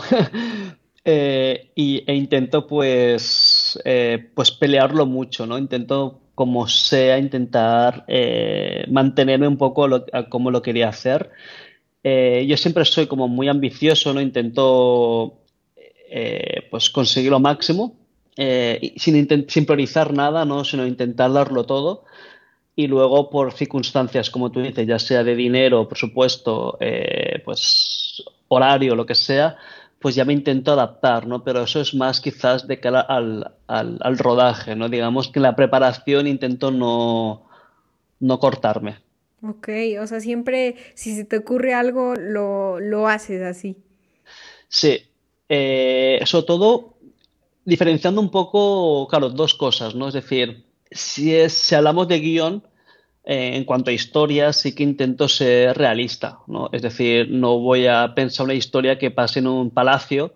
eh, 1.06 1.72
y, 1.74 2.04
e 2.06 2.14
intento 2.14 2.68
pues, 2.68 3.82
eh, 3.84 4.30
pues 4.36 4.52
pelearlo 4.52 5.08
mucho, 5.08 5.48
¿no? 5.48 5.58
Intento 5.58 6.22
como 6.36 6.68
sea, 6.68 7.18
intentar 7.18 8.06
eh, 8.08 8.86
mantenerme 8.92 9.48
un 9.48 9.58
poco 9.58 10.06
como 10.30 10.52
lo 10.52 10.62
quería 10.62 10.90
hacer. 10.90 11.32
Yo 12.04 12.58
siempre 12.58 12.86
soy 12.86 13.08
como 13.08 13.28
muy 13.28 13.48
ambicioso, 13.48 14.14
¿no? 14.14 14.22
Intento 14.22 15.40
pues 16.70 16.92
conseguir 16.92 17.32
lo 17.32 17.40
máximo, 17.40 17.96
sin, 18.36 19.48
sin, 19.50 19.66
priorizar 19.66 20.14
nada, 20.14 20.46
¿no? 20.46 20.64
Sino 20.64 20.86
intentar 20.86 21.34
darlo 21.34 21.64
todo. 21.64 22.06
Y 22.76 22.86
luego, 22.86 23.32
por 23.32 23.52
circunstancias, 23.54 24.30
como 24.30 24.52
tú 24.52 24.62
dices, 24.62 24.86
ya 24.86 25.00
sea 25.00 25.24
de 25.24 25.36
dinero, 25.36 25.88
por 25.88 25.98
supuesto, 25.98 26.78
pues 27.44 28.02
horario, 28.56 28.96
lo 28.96 29.06
que 29.06 29.16
sea, 29.16 29.58
pues 30.00 30.16
ya 30.16 30.26
me 30.26 30.34
intento 30.34 30.72
adaptar, 30.72 31.28
¿no? 31.28 31.44
Pero 31.44 31.64
eso 31.64 31.80
es 31.80 31.94
más 31.94 32.20
quizás 32.22 32.68
de 32.68 32.80
cara 32.80 33.02
al, 33.02 33.54
al, 33.68 34.18
rodaje, 34.18 34.76
¿no? 34.76 34.90
Digamos 34.90 35.28
que 35.30 35.40
en 35.40 35.44
la 35.44 35.56
preparación 35.56 36.28
intento 36.28 36.72
no, 36.72 37.44
no 38.20 38.40
cortarme. 38.40 38.98
Ok, 39.44 39.70
o 40.02 40.08
sea, 40.08 40.20
siempre 40.20 40.76
si 40.96 41.16
se 41.16 41.24
te 41.24 41.38
ocurre 41.38 41.74
algo, 41.74 42.16
lo, 42.16 42.80
lo 42.80 43.08
haces 43.08 43.42
así. 43.44 43.78
Sí, 44.68 45.04
eh, 45.50 46.20
sobre 46.26 46.46
todo 46.46 46.98
diferenciando 47.66 48.22
un 48.22 48.32
poco, 48.32 49.08
claro, 49.08 49.30
dos 49.30 49.54
cosas, 49.54 49.96
¿no? 49.96 50.08
Es 50.08 50.14
decir, 50.14 50.66
si, 50.90 51.36
es, 51.36 51.54
si 51.54 51.76
hablamos 51.76 52.08
de 52.08 52.20
guion, 52.20 52.64
eh, 53.24 53.56
en 53.56 53.66
cuanto 53.66 53.92
a 53.92 53.94
historia, 53.94 54.52
sí 54.54 54.74
que 54.74 54.84
intento 54.84 55.28
ser 55.28 55.78
realista, 55.78 56.40
¿no? 56.48 56.70
Es 56.72 56.82
decir, 56.82 57.30
no 57.30 57.60
voy 57.60 57.88
a 57.88 58.14
pensar 58.16 58.46
una 58.46 58.54
historia 58.56 58.98
que 58.98 59.12
pase 59.12 59.40
en 59.40 59.48
un 59.48 59.70
palacio, 59.70 60.34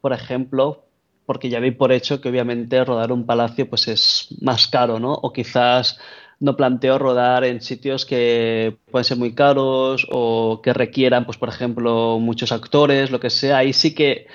por 0.00 0.12
ejemplo, 0.12 0.84
porque 1.26 1.48
ya 1.48 1.60
vi 1.60 1.70
por 1.70 1.92
hecho 1.92 2.20
que 2.20 2.28
obviamente 2.28 2.84
rodar 2.84 3.12
un 3.12 3.24
palacio 3.26 3.68
pues 3.68 3.88
es 3.88 4.28
más 4.40 4.66
caro, 4.66 4.98
¿no? 4.98 5.12
O 5.12 5.32
quizás 5.32 5.98
no 6.40 6.56
planteo 6.56 6.98
rodar 6.98 7.44
en 7.44 7.60
sitios 7.60 8.04
que 8.04 8.76
pueden 8.90 9.04
ser 9.04 9.16
muy 9.16 9.34
caros 9.34 10.06
o 10.10 10.60
que 10.62 10.72
requieran, 10.72 11.24
pues 11.24 11.38
por 11.38 11.48
ejemplo, 11.48 12.18
muchos 12.18 12.52
actores, 12.52 13.10
lo 13.10 13.20
que 13.20 13.30
sea. 13.30 13.58
Ahí 13.58 13.72
sí 13.72 13.94
que 13.94 14.26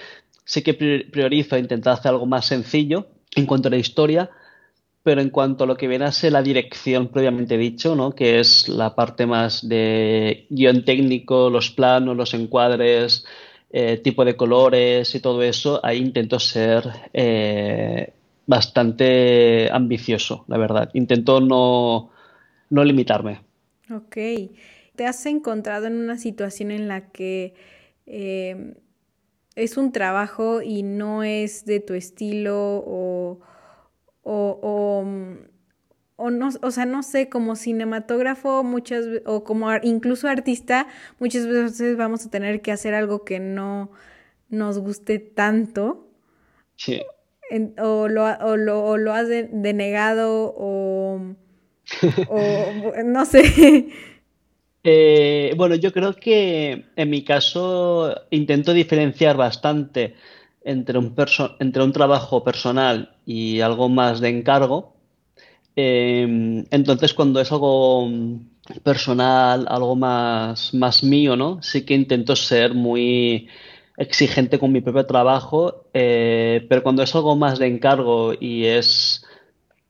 sí 0.45 0.63
que 0.63 0.73
priorizo 0.73 1.57
intentar 1.57 1.93
hacer 1.93 2.09
algo 2.09 2.25
más 2.25 2.45
sencillo 2.45 3.07
en 3.35 3.45
cuanto 3.45 3.67
a 3.67 3.71
la 3.71 3.77
historia, 3.77 4.31
pero 5.09 5.21
en 5.21 5.31
cuanto 5.31 5.63
a 5.63 5.67
lo 5.67 5.75
que 5.75 5.87
viene 5.87 6.05
a 6.05 6.11
ser 6.11 6.33
la 6.33 6.43
dirección 6.43 7.07
previamente 7.07 7.57
dicho, 7.57 7.95
¿no? 7.95 8.13
que 8.13 8.39
es 8.39 8.69
la 8.69 8.93
parte 8.93 9.25
más 9.25 9.67
de 9.67 10.45
guion 10.51 10.85
técnico, 10.85 11.49
los 11.49 11.71
planos, 11.71 12.15
los 12.15 12.35
encuadres, 12.35 13.25
eh, 13.71 13.97
tipo 13.97 14.23
de 14.23 14.35
colores 14.35 15.15
y 15.15 15.19
todo 15.19 15.41
eso, 15.41 15.79
ahí 15.83 15.97
intento 15.97 16.39
ser 16.39 16.83
eh, 17.11 18.13
bastante 18.45 19.71
ambicioso, 19.71 20.45
la 20.47 20.59
verdad. 20.59 20.91
Intento 20.93 21.41
no, 21.41 22.11
no 22.69 22.83
limitarme. 22.83 23.41
Ok. 23.91 24.15
¿Te 24.95 25.07
has 25.07 25.25
encontrado 25.25 25.87
en 25.87 25.95
una 25.95 26.19
situación 26.19 26.69
en 26.69 26.87
la 26.87 27.09
que 27.09 27.55
eh, 28.05 28.75
es 29.55 29.75
un 29.75 29.91
trabajo 29.91 30.61
y 30.61 30.83
no 30.83 31.23
es 31.23 31.65
de 31.65 31.79
tu 31.79 31.95
estilo 31.95 32.83
o 32.85 33.39
o, 34.23 35.05
o, 36.17 36.29
no, 36.29 36.49
o 36.61 36.71
sea, 36.71 36.85
no 36.85 37.03
sé, 37.03 37.29
como 37.29 37.55
cinematógrafo 37.55 38.63
muchas 38.63 39.05
o 39.25 39.43
como 39.43 39.69
incluso 39.83 40.27
artista, 40.27 40.87
muchas 41.19 41.47
veces 41.47 41.97
vamos 41.97 42.25
a 42.25 42.29
tener 42.29 42.61
que 42.61 42.71
hacer 42.71 42.93
algo 42.93 43.23
que 43.23 43.39
no 43.39 43.91
nos 44.49 44.79
guste 44.79 45.19
tanto. 45.19 46.07
Sí. 46.75 47.01
o, 47.77 48.07
lo, 48.07 48.25
o, 48.25 48.57
lo, 48.57 48.83
o 48.85 48.97
lo 48.97 49.13
has 49.13 49.27
denegado 49.27 50.53
o, 50.57 51.35
o 52.29 52.93
no 53.05 53.25
sé. 53.25 53.89
Eh, 54.83 55.53
bueno, 55.57 55.75
yo 55.75 55.91
creo 55.91 56.15
que 56.15 56.85
en 56.95 57.09
mi 57.09 57.23
caso 57.23 58.15
intento 58.29 58.73
diferenciar 58.73 59.35
bastante 59.35 60.15
entre 60.63 60.97
un, 60.97 61.15
entre 61.59 61.83
un 61.83 61.91
trabajo 61.91 62.43
personal 62.43 63.15
y 63.25 63.61
algo 63.61 63.89
más 63.89 64.19
de 64.19 64.29
encargo. 64.29 64.93
Em, 65.75 66.65
entonces, 66.71 67.13
cuando 67.13 67.39
es 67.39 67.51
algo 67.51 68.09
personal, 68.83 69.65
algo 69.69 69.95
más, 69.95 70.73
más 70.73 71.03
mío, 71.03 71.35
¿no? 71.35 71.61
Sí 71.61 71.85
que 71.85 71.93
intento 71.93 72.35
ser 72.35 72.73
muy 72.73 73.47
exigente 73.97 74.59
con 74.59 74.71
mi 74.71 74.81
propio 74.81 75.05
trabajo, 75.05 75.85
eh, 75.93 76.65
pero 76.69 76.83
cuando 76.83 77.03
es 77.03 77.13
algo 77.15 77.35
más 77.35 77.59
de 77.59 77.67
encargo 77.67 78.33
y 78.39 78.65
es, 78.65 79.25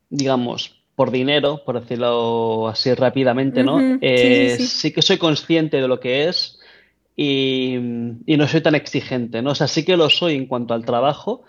digamos, 0.09 0.79
por 0.95 1.11
dinero, 1.11 1.63
por 1.63 1.79
decirlo 1.79 2.67
así 2.67 2.93
rápidamente, 2.93 3.63
¿no? 3.63 3.79
Eh, 4.01 4.57
sí 4.59 4.91
que 4.91 5.01
soy 5.01 5.17
consciente 5.17 5.79
de 5.79 5.87
lo 5.87 5.99
que 5.99 6.27
es 6.27 6.58
y, 7.21 7.75
no 8.37 8.47
soy 8.47 8.61
tan 8.61 8.75
exigente, 8.75 9.41
¿no? 9.41 9.51
O 9.51 9.55
sea, 9.55 9.67
sí 9.67 9.83
que 9.83 9.97
lo 9.97 10.09
soy 10.09 10.35
en 10.35 10.45
cuanto 10.45 10.73
al 10.73 10.85
trabajo, 10.85 11.43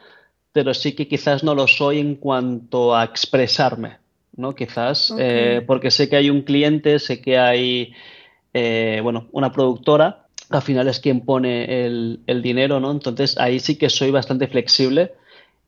pero 0.53 0.75
sí 0.75 0.95
que 0.95 1.07
quizás 1.07 1.45
no 1.45 1.55
lo 1.55 1.69
soy 1.69 2.01
en 2.01 2.17
cuanto 2.17 2.97
a 2.97 3.05
expresarme, 3.05 3.99
¿no? 4.35 4.53
Quizás, 4.57 5.15
eh, 5.17 5.63
porque 5.65 5.93
sé 5.93 6.09
que 6.09 6.17
hay 6.17 6.29
un 6.29 6.43
cliente, 6.43 6.99
sé 6.99 7.23
que 7.23 7.39
hay, 7.39 7.93
eh, 8.53 8.99
bueno, 9.01 9.29
una 9.31 9.53
productora, 9.53 10.27
al 10.49 10.63
final 10.63 10.89
es 10.89 10.99
quien 10.99 11.21
pone 11.21 11.85
el, 11.87 12.43
dinero, 12.43 12.81
¿no? 12.81 12.91
Entonces 12.91 13.39
ahí 13.39 13.61
sí 13.61 13.79
que 13.79 13.91
soy 13.91 14.11
bastante 14.11 14.49
flexible 14.49 15.13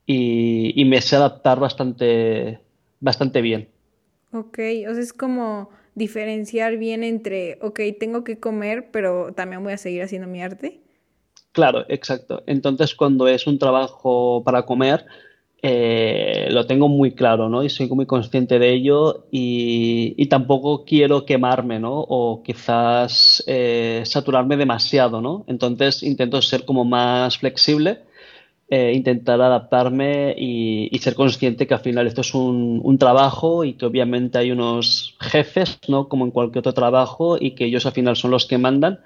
y, 0.05 0.73
y 0.81 0.85
me 0.85 1.01
sé 1.01 1.15
adaptar 1.15 1.61
bastante, 1.61 2.59
bastante 2.99 3.41
bien. 3.41 3.69
Ok, 4.33 4.59
o 4.89 4.95
sea, 4.95 5.01
es 5.01 5.13
como 5.13 5.71
diferenciar 5.95 6.77
bien 6.77 7.05
entre, 7.05 7.59
ok, 7.61 7.81
tengo 7.99 8.25
que 8.25 8.39
comer, 8.39 8.91
pero 8.91 9.33
también 9.35 9.63
voy 9.63 9.75
a 9.75 9.79
seguir 9.79 10.03
haciendo 10.03 10.29
mi 10.29 10.43
arte? 10.43 10.81
Claro, 11.53 11.85
exacto. 11.89 12.43
Entonces, 12.47 12.95
cuando 12.95 13.29
es 13.29 13.47
un 13.47 13.59
trabajo 13.59 14.43
para 14.45 14.63
comer, 14.65 15.05
eh, 15.65 16.49
lo 16.51 16.67
tengo 16.67 16.89
muy 16.89 17.13
claro, 17.13 17.49
¿no? 17.49 17.63
Y 17.63 17.69
soy 17.69 17.89
muy 17.89 18.07
consciente 18.07 18.59
de 18.59 18.73
ello 18.73 19.27
y, 19.31 20.27
tampoco 20.27 20.85
quiero 20.85 21.27
quemarme, 21.27 21.79
¿no? 21.79 22.01
O 22.01 22.43
quizás 22.43 23.45
eh, 23.47 24.03
saturarme 24.07 24.57
demasiado, 24.57 25.21
¿no? 25.21 25.45
Entonces 25.47 26.03
intento 26.03 26.41
ser 26.41 26.65
como 26.65 26.85
más 26.85 27.39
flexible 27.39 28.01
eh, 28.75 28.95
intentar 28.95 29.39
adaptarme 29.43 30.35
y, 30.35 30.99
ser 30.99 31.15
consciente 31.15 31.67
que 31.67 31.75
al 31.75 31.81
final 31.81 32.07
esto 32.07 32.23
es 32.23 32.33
un, 32.35 32.97
trabajo 32.99 33.65
y 33.65 33.75
que 33.75 33.85
obviamente 33.85 34.39
hay 34.39 34.51
unos 34.51 35.15
jefes, 35.21 35.79
¿no? 35.89 36.09
Como 36.09 36.25
en 36.25 36.31
cualquier 36.31 36.61
otro 36.61 36.73
trabajo 36.73 37.37
y 37.39 37.51
que 37.51 37.67
ellos 37.67 37.85
al 37.85 37.93
final 37.93 38.17
son 38.17 38.31
los 38.31 38.47
que 38.47 38.57
mandan 38.57 39.01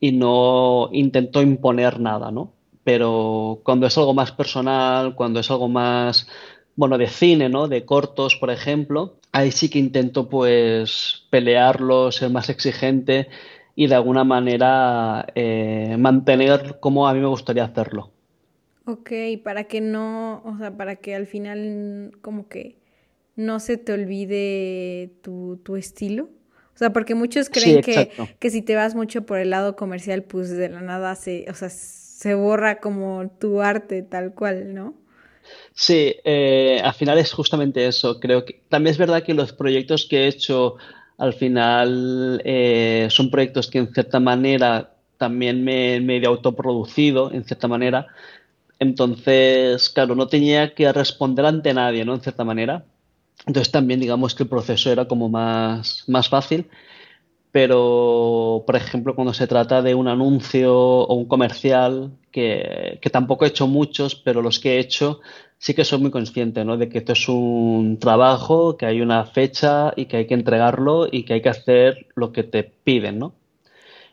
y 0.00 0.12
no 0.12 0.90
intento 0.92 1.40
imponer 1.40 1.98
nada, 1.98 2.30
¿no? 2.30 2.52
Pero 2.84 3.60
cuando 3.64 3.86
es 3.86 3.96
algo 3.96 4.12
más 4.12 4.32
personal, 4.32 5.14
cuando 5.14 5.40
es 5.40 5.50
algo 5.50 5.68
más, 5.68 6.28
bueno, 6.76 6.98
de 6.98 7.08
cine, 7.08 7.48
¿no? 7.48 7.68
De 7.68 7.86
cortos, 7.86 8.36
por 8.36 8.50
ejemplo, 8.50 9.14
ahí 9.32 9.50
sí 9.50 9.70
que 9.70 9.78
intento 9.78 10.28
pues 10.28 11.26
pelearlo, 11.30 12.12
ser 12.12 12.28
más 12.28 12.50
exigente 12.50 13.28
y 13.74 13.86
de 13.86 13.94
alguna 13.94 14.24
manera 14.24 15.26
eh, 15.34 15.96
mantener 15.98 16.80
como 16.80 17.08
a 17.08 17.14
mí 17.14 17.20
me 17.20 17.28
gustaría 17.28 17.64
hacerlo. 17.64 18.12
Ok, 18.92 19.10
para 19.44 19.64
que 19.64 19.80
no, 19.80 20.42
o 20.44 20.56
sea, 20.58 20.76
para 20.76 20.96
que 20.96 21.14
al 21.14 21.26
final 21.26 22.12
como 22.22 22.48
que 22.48 22.76
no 23.36 23.60
se 23.60 23.76
te 23.76 23.92
olvide 23.92 25.12
tu, 25.22 25.60
tu 25.62 25.76
estilo. 25.76 26.24
O 26.74 26.78
sea, 26.80 26.92
porque 26.92 27.14
muchos 27.14 27.50
creen 27.50 27.82
que, 27.82 28.10
que, 28.38 28.50
si 28.50 28.62
te 28.62 28.74
vas 28.74 28.94
mucho 28.94 29.26
por 29.26 29.38
el 29.38 29.50
lado 29.50 29.76
comercial, 29.76 30.22
pues 30.22 30.50
de 30.50 30.68
la 30.70 30.80
nada 30.80 31.14
se, 31.14 31.46
o 31.50 31.54
sea, 31.54 31.68
se 31.68 32.34
borra 32.34 32.80
como 32.80 33.30
tu 33.38 33.60
arte 33.60 34.02
tal 34.02 34.34
cual, 34.34 34.74
¿no? 34.74 34.94
Sí, 35.74 36.16
eh, 36.24 36.80
al 36.82 36.94
final 36.94 37.18
es 37.18 37.32
justamente 37.32 37.86
eso. 37.86 38.18
Creo 38.18 38.44
que 38.44 38.62
también 38.68 38.92
es 38.92 38.98
verdad 38.98 39.22
que 39.22 39.34
los 39.34 39.52
proyectos 39.52 40.06
que 40.08 40.24
he 40.24 40.28
hecho 40.28 40.76
al 41.18 41.34
final 41.34 42.40
eh, 42.44 43.08
son 43.10 43.30
proyectos 43.30 43.70
que 43.70 43.78
en 43.78 43.92
cierta 43.92 44.20
manera 44.20 44.94
también 45.20 45.64
me, 45.64 45.96
he 45.96 46.26
autoproducido, 46.26 47.30
en 47.30 47.44
cierta 47.44 47.68
manera. 47.68 48.06
Entonces, 48.80 49.90
claro, 49.90 50.14
no 50.16 50.26
tenía 50.28 50.74
que 50.74 50.92
responder 50.92 51.44
ante 51.46 51.74
nadie, 51.74 52.04
¿no? 52.04 52.14
En 52.14 52.20
cierta 52.22 52.44
manera. 52.44 52.84
Entonces 53.46 53.72
también 53.72 54.00
digamos 54.00 54.34
que 54.34 54.44
el 54.44 54.48
proceso 54.48 54.90
era 54.90 55.06
como 55.06 55.28
más, 55.28 56.04
más 56.08 56.28
fácil. 56.28 56.68
Pero, 57.52 58.64
por 58.66 58.76
ejemplo, 58.76 59.14
cuando 59.16 59.34
se 59.34 59.46
trata 59.48 59.82
de 59.82 59.94
un 59.94 60.08
anuncio 60.08 60.74
o 60.76 61.14
un 61.14 61.26
comercial, 61.26 62.12
que, 62.32 62.98
que 63.02 63.10
tampoco 63.10 63.44
he 63.44 63.48
hecho 63.48 63.66
muchos, 63.68 64.14
pero 64.16 64.42
los 64.42 64.60
que 64.60 64.76
he 64.76 64.80
hecho 64.80 65.20
sí 65.58 65.74
que 65.74 65.84
soy 65.84 66.00
muy 66.00 66.10
consciente, 66.12 66.64
¿no? 66.64 66.76
De 66.78 66.88
que 66.88 66.98
esto 66.98 67.12
es 67.14 67.28
un 67.28 67.98
trabajo, 68.00 68.76
que 68.76 68.86
hay 68.86 69.00
una 69.02 69.26
fecha 69.26 69.92
y 69.96 70.06
que 70.06 70.18
hay 70.18 70.26
que 70.28 70.34
entregarlo 70.34 71.08
y 71.10 71.24
que 71.24 71.34
hay 71.34 71.42
que 71.42 71.50
hacer 71.50 72.08
lo 72.16 72.32
que 72.32 72.44
te 72.44 72.64
piden, 72.64 73.18
¿no? 73.18 73.34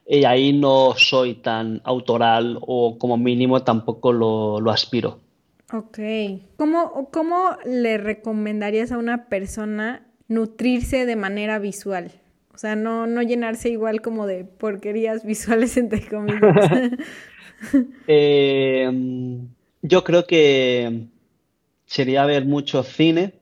Y 0.08 0.24
ahí 0.24 0.54
no 0.54 0.93
soy 0.96 1.36
tan 1.36 1.82
autoral 1.84 2.58
o 2.62 2.98
como 2.98 3.17
mínimo 3.17 3.63
tampoco 3.63 4.13
lo, 4.13 4.72
aspiro. 4.72 5.20
Ok. 5.74 6.00
¿Cómo, 6.56 7.10
¿Cómo 7.12 7.58
le 7.65 7.98
recomendarías 7.98 8.91
a 8.91 8.98
una 8.98 9.26
persona 9.26 10.06
nutrirse 10.30 11.06
de 11.06 11.15
manera 11.17 11.60
visual? 11.60 12.12
O 12.54 12.58
sea, 12.58 12.76
no, 12.76 13.06
no 13.06 13.22
llenarse 13.22 13.70
igual 13.70 14.02
como 14.02 14.26
de 14.26 14.46
porquerías 14.46 15.26
visuales 15.26 15.78
entre 15.78 16.08
comillas. 16.08 16.41
Eh, 18.08 18.88
yo 19.82 20.04
creo 20.04 20.28
que 20.28 21.08
sería 21.88 22.24
ver 22.28 22.46
mucho 22.46 22.84
cine, 22.84 23.34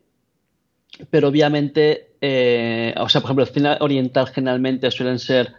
pero 1.10 1.28
obviamente, 1.28 2.12
eh, 2.22 2.96
o 2.98 3.10
sea, 3.10 3.20
por 3.20 3.32
ejemplo, 3.32 3.44
el 3.44 3.52
cine 3.52 3.78
oriental 3.82 4.28
generalmente 4.28 4.90
suelen 4.90 5.20
ser 5.20 5.54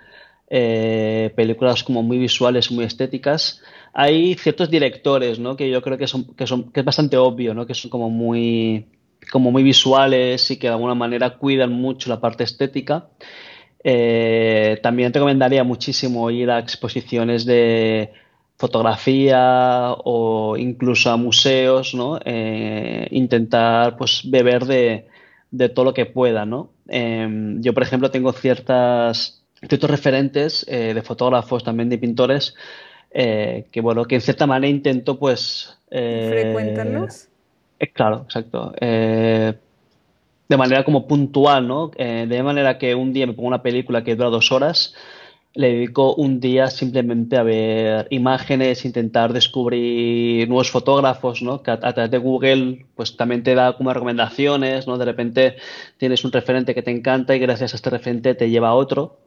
eh, 0.49 1.33
películas 1.37 1.83
como 1.83 2.03
muy 2.03 2.19
visuales, 2.19 2.71
muy 2.71 2.85
estéticas. 2.85 3.63
Hay 3.93 4.35
ciertos 4.35 4.71
directores, 4.71 5.39
¿no? 5.39 5.57
Que 5.57 5.71
yo 5.71 5.83
creo 5.83 5.99
que 5.99 6.07
son, 6.07 6.35
que 6.35 6.47
son, 6.47 6.71
que 6.73 6.81
es 6.81 6.87
bastante 6.87 7.17
obvio, 7.17 7.55
¿no? 7.55 7.67
Que 7.67 7.75
son 7.75 7.91
como 7.91 8.11
muy, 8.11 8.87
como 9.31 9.51
muy 9.51 9.63
visuales 9.63 10.51
y 10.51 10.59
que 10.59 10.69
de 10.69 10.75
alguna 10.75 10.95
manera 10.95 11.39
cuidan 11.39 11.73
mucho 11.73 12.11
la 12.11 12.21
parte 12.21 12.45
estética. 12.45 13.09
Eh, 13.83 14.79
también 14.83 15.13
recomendaría 15.13 15.65
muchísimo 15.65 16.31
ir 16.31 16.51
a 16.51 16.59
exposiciones 16.59 17.45
de 17.45 18.13
fotografía 18.57 19.93
o 20.05 20.57
incluso 20.57 21.11
a 21.11 21.17
museos, 21.17 21.95
¿no? 21.95 22.19
Eh, 22.25 23.07
intentar 23.11 23.97
pues 23.97 24.23
beber 24.29 24.65
de, 24.65 25.07
de, 25.51 25.69
todo 25.69 25.85
lo 25.85 25.95
que 25.95 26.07
pueda, 26.07 26.47
¿no? 26.47 26.71
Em, 26.89 27.61
yo, 27.63 27.75
por 27.75 27.83
ejemplo, 27.83 28.11
tengo 28.11 28.33
ciertas, 28.33 29.45
ciertos 29.69 29.91
referentes 29.91 30.65
eh, 30.69 30.95
de 30.95 31.03
fotógrafos, 31.03 31.65
también 31.65 31.89
de 31.89 31.99
pintores, 31.99 32.55
eh, 33.11 33.67
que 33.71 33.81
bueno, 33.81 34.05
que 34.05 34.17
en 34.17 34.21
cierta 34.21 34.47
manera 34.47 34.71
intento 34.71 35.19
pues... 35.19 35.79
¿Frecuentarlos? 35.89 37.29
claro, 37.95 38.23
exacto. 38.25 38.73
de 38.81 39.57
manera 40.57 40.85
como 40.85 41.07
puntual, 41.07 41.69
¿no? 41.69 41.89
de 41.97 42.43
manera 42.43 42.77
que 42.79 42.95
un 42.95 43.13
día 43.13 43.27
me 43.27 43.35
pongo 43.35 43.49
una 43.49 43.63
película 43.63 44.03
que 44.03 44.17
dura 44.17 44.31
dos 44.31 44.51
horas 44.51 44.95
le 45.57 45.73
dedico 45.73 46.15
un 46.15 46.39
día 46.41 46.69
simplemente 46.69 47.37
a 47.37 47.43
ver 47.43 48.07
imágenes, 48.11 48.85
intentar 48.85 49.33
descubrir 49.33 50.47
nuevos 50.49 50.71
fotógrafos, 50.71 51.43
¿no? 51.43 51.63
Que 51.63 51.71
a, 51.71 51.79
través 51.79 52.11
de 52.11 52.19
Google, 52.19 52.87
pues 52.95 53.17
también 53.17 53.43
te 53.43 53.55
da 53.55 53.77
como 53.77 53.93
recomendaciones, 53.93 54.87
¿no? 54.87 54.99
De 54.99 55.05
repente 55.05 55.57
tienes 55.99 56.25
un 56.25 56.33
referente 56.33 56.75
que 56.75 56.83
te 56.83 56.91
encanta 56.91 57.35
y 57.35 57.39
gracias 57.39 57.73
a 57.73 57.77
este 57.77 57.91
referente 57.91 58.35
te 58.35 58.51
lleva 58.51 58.69
a 58.69 58.75
otro. 58.75 59.19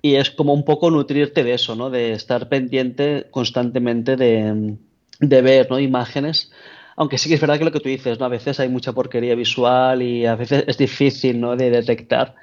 Y 0.00 0.16
es 0.16 0.30
como 0.30 0.52
un 0.54 0.64
poco 0.64 0.90
nutrirte 0.90 1.44
de 1.44 1.54
eso, 1.54 1.74
¿no? 1.74 1.90
De 1.90 2.12
estar 2.12 2.48
pendiente 2.48 3.26
constantemente 3.30 4.16
de, 4.16 4.76
ver, 5.20 5.70
¿no? 5.70 5.80
Imágenes. 5.80 6.52
Aunque 6.96 7.18
sí 7.18 7.28
que 7.28 7.34
es 7.36 7.40
verdad 7.40 7.58
que 7.58 7.64
lo 7.64 7.72
que 7.72 7.80
tú 7.80 7.88
dices, 7.88 8.20
¿no? 8.20 8.26
A 8.26 8.28
veces 8.28 8.60
hay 8.60 8.68
mucha 8.68 8.92
porquería 8.92 9.34
visual 9.34 10.02
y 10.02 10.26
a 10.26 10.36
veces 10.36 10.64
es 10.66 10.78
difícil, 10.78 11.40
¿no? 11.40 11.56
De 11.56 11.70
detectar. 11.70 12.34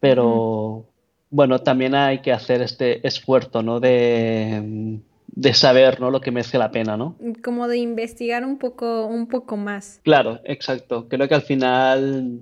Pero 0.00 0.87
bueno, 1.30 1.60
también 1.60 1.94
hay 1.94 2.20
que 2.20 2.32
hacer 2.32 2.62
este 2.62 3.06
esfuerzo, 3.06 3.62
¿no? 3.62 3.80
De, 3.80 5.00
saber, 5.52 6.00
¿no? 6.00 6.10
Lo 6.10 6.20
que 6.20 6.30
merece 6.30 6.58
la 6.58 6.70
pena, 6.70 6.96
¿no? 6.96 7.16
Como 7.42 7.68
de 7.68 7.78
investigar 7.78 8.44
un 8.44 8.58
poco, 8.58 9.06
un 9.06 9.28
poco 9.28 9.56
más. 9.56 10.00
Claro, 10.04 10.40
exacto. 10.44 11.08
Creo 11.08 11.28
que 11.28 11.34
al 11.34 11.42
final 11.42 12.40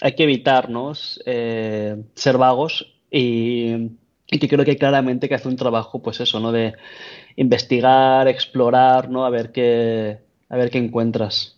hay 0.00 0.14
que 0.14 0.24
evitarnos 0.24 1.20
eh, 1.26 1.96
ser 2.14 2.38
vagos 2.38 2.94
y, 3.10 3.90
y, 4.26 4.38
que 4.38 4.48
creo 4.48 4.64
que 4.64 4.76
claramente 4.76 5.28
que 5.28 5.34
hace 5.34 5.48
un 5.48 5.56
trabajo, 5.56 6.02
pues 6.02 6.20
eso, 6.20 6.40
¿no? 6.40 6.52
De 6.52 6.74
investigar, 7.36 8.28
explorar, 8.28 9.08
¿no? 9.10 9.24
A 9.24 9.30
ver 9.30 9.52
qué, 9.52 10.18
a 10.48 10.56
ver 10.56 10.70
qué 10.70 10.78
encuentras. 10.78 11.57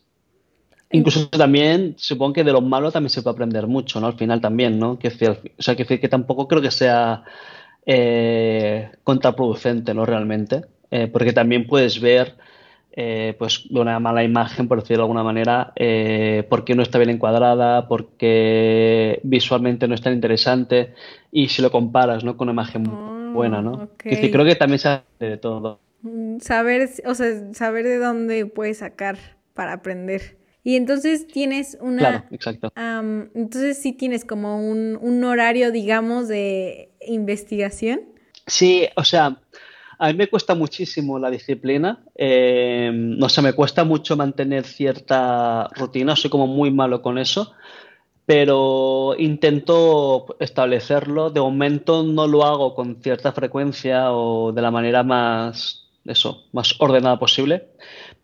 Incluso 0.92 1.28
también, 1.28 1.94
supongo 1.98 2.32
que 2.32 2.44
de 2.44 2.52
lo 2.52 2.60
malo 2.60 2.90
también 2.90 3.10
se 3.10 3.22
puede 3.22 3.34
aprender 3.34 3.68
mucho, 3.68 4.00
¿no? 4.00 4.08
Al 4.08 4.14
final 4.14 4.40
también, 4.40 4.78
¿no? 4.78 4.98
Que, 4.98 5.08
o 5.08 5.62
sea, 5.62 5.76
que, 5.76 5.84
que 5.84 6.08
tampoco 6.08 6.48
creo 6.48 6.60
que 6.60 6.72
sea 6.72 7.22
eh, 7.86 8.90
contraproducente, 9.04 9.94
¿no? 9.94 10.04
Realmente. 10.04 10.62
Eh, 10.90 11.06
porque 11.06 11.32
también 11.32 11.68
puedes 11.68 12.00
ver, 12.00 12.34
eh, 12.92 13.36
pues, 13.38 13.66
de 13.70 13.80
una 13.80 14.00
mala 14.00 14.24
imagen, 14.24 14.66
por 14.66 14.80
decirlo 14.80 15.02
de 15.02 15.04
alguna 15.04 15.22
manera, 15.22 15.72
por 16.48 16.64
qué 16.64 16.74
no 16.74 16.82
está 16.82 16.98
bien 16.98 17.10
encuadrada, 17.10 17.86
porque 17.86 19.20
visualmente 19.22 19.86
no 19.86 19.94
es 19.94 20.02
tan 20.02 20.12
interesante, 20.12 20.94
y 21.30 21.48
si 21.48 21.62
lo 21.62 21.70
comparas, 21.70 22.24
¿no? 22.24 22.36
Con 22.36 22.48
una 22.48 22.54
imagen 22.54 22.88
ah, 22.88 23.30
buena, 23.32 23.62
¿no? 23.62 23.90
creo 23.96 24.44
que 24.44 24.56
también 24.56 24.80
se 24.80 24.88
hace 24.88 25.04
de 25.20 25.36
todo. 25.36 25.78
Mm, 26.02 26.38
saber, 26.40 26.90
o 27.06 27.14
sea, 27.14 27.54
saber 27.54 27.84
de 27.84 27.98
dónde 27.98 28.46
puedes 28.46 28.78
sacar 28.78 29.18
para 29.54 29.74
aprender. 29.74 30.39
Y 30.62 30.76
entonces 30.76 31.26
tienes 31.26 31.78
una... 31.80 31.98
Claro, 31.98 32.24
exacto. 32.30 32.72
entonces 33.34 33.80
sí 33.80 33.92
tienes 33.92 34.24
como 34.24 34.68
un, 34.68 35.24
horario, 35.24 35.70
digamos, 35.70 36.28
de 36.28 36.90
investigación. 37.06 38.00
Sí, 38.46 38.86
o 38.96 39.04
sea, 39.04 39.40
a 39.98 40.08
mí 40.08 40.14
me 40.14 40.28
cuesta 40.28 40.54
muchísimo 40.54 41.18
la 41.18 41.30
disciplina. 41.30 42.04
Eh, 42.14 43.16
o 43.20 43.28
sea, 43.28 43.42
me 43.42 43.54
cuesta 43.54 43.84
mucho 43.84 44.16
mantener 44.16 44.64
cierta 44.64 45.68
rutina. 45.76 46.14
Soy 46.14 46.30
como 46.30 46.46
muy 46.46 46.70
malo 46.70 47.00
con 47.00 47.16
eso. 47.16 47.52
Pero 48.26 49.14
intento 49.18 50.36
establecerlo. 50.40 51.30
De 51.30 51.40
momento 51.40 52.02
no 52.02 52.26
lo 52.26 52.44
hago 52.44 52.74
con 52.74 53.02
cierta 53.02 53.32
frecuencia 53.32 54.12
o 54.12 54.52
de 54.52 54.62
la 54.62 54.70
manera 54.70 55.02
más, 55.02 55.88
eso, 56.04 56.44
más 56.52 56.74
ordenada 56.78 57.18
posible 57.18 57.68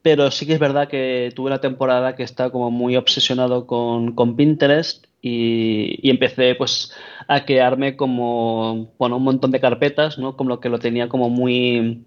pero 0.07 0.31
sí 0.31 0.47
que 0.47 0.53
es 0.53 0.61
verdad 0.61 0.87
que 0.87 1.33
tuve 1.35 1.49
una 1.49 1.61
temporada 1.61 2.14
que 2.14 2.23
estaba 2.23 2.53
como 2.53 2.71
muy 2.71 2.95
obsesionado 2.95 3.66
con, 3.66 4.37
Pinterest 4.37 5.05
y, 5.21 6.09
empecé 6.09 6.55
pues 6.55 6.92
a 7.27 7.45
crearme 7.45 7.97
como, 7.97 8.92
bueno, 8.99 9.16
un 9.16 9.25
montón 9.25 9.51
de 9.51 9.59
carpetas, 9.59 10.16
¿no? 10.16 10.37
Como 10.37 10.51
lo 10.51 10.61
que 10.61 10.69
lo 10.69 10.79
tenía 10.79 11.09
como 11.09 11.29
muy, 11.29 12.05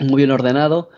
muy 0.00 0.16
bien 0.16 0.32
ordenado. 0.32 0.90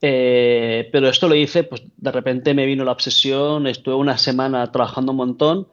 Eh, 0.00 0.88
pero 0.90 1.10
esto 1.10 1.28
lo 1.28 1.34
hice, 1.34 1.64
pues 1.64 1.82
de 1.98 2.12
repente 2.12 2.54
me 2.54 2.64
vino 2.64 2.82
la 2.82 2.92
obsesión, 2.92 3.66
estuve 3.66 3.96
una 3.96 4.16
semana 4.16 4.72
trabajando 4.72 5.12
un 5.12 5.18
montón, 5.18 5.68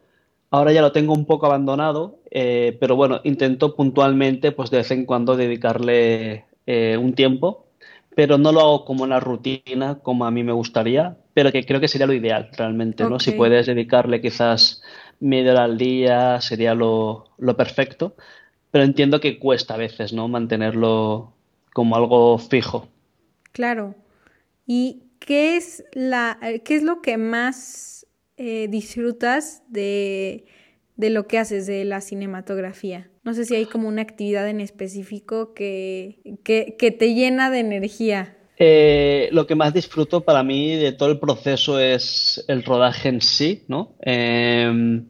ahora 0.51 0.73
ya 0.73 0.81
lo 0.81 0.91
tengo 0.91 1.13
un 1.13 1.25
poco 1.25 1.45
abandonado, 1.45 2.19
eh, 2.31 2.75
pero 2.81 2.97
bueno, 2.97 3.21
intento 3.23 3.77
puntualmente, 3.77 4.51
pues 4.51 4.71
de 4.71 4.77
vez 4.79 4.91
en 4.91 5.05
cuando 5.05 5.37
dedicarle 5.37 6.47
eh, 6.65 6.97
un 6.97 7.13
tiempo 7.13 7.68
pero 8.15 8.37
no 8.37 8.51
lo 8.51 8.59
hago 8.59 8.85
como 8.85 9.03
una 9.03 9.19
rutina 9.19 9.99
como 9.99 10.25
a 10.25 10.31
mí 10.31 10.43
me 10.43 10.51
gustaría, 10.51 11.17
pero 11.33 11.51
que 11.51 11.65
creo 11.65 11.79
que 11.79 11.87
sería 11.87 12.07
lo 12.07 12.13
ideal 12.13 12.49
realmente, 12.57 13.03
¿no? 13.03 13.19
Si 13.19 13.31
puedes 13.31 13.67
dedicarle 13.67 14.21
quizás 14.21 14.81
media 15.19 15.53
hora 15.53 15.63
al 15.63 15.77
día 15.77 16.41
sería 16.41 16.73
lo, 16.73 17.35
perfecto, 17.57 18.15
pero 18.71 18.83
entiendo 18.83 19.19
que 19.19 19.39
cuesta 19.39 19.75
a 19.75 19.77
veces, 19.77 20.13
¿no? 20.13 20.27
Mantenerlo 20.27 21.33
como 21.73 21.95
algo 21.95 22.37
fijo. 22.37 22.89
Claro. 23.51 23.95
¿Y 24.65 25.03
qué 25.19 25.57
es, 25.57 25.83
la, 25.93 26.39
qué 26.63 26.75
es 26.75 26.83
lo 26.83 27.01
que 27.01 27.17
más 27.17 28.05
eh, 28.37 28.67
disfrutas 28.69 29.63
de, 29.69 30.45
de 30.99 31.09
lo 31.09 31.27
que 31.27 31.37
haces 31.37 31.65
de 31.65 31.85
la 31.85 32.01
cinematografía? 32.01 33.07
No 33.23 33.33
sé 33.33 33.45
si 33.45 33.55
hay 33.55 33.65
como 33.65 33.87
una 33.87 34.01
actividad 34.01 34.49
en 34.49 34.59
específico 34.59 35.53
que, 35.53 36.19
que, 36.43 36.91
te 36.91 37.13
llena 37.13 37.49
de 37.49 37.59
energía. 37.59 38.35
Eh, 38.57 39.29
lo 39.31 39.47
que 39.47 39.55
más 39.55 39.73
disfruto 39.73 40.25
para 40.25 40.43
mí 40.43 40.75
de 40.75 40.91
todo 40.91 41.09
el 41.09 41.19
proceso 41.19 41.79
es 41.79 42.43
el 42.49 42.65
rodaje 42.65 43.07
en 43.07 43.21
sí, 43.21 43.63
¿no? 43.69 43.95
Em, 44.01 45.05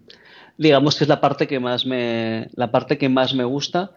digamos 0.59 0.95
que 0.95 1.05
es 1.05 1.07
la 1.07 1.21
parte 1.21 1.47
que 1.47 1.59
más 1.59 1.87
me, 1.87 2.49
la 2.53 2.69
parte 2.69 2.99
que 2.99 3.09
más 3.09 3.33
me 3.33 3.43
gusta. 3.43 3.91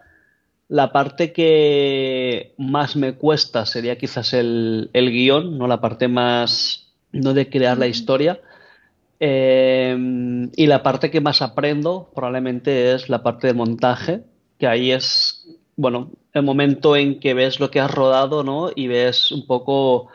La 0.69 0.91
parte 0.91 1.31
que 1.31 2.55
más 2.57 2.95
me 2.95 3.13
cuesta 3.13 3.67
sería 3.67 3.99
quizás 3.99 4.33
el, 4.33 4.89
el 4.93 5.11
guion, 5.11 5.59
¿no? 5.59 5.67
La 5.67 5.79
parte 5.79 6.07
más, 6.07 6.91
no 7.11 7.35
de 7.35 7.51
crear 7.51 7.77
la 7.77 7.85
historia, 7.85 8.39
Em, 9.25 10.51
y 10.53 10.67
la 10.67 10.83
parte 10.83 11.09
que 11.09 11.21
más 11.21 11.41
aprendo 11.41 12.11
probablemente 12.13 12.93
es 12.93 13.07
la 13.07 13.23
parte 13.23 13.47
de 13.47 13.53
montaje, 13.53 14.23
que 14.59 14.67
ahí 14.67 14.91
es, 14.91 15.47
bueno, 15.77 16.11
el 16.33 16.43
momento 16.43 16.97
en 16.97 17.21
que 17.21 17.33
ves 17.33 17.61
lo 17.61 17.71
que 17.71 17.79
has 17.79 17.89
rodado, 17.89 18.43
¿no? 18.43 18.69
Y 18.75 18.87
ves 18.87 19.31
un 19.31 19.47
poco 19.47 20.09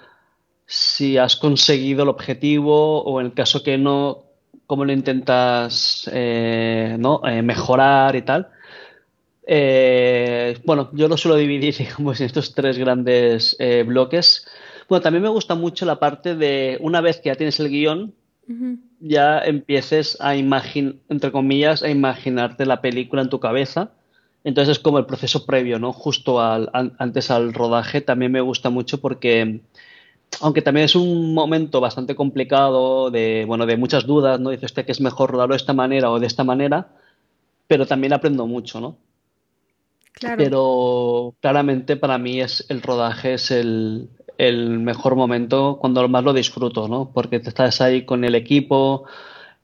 si 0.66 1.16
has 1.16 1.36
conseguido 1.36 2.02
el 2.02 2.10
objetivo 2.10 3.02
o 3.02 3.18
en 3.20 3.28
el 3.28 3.32
caso 3.32 3.62
que 3.62 3.78
no, 3.78 4.24
cómo 4.66 4.84
lo 4.84 4.92
intentas 4.92 6.10
eh, 6.12 6.96
¿no? 6.98 7.22
Eh, 7.26 7.40
mejorar 7.40 8.14
y 8.14 8.22
tal. 8.22 8.50
Eh, 9.46 10.58
bueno, 10.66 10.90
yo 10.92 11.08
lo 11.08 11.16
suelo 11.16 11.38
dividir 11.38 11.74
digamos, 11.78 12.20
en 12.20 12.26
estos 12.26 12.54
tres 12.54 12.76
grandes 12.76 13.56
bloques. 13.86 14.46
Bueno, 14.86 15.00
también 15.00 15.22
me 15.22 15.30
gusta 15.30 15.54
mucho 15.54 15.86
la 15.86 15.98
parte 15.98 16.34
de 16.34 16.76
una 16.82 17.00
vez 17.00 17.20
que 17.20 17.30
ya 17.30 17.36
tienes 17.36 17.58
el 17.58 17.70
guion, 17.70 18.12
ya 19.00 19.40
empieces 19.40 20.16
a 20.20 20.36
imaginar, 20.36 20.94
entre 21.08 21.32
comillas, 21.32 21.82
a 21.82 21.90
imaginarte 21.90 22.66
la 22.66 22.80
película 22.80 23.22
en 23.22 23.28
tu 23.28 23.40
cabeza. 23.40 23.90
Entonces 24.44 24.78
es 24.78 24.82
como 24.82 24.98
el 24.98 25.06
proceso 25.06 25.46
previo, 25.46 25.78
¿no? 25.78 25.92
Justo 25.92 26.40
al, 26.40 26.70
antes 26.72 27.30
al 27.30 27.52
rodaje 27.52 28.00
también 28.00 28.32
me 28.32 28.40
gusta 28.40 28.70
mucho 28.70 29.00
porque, 29.00 29.60
aunque 30.40 30.62
también 30.62 30.84
es 30.84 30.94
un 30.94 31.34
momento 31.34 31.80
bastante 31.80 32.14
complicado, 32.14 33.10
de, 33.10 33.44
bueno, 33.46 33.66
de 33.66 33.76
muchas 33.76 34.06
dudas, 34.06 34.40
¿no? 34.40 34.50
Dice 34.50 34.66
usted 34.66 34.86
que 34.86 34.92
es 34.92 35.00
mejor 35.00 35.30
rodarlo 35.30 35.54
de 35.54 35.58
esta 35.58 35.74
manera 35.74 36.10
o 36.10 36.20
de 36.20 36.26
esta 36.26 36.44
manera, 36.44 36.88
pero 37.66 37.86
también 37.86 38.12
aprendo 38.12 38.46
mucho, 38.46 38.80
¿no? 38.80 38.96
Claro. 40.12 40.36
Pero 40.38 41.34
claramente 41.40 41.96
para 41.96 42.18
mí 42.18 42.40
es 42.40 42.64
el 42.70 42.82
rodaje 42.82 43.34
es 43.34 43.50
el, 43.50 44.08
el 44.38 44.78
mejor 44.78 45.16
momento 45.16 45.78
cuando 45.80 46.08
más 46.08 46.24
lo 46.24 46.32
disfruto, 46.32 46.88
¿no? 46.88 47.10
Porque 47.12 47.40
te 47.40 47.48
estás 47.48 47.80
ahí 47.80 48.04
con 48.04 48.24
el 48.24 48.36
equipo, 48.36 49.04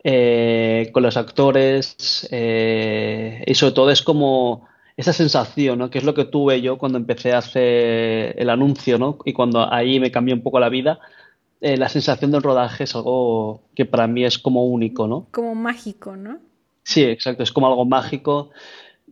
eh, 0.03 0.91
con 0.93 1.05
los 1.05 1.17
actores 1.17 2.29
eh, 2.31 3.43
y 3.47 3.55
sobre 3.55 3.73
todo 3.73 3.91
es 3.91 4.03
como 4.03 4.67
esa 4.97 5.13
sensación, 5.13 5.79
¿no? 5.79 5.91
Que 5.91 5.99
es 5.99 6.05
lo 6.05 6.15
que 6.15 6.25
tuve 6.25 6.61
yo 6.61 6.77
cuando 6.77 6.99
empecé 6.99 7.33
a 7.33 7.39
hacer 7.39 8.35
el 8.37 8.51
anuncio, 8.51 8.99
¿no? 8.99 9.19
Y 9.25 9.33
cuando 9.33 9.73
ahí 9.73 10.01
me 10.01 10.11
cambió 10.11 10.35
un 10.35 10.43
poco 10.43 10.61
la 10.61 10.69
vida. 10.69 10.99
Eh, 11.61 11.77
la 11.77 11.89
sensación 11.89 12.31
del 12.33 12.43
rodaje 12.43 12.85
es 12.85 12.95
algo 12.95 13.63
que 13.75 13.87
para 13.87 14.07
mí 14.07 14.25
es 14.25 14.39
como 14.39 14.67
único, 14.67 15.07
¿no? 15.07 15.29
Como 15.31 15.55
mágico, 15.55 16.17
¿no? 16.17 16.39
Sí, 16.83 17.03
exacto, 17.03 17.43
es 17.43 17.53
como 17.53 17.69
algo 17.69 17.85
mágico 17.87 18.51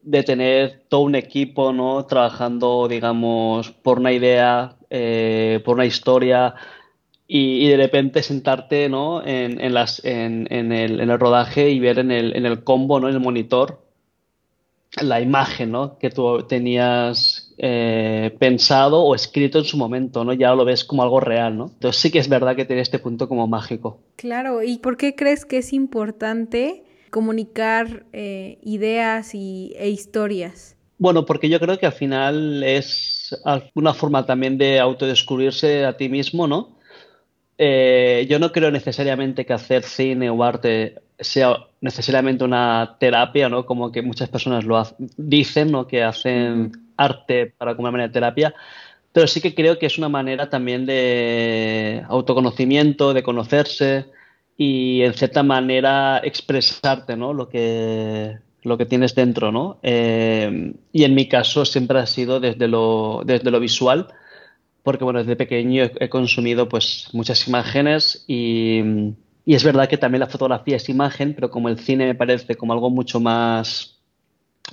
de 0.02 0.22
tener 0.22 0.82
todo 0.88 1.02
un 1.02 1.14
equipo, 1.14 1.72
¿no? 1.72 2.04
Trabajando, 2.06 2.88
digamos, 2.88 3.70
por 3.70 3.98
una 4.00 4.12
idea, 4.12 4.76
eh, 4.94 5.60
por 5.64 5.76
una 5.76 5.86
historia 5.86 6.54
y, 7.26 7.66
de 7.66 7.78
repente 7.78 8.22
sentarte, 8.22 8.90
¿no? 8.90 9.24
En, 9.24 9.58
en 9.58 9.72
las, 9.72 10.04
en, 10.04 10.46
en, 10.50 10.70
el, 10.70 11.00
en, 11.00 11.08
el, 11.08 11.18
rodaje 11.18 11.70
y 11.70 11.80
ver 11.80 11.98
en 11.98 12.10
el, 12.10 12.36
en 12.36 12.44
el 12.44 12.62
combo, 12.62 13.00
¿no? 13.00 13.08
En 13.08 13.14
el 13.14 13.20
monitor 13.20 13.80
la 15.00 15.20
imagen, 15.20 15.70
¿no? 15.70 15.98
Que 15.98 16.10
tú 16.10 16.42
tenías 16.46 17.54
eh, 17.56 18.36
pensado 18.38 19.02
o 19.02 19.14
escrito 19.14 19.58
en 19.58 19.64
su 19.64 19.78
momento, 19.78 20.24
¿no? 20.24 20.34
Ya 20.34 20.54
lo 20.54 20.66
ves 20.66 20.84
como 20.84 21.02
algo 21.02 21.20
real, 21.20 21.56
¿no? 21.56 21.70
Entonces 21.72 22.02
sí 22.02 22.10
que 22.10 22.18
es 22.18 22.28
verdad 22.28 22.54
que 22.54 22.66
tiene 22.66 22.82
este 22.82 22.98
punto 22.98 23.28
como 23.28 23.46
mágico. 23.46 24.00
Claro, 24.16 24.62
¿y 24.62 24.78
por 24.78 24.98
qué 24.98 25.14
crees 25.14 25.46
que 25.46 25.58
es 25.58 25.72
importante 25.72 26.84
comunicar 27.10 28.04
eh, 28.12 28.58
ideas 28.62 29.34
y, 29.34 29.72
e 29.78 29.88
historias? 29.88 30.76
Bueno, 30.98 31.24
porque 31.24 31.48
yo 31.48 31.58
creo 31.58 31.78
que 31.78 31.86
al 31.86 31.92
final 31.92 32.62
es 32.62 33.11
una 33.74 33.94
forma 33.94 34.26
también 34.26 34.58
de 34.58 34.80
autodescubrirse 34.80 35.84
a 35.84 35.96
ti 35.96 36.08
mismo, 36.08 36.46
¿no? 36.46 36.78
Eh, 37.58 38.26
yo 38.28 38.38
no 38.38 38.50
creo 38.50 38.70
necesariamente 38.70 39.44
que 39.46 39.52
hacer 39.52 39.82
cine 39.84 40.30
o 40.30 40.42
arte 40.42 41.00
sea 41.18 41.56
necesariamente 41.80 42.44
una 42.44 42.96
terapia, 42.98 43.48
¿no? 43.48 43.66
Como 43.66 43.92
que 43.92 44.02
muchas 44.02 44.28
personas 44.28 44.64
lo 44.64 44.82
dicen, 45.16 45.70
¿no? 45.70 45.86
Que 45.86 46.02
hacen 46.02 46.72
arte 46.96 47.54
para 47.56 47.74
como 47.74 47.84
una 47.84 47.92
manera 47.92 48.08
de 48.08 48.14
terapia, 48.14 48.54
pero 49.12 49.26
sí 49.26 49.40
que 49.40 49.54
creo 49.54 49.78
que 49.78 49.86
es 49.86 49.98
una 49.98 50.08
manera 50.08 50.48
también 50.50 50.86
de 50.86 52.02
autoconocimiento, 52.08 53.12
de 53.12 53.22
conocerse 53.22 54.06
y 54.56 55.02
en 55.02 55.14
cierta 55.14 55.42
manera 55.42 56.20
expresarte, 56.24 57.16
¿no? 57.16 57.32
Lo 57.32 57.48
que 57.48 58.38
lo 58.62 58.78
que 58.78 58.86
tienes 58.86 59.14
dentro, 59.14 59.52
¿no? 59.52 59.78
Eh, 59.82 60.74
y 60.92 61.04
en 61.04 61.14
mi 61.14 61.28
caso 61.28 61.64
siempre 61.64 61.98
ha 61.98 62.06
sido 62.06 62.40
desde 62.40 62.68
lo, 62.68 63.22
desde 63.24 63.50
lo 63.50 63.60
visual, 63.60 64.08
porque 64.82 65.04
bueno, 65.04 65.20
desde 65.20 65.36
pequeño 65.36 65.84
he, 65.98 66.08
consumido 66.08 66.68
pues 66.68 67.08
muchas 67.12 67.46
imágenes 67.48 68.24
y, 68.26 68.80
y, 69.44 69.54
es 69.54 69.64
verdad 69.64 69.88
que 69.88 69.98
también 69.98 70.20
la 70.20 70.28
fotografía 70.28 70.76
es 70.76 70.88
imagen, 70.88 71.34
pero 71.34 71.50
como 71.50 71.68
el 71.68 71.78
cine 71.78 72.06
me 72.06 72.14
parece 72.14 72.56
como 72.56 72.72
algo 72.72 72.90
mucho 72.90 73.20
más 73.20 73.98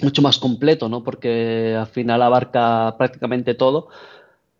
mucho 0.01 0.21
más 0.21 0.37
completo, 0.37 0.87
¿no? 0.89 1.03
Porque 1.03 1.75
al 1.77 1.87
final 1.87 2.21
abarca 2.21 2.95
prácticamente 2.97 3.53
todo. 3.53 3.89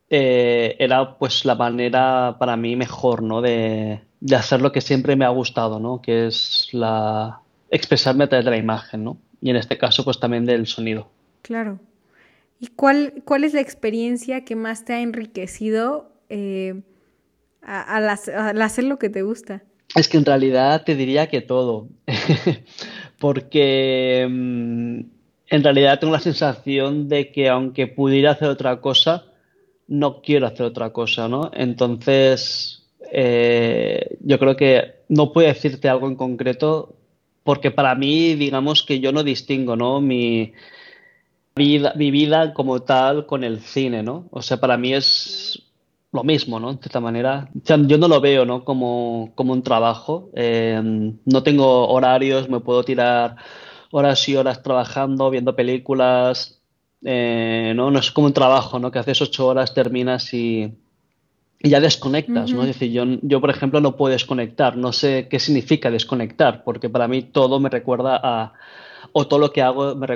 Eh, 0.10 0.76
era 0.80 1.18
pues 1.18 1.46
la 1.46 1.56
manera 1.56 2.36
para 2.40 2.58
mí 2.58 2.76
mejor, 2.76 3.22
¿no? 3.22 3.42
De, 3.42 4.02
de 4.20 4.36
hacer 4.36 4.62
lo 4.62 4.72
que 4.72 4.82
siempre 4.82 5.16
me 5.16 5.26
ha 5.26 5.30
gustado, 5.30 5.80
¿no? 5.80 6.02
Que 6.02 6.28
es 6.28 6.70
la 6.74 7.42
expresarme 7.72 8.24
a 8.24 8.30
través 8.30 8.46
de 8.46 8.52
la 8.52 8.58
imagen, 8.58 9.04
¿no? 9.04 9.18
Y 9.42 9.50
en 9.50 9.56
este 9.56 9.78
caso, 9.78 10.04
pues 10.04 10.20
también 10.20 10.46
del 10.46 10.68
sonido. 10.68 11.10
Claro. 11.42 11.80
¿Y 12.60 12.68
cuál, 12.68 13.22
cuál 13.26 13.44
es 13.44 13.54
la 13.54 13.62
experiencia 13.62 14.44
que 14.44 14.56
más 14.56 14.84
te 14.84 14.94
ha 14.94 15.02
enriquecido 15.02 16.12
eh, 16.30 16.82
al, 17.62 18.10
hacer 18.10 18.84
lo 18.84 19.00
que 19.00 19.10
te 19.10 19.22
gusta? 19.22 19.64
Es 19.96 20.08
que 20.08 20.18
en 20.18 20.26
realidad 20.26 20.84
te 20.84 20.96
diría 20.96 21.28
que 21.28 21.42
todo, 21.42 21.88
porque 23.20 24.28
mm, 24.30 25.00
en 25.48 25.64
realidad 25.64 26.00
tengo 26.00 26.14
la 26.14 26.20
sensación 26.20 27.08
de 27.08 27.32
que 27.32 27.50
aunque 27.50 27.88
pudiera 27.88 28.32
hacer 28.32 28.50
otra 28.50 28.82
cosa, 28.82 29.26
no 29.88 30.22
quiero 30.22 30.46
hacer 30.46 30.66
otra 30.66 30.92
cosa, 30.92 31.28
¿no? 31.28 31.50
Entonces, 31.54 32.88
eh, 33.12 34.18
yo 34.20 34.38
creo 34.38 34.56
que 34.56 34.96
no 35.08 35.34
puedo 35.34 35.48
decirte 35.48 35.90
algo 35.90 36.08
en 36.08 36.16
concreto 36.16 36.99
porque 37.44 37.72
para 37.72 37.96
mí, 37.96 38.36
digamos 38.36 38.84
que 38.84 39.00
yo 39.00 39.12
no 39.12 39.24
distingo, 39.24 39.76
¿no? 39.76 40.02
Mi 40.02 40.54
vida, 41.56 41.94
mi 41.96 42.12
vida 42.12 42.54
como 42.54 42.82
tal 42.82 43.26
con 43.26 43.44
el 43.44 43.60
cine, 43.60 44.04
¿no? 44.04 44.28
O 44.32 44.42
sea, 44.42 44.60
para 44.60 44.78
mí 44.78 44.94
es 44.94 45.64
lo 46.12 46.24
mismo, 46.24 46.60
¿no? 46.60 46.74
De 46.74 46.80
esta 46.84 47.00
manera. 47.00 47.50
O 47.56 47.66
sea, 47.66 47.78
yo 47.78 47.98
no 47.98 48.08
lo 48.08 48.22
veo, 48.22 48.46
¿no? 48.46 48.64
Como, 48.64 49.32
como 49.36 49.54
un 49.54 49.64
trabajo. 49.64 50.30
Eh, 50.36 50.82
no 51.26 51.44
tengo 51.44 51.88
horarios, 51.90 52.50
me 52.50 52.60
puedo 52.60 52.84
tirar 52.84 53.36
horas 53.92 54.28
y 54.30 54.36
horas 54.36 54.64
trabajando, 54.64 55.30
viendo 55.30 55.56
películas. 55.56 56.62
Eh, 57.04 57.74
¿no? 57.76 57.92
no 57.92 58.00
es 58.00 58.12
como 58.12 58.28
un 58.28 58.34
trabajo, 58.34 58.80
¿no? 58.80 58.92
Que 58.92 59.00
haces 59.00 59.22
ocho 59.22 59.48
horas, 59.48 59.74
terminas 59.74 60.34
y, 60.34 60.74
y 61.62 61.70
ya 61.70 61.80
desconectas, 61.82 62.54
¿no? 62.54 62.62
Es 62.62 62.68
decir, 62.68 62.92
yo, 62.92 63.04
yo, 63.22 63.42
por 63.42 63.50
ejemplo, 63.50 63.82
no 63.82 63.98
puedo 63.98 64.14
desconectar, 64.14 64.78
no 64.78 64.94
sé 64.94 65.28
qué 65.30 65.40
significa 65.40 65.92
desconectar, 65.92 66.64
porque 66.64 66.90
para 66.90 67.08
mí 67.08 67.22
todo 67.24 67.60
me 67.60 67.70
recuerda 67.70 68.20
a, 68.24 68.54
o 69.12 69.28
todo 69.28 69.40
lo 69.40 69.52
que 69.52 69.62
hago 69.62 69.96
me, 69.96 70.08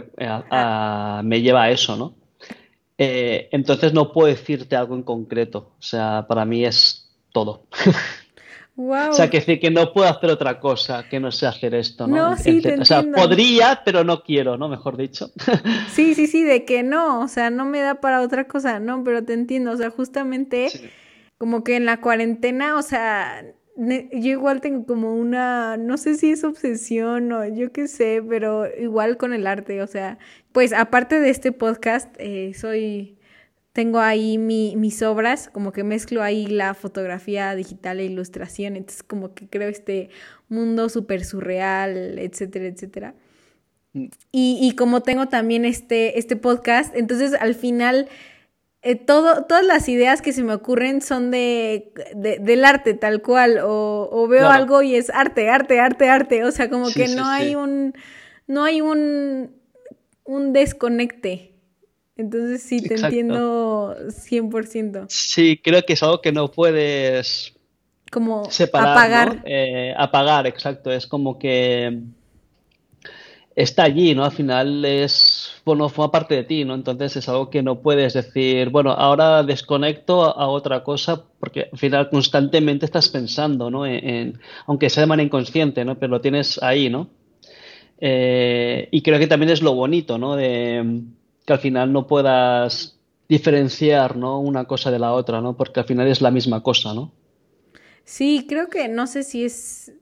me 1.23 1.41
lleva 1.41 1.63
a 1.63 1.71
eso, 1.71 1.97
¿no? 1.97 2.13
Eh, 2.97 3.49
entonces 3.51 3.91
no 3.91 4.13
puedo 4.13 4.27
decirte 4.27 4.75
algo 4.75 4.95
en 4.95 5.03
concreto, 5.03 5.71
o 5.77 5.81
sea, 5.81 6.25
para 6.27 6.45
mí 6.45 6.63
es 6.63 7.09
todo. 7.31 7.65
Wow. 8.75 9.11
O 9.11 9.13
sea, 9.13 9.29
que 9.29 9.37
decir 9.37 9.59
que 9.59 9.69
no 9.69 9.93
puedo 9.93 10.09
hacer 10.09 10.31
otra 10.31 10.59
cosa 10.59 11.07
que 11.07 11.19
no 11.19 11.31
sé 11.31 11.45
hacer 11.45 11.75
esto, 11.75 12.07
¿no? 12.07 12.31
No, 12.31 12.37
sí, 12.37 12.59
te 12.59 12.79
o 12.79 12.83
sea, 12.83 13.03
podría, 13.03 13.83
pero 13.85 14.03
no 14.03 14.23
quiero, 14.23 14.57
¿no? 14.57 14.67
Mejor 14.67 14.97
dicho. 14.97 15.29
Sí, 15.91 16.15
sí, 16.15 16.25
sí, 16.25 16.41
de 16.41 16.65
que 16.65 16.81
no, 16.81 17.19
o 17.21 17.27
sea, 17.27 17.51
no 17.51 17.65
me 17.65 17.81
da 17.81 18.01
para 18.01 18.21
otra 18.21 18.47
cosa, 18.47 18.79
no, 18.79 19.03
pero 19.03 19.23
te 19.23 19.33
entiendo, 19.33 19.73
o 19.73 19.77
sea, 19.77 19.91
justamente 19.91 20.71
como 21.43 21.61
que 21.65 21.75
en 21.75 21.83
la 21.83 21.99
cuarentena, 21.99 22.77
o 22.77 22.81
sea, 22.81 23.43
yo 23.75 24.31
igual 24.31 24.61
tengo 24.61 24.85
como 24.85 25.13
una, 25.13 25.75
no 25.75 25.97
sé 25.97 26.15
si 26.15 26.31
es 26.31 26.45
obsesión 26.45 27.33
o 27.33 27.45
yo 27.45 27.73
qué 27.73 27.89
sé, 27.89 28.23
pero 28.25 28.65
igual 28.79 29.17
con 29.17 29.33
el 29.33 29.45
arte, 29.45 29.81
o 29.81 29.87
sea, 29.87 30.17
pues 30.53 30.71
aparte 30.71 31.19
de 31.19 31.29
este 31.29 31.51
podcast, 31.51 32.15
eh, 32.17 32.53
soy, 32.53 33.17
tengo 33.73 33.99
ahí 33.99 34.37
mi, 34.37 34.77
mis 34.77 35.03
obras, 35.03 35.49
como 35.51 35.73
que 35.73 35.83
mezclo 35.83 36.23
ahí 36.23 36.47
la 36.47 36.75
fotografía 36.75 37.53
digital 37.55 37.99
e 37.99 38.05
ilustración, 38.05 38.77
entonces 38.77 39.03
como 39.03 39.33
que 39.33 39.49
creo 39.49 39.67
este 39.67 40.11
mundo 40.47 40.87
súper 40.87 41.25
surreal, 41.25 42.19
etcétera, 42.19 42.67
etcétera. 42.67 43.15
Mm. 43.91 44.05
Y, 44.31 44.59
y 44.61 44.75
como 44.77 45.03
tengo 45.03 45.27
también 45.27 45.65
este, 45.65 46.17
este 46.17 46.37
podcast, 46.37 46.95
entonces 46.95 47.33
al 47.37 47.53
final 47.53 48.07
eh, 48.83 48.95
todo, 48.95 49.45
todas 49.45 49.65
las 49.65 49.87
ideas 49.87 50.21
que 50.21 50.33
se 50.33 50.43
me 50.43 50.53
ocurren 50.53 51.01
son 51.01 51.31
de, 51.31 51.93
del 52.13 52.65
arte 52.65 52.93
tal 52.93 53.21
cual, 53.21 53.59
o, 53.63 54.27
veo 54.27 54.49
algo 54.49 54.81
y 54.81 54.95
es 54.95 55.09
arte, 55.09 55.49
arte, 55.49 55.79
arte, 55.79 56.09
arte, 56.09 56.43
o 56.43 56.51
sea, 56.51 56.69
como 56.69 56.91
que 56.91 57.07
no 57.07 57.25
hay 57.25 57.55
un, 57.55 57.93
no 58.45 58.65
hay 58.65 58.81
un, 58.81 59.55
un 60.25 60.53
desconecte. 60.53 61.53
Entonces 62.17 62.61
sí, 62.61 62.81
te 62.81 62.95
entiendo 62.95 63.95
100%. 64.07 65.05
Sí, 65.07 65.59
creo 65.63 65.83
que 65.85 65.93
es 65.93 66.03
algo 66.03 66.21
que 66.21 66.33
no 66.33 66.51
puedes 66.51 67.53
como 68.11 68.51
separar, 68.51 68.89
apagar. 68.89 69.43
Eh, 69.45 69.93
apagar, 69.97 70.45
exacto, 70.45 70.91
es 70.91 71.07
como 71.07 71.39
que 71.39 72.01
está 73.55 73.83
allí, 73.83 74.15
¿no? 74.15 74.25
Al 74.25 74.31
final 74.31 74.83
es, 74.85 75.51
bueno, 75.65 75.89
forma 75.89 76.11
parte 76.11 76.35
de 76.35 76.43
ti, 76.43 76.65
¿no? 76.65 76.73
Entonces 76.73 77.15
es 77.17 77.29
algo 77.29 77.49
que 77.49 77.61
no 77.61 77.81
puedes 77.81 78.13
decir, 78.13 78.69
bueno, 78.69 78.91
ahora 78.91 79.43
desconecto 79.43 80.23
a, 80.23 80.47
otra 80.47 80.83
cosa, 80.83 81.23
porque 81.39 81.69
al 81.71 81.77
final 81.77 82.09
constantemente 82.09 82.85
estás 82.85 83.09
pensando, 83.09 83.69
¿no? 83.69 83.85
En, 83.85 84.39
aunque 84.65 84.89
sea 84.89 85.01
de 85.01 85.07
manera 85.07 85.25
inconsciente, 85.25 85.85
¿no? 85.85 85.97
Pero 85.99 86.11
lo 86.11 86.21
tienes 86.21 86.61
ahí, 86.61 86.89
¿no? 86.89 87.09
Eh, 87.99 88.89
y 88.91 89.01
creo 89.01 89.19
que 89.19 89.27
también 89.27 89.51
es 89.51 89.61
lo 89.61 89.75
bonito, 89.75 90.17
¿no? 90.17 90.35
De 90.35 91.01
que 91.45 91.53
al 91.53 91.59
final 91.59 91.91
no 91.91 92.07
puedas 92.07 92.97
diferenciar, 93.29 94.17
¿no? 94.17 94.39
Una 94.39 94.65
cosa 94.65 94.91
de 94.91 94.99
la 94.99 95.13
otra, 95.13 95.41
¿no? 95.41 95.55
Porque 95.55 95.79
al 95.79 95.85
final 95.85 96.07
es 96.07 96.21
la 96.21 96.31
misma 96.31 96.61
cosa, 96.61 96.93
¿no? 96.93 97.11
Sí, 98.03 98.45
creo 98.47 98.69
que 98.69 98.89
no 98.89 99.07
sé 99.07 99.23
si 99.23 99.45
es 99.45 99.93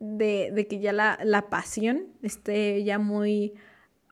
de, 0.00 0.50
de 0.52 0.66
que 0.66 0.80
ya 0.80 0.92
la, 0.92 1.18
la, 1.22 1.48
pasión 1.48 2.08
esté 2.22 2.82
ya 2.84 2.98
muy 2.98 3.54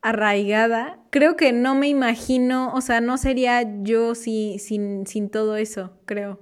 arraigada. 0.02 1.00
Creo 1.10 1.36
que 1.36 1.52
no 1.52 1.74
me 1.74 1.88
imagino, 1.88 2.72
o 2.74 2.80
sea, 2.80 3.00
no 3.00 3.18
sería 3.18 3.82
yo 3.82 4.14
si, 4.14 4.58
sin, 4.58 5.06
sin 5.06 5.30
todo 5.30 5.56
eso, 5.56 5.92
creo. 6.04 6.40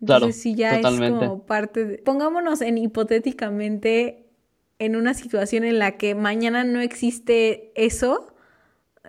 Entonces, 0.00 0.20
claro, 0.20 0.32
si 0.32 0.54
ya 0.54 0.78
es 0.78 0.86
como 0.86 1.44
parte 1.44 1.84
de... 1.84 1.98
Pongámonos 1.98 2.62
en 2.62 2.78
hipotéticamente 2.78 4.30
en 4.78 4.96
una 4.96 5.12
situación 5.12 5.64
en 5.64 5.78
la 5.78 5.98
que 5.98 6.14
mañana 6.14 6.64
no 6.64 6.80
existe 6.80 7.70
eso, 7.74 8.34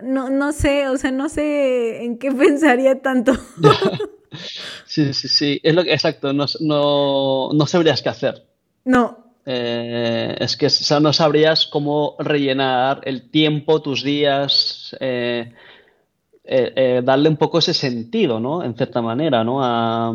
no, 0.02 0.30
no 0.30 0.52
sé, 0.52 0.88
o 0.88 0.96
sea, 0.98 1.10
no 1.10 1.28
sé 1.28 2.04
en 2.04 2.18
qué 2.18 2.30
pensaría 2.32 3.00
tanto. 3.00 3.32
sí, 4.86 5.12
sí, 5.14 5.28
sí, 5.28 5.60
es 5.62 5.74
lo 5.74 5.82
que, 5.82 5.92
exacto, 5.92 6.32
no, 6.32 6.46
no, 6.60 7.66
sabrías 7.66 8.02
qué 8.02 8.10
hacer. 8.10 8.46
No. 8.84 9.31
Eh, 9.44 10.36
es 10.38 10.56
que 10.56 10.68
no 11.00 11.12
sabrías 11.12 11.66
cómo 11.66 12.14
rellenar 12.18 13.00
el 13.04 13.28
tiempo, 13.30 13.82
tus 13.82 14.04
días, 14.04 14.96
eh, 15.00 15.52
eh, 16.44 17.02
darle 17.04 17.28
un 17.28 17.36
poco 17.36 17.58
ese 17.58 17.74
sentido, 17.74 18.38
¿no? 18.38 18.62
En 18.62 18.76
cierta 18.76 19.02
manera, 19.02 19.42
¿no? 19.42 19.58
A, 19.62 20.12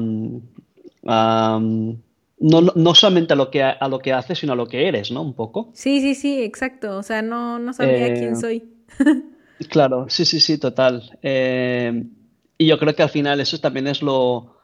no, 2.40 2.96
solamente 2.96 3.34
a 3.34 3.36
lo, 3.36 3.50
que, 3.50 3.64
a 3.64 3.88
lo 3.88 4.00
que 4.00 4.14
haces, 4.14 4.40
sino 4.40 4.54
a 4.54 4.56
lo 4.56 4.68
que 4.68 4.88
eres, 4.88 5.12
¿no? 5.12 5.22
Un 5.22 5.34
poco. 5.34 5.72
Sí, 5.74 6.00
sí, 6.02 6.16
sí, 6.16 6.42
exacto. 6.44 6.98
O 6.98 7.04
sea, 7.04 7.22
no, 7.22 7.60
no 7.60 7.74
sabría 7.74 8.14
quién 8.14 8.36
soy. 8.36 8.64
claro, 9.70 10.06
sí, 10.10 10.26
sí, 10.26 10.40
sí, 10.40 10.58
total. 10.58 11.18
y 11.22 12.66
yo 12.66 12.78
creo 12.78 12.96
que 12.96 13.04
al 13.04 13.10
final 13.10 13.40
eso 13.40 13.60
también 13.60 13.88
es 13.88 14.02
lo, 14.02 14.58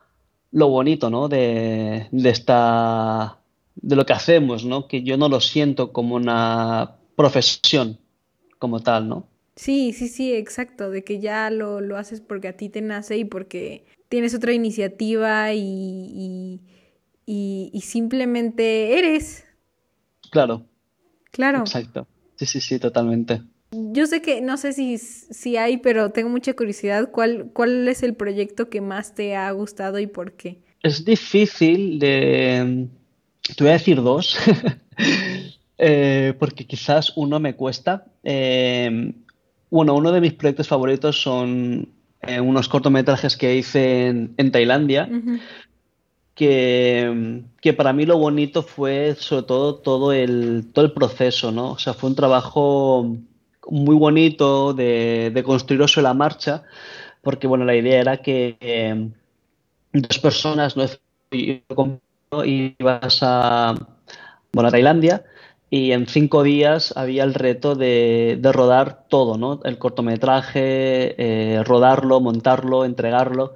lo 0.52 0.70
bonito, 0.70 1.10
¿no? 1.10 1.28
De, 1.28 2.08
de 2.12 2.30
esta 2.30 3.40
de 3.84 3.98
lo 3.98 4.06
que 4.06 4.14
hacemos, 4.14 4.66
¿no? 4.66 4.88
Que 4.88 5.04
yo 5.04 5.18
no 5.18 5.30
lo 5.30 5.42
siento 5.42 5.92
como 5.92 6.16
una 6.16 6.96
profesión 7.16 8.00
como 8.58 8.80
tal, 8.80 9.10
¿no? 9.10 9.28
Sí, 9.56 9.94
sí, 9.94 10.08
sí, 10.08 10.34
exacto, 10.34 10.90
de 10.90 11.04
que 11.04 11.20
ya 11.20 11.52
lo, 11.52 11.82
lo 11.82 11.98
haces 11.98 12.22
porque 12.22 12.48
a 12.48 12.58
ti 12.58 12.70
te 12.70 12.82
nace 12.82 13.18
y 13.18 13.26
porque 13.26 13.86
tienes 14.10 14.34
otra 14.34 14.54
iniciativa 14.54 15.54
y, 15.54 16.60
y, 17.26 17.72
y, 17.72 17.82
simplemente 17.82 18.98
eres. 18.98 19.46
Claro. 20.32 20.66
Claro. 21.32 21.60
Exacto. 21.60 22.08
Sí, 22.38 22.46
sí, 22.46 22.62
sí, 22.62 22.80
totalmente. 22.80 23.42
Yo 23.72 24.08
sé 24.08 24.22
que 24.22 24.42
no 24.42 24.58
sé 24.58 24.74
si, 24.74 24.98
si 24.98 25.58
hay, 25.58 25.78
pero 25.78 26.12
tengo 26.12 26.30
mucha 26.30 26.56
curiosidad. 26.56 27.12
¿Cuál, 27.12 27.52
¿Cuál 27.54 27.88
es 27.88 28.02
el 28.02 28.16
proyecto 28.16 28.70
que 28.70 28.82
más 28.82 29.14
te 29.14 29.36
ha 29.36 29.52
gustado 29.52 30.00
y 30.00 30.08
por 30.08 30.34
qué? 30.34 30.64
Es 30.82 31.06
difícil 31.06 32.00
de 32.00 32.88
te 33.44 33.64
voy 33.64 33.70
a 33.70 33.74
decir 33.74 34.02
dos, 34.02 34.38
eh, 35.78 36.34
porque 36.40 36.66
quizás 36.66 37.14
uno 37.16 37.40
me 37.40 37.56
cuesta. 37.56 38.06
Eh, 38.24 39.14
bueno, 39.70 39.96
uno 39.96 40.12
de 40.12 40.22
mis 40.22 40.34
proyectos 40.34 40.68
favoritos 40.68 41.22
son 41.22 41.90
eh, 42.22 42.40
unos 42.40 42.70
cortometrajes 42.70 43.36
que 43.36 43.56
hice 43.56 44.08
en, 44.08 44.52
Tailandia, 44.52 45.10
que, 46.36 47.44
para 47.76 47.92
mí 47.92 48.06
lo 48.06 48.18
bonito 48.18 48.64
fue 48.64 49.16
sobre 49.16 49.44
todo 49.44 49.76
todo 49.76 50.14
el, 50.14 50.72
todo 50.74 50.86
el 50.86 50.94
proceso, 50.94 51.52
¿no? 51.52 51.72
O 51.72 51.80
sea, 51.80 51.94
fue 51.94 52.10
un 52.10 52.16
trabajo 52.16 53.18
muy 53.68 53.96
bonito 53.96 54.74
de, 54.74 55.32
de 55.34 55.44
construirlo 55.44 55.88
sobre 55.88 56.04
la 56.04 56.14
marcha, 56.14 56.64
porque 57.22 57.48
bueno, 57.48 57.66
la 57.66 57.76
idea 57.76 58.00
era 58.00 58.18
que 58.18 59.12
dos 59.92 60.20
personas, 60.20 60.78
no 60.78 60.84
ibas 62.46 63.20
a, 63.22 63.76
bueno, 64.52 64.70
a 64.70 64.72
Tailandia 64.72 65.24
y 65.70 65.92
en 65.92 66.06
cinco 66.06 66.44
días 66.44 66.94
había 66.96 67.24
el 67.24 67.34
reto 67.34 67.74
de, 67.76 68.40
rodar 68.44 69.08
todo, 69.08 69.38
¿no? 69.38 69.60
El 69.64 69.80
cortometraje, 69.80 71.16
eh, 71.18 71.64
rodarlo, 71.64 72.20
montarlo, 72.22 72.86
entregarlo. 72.86 73.56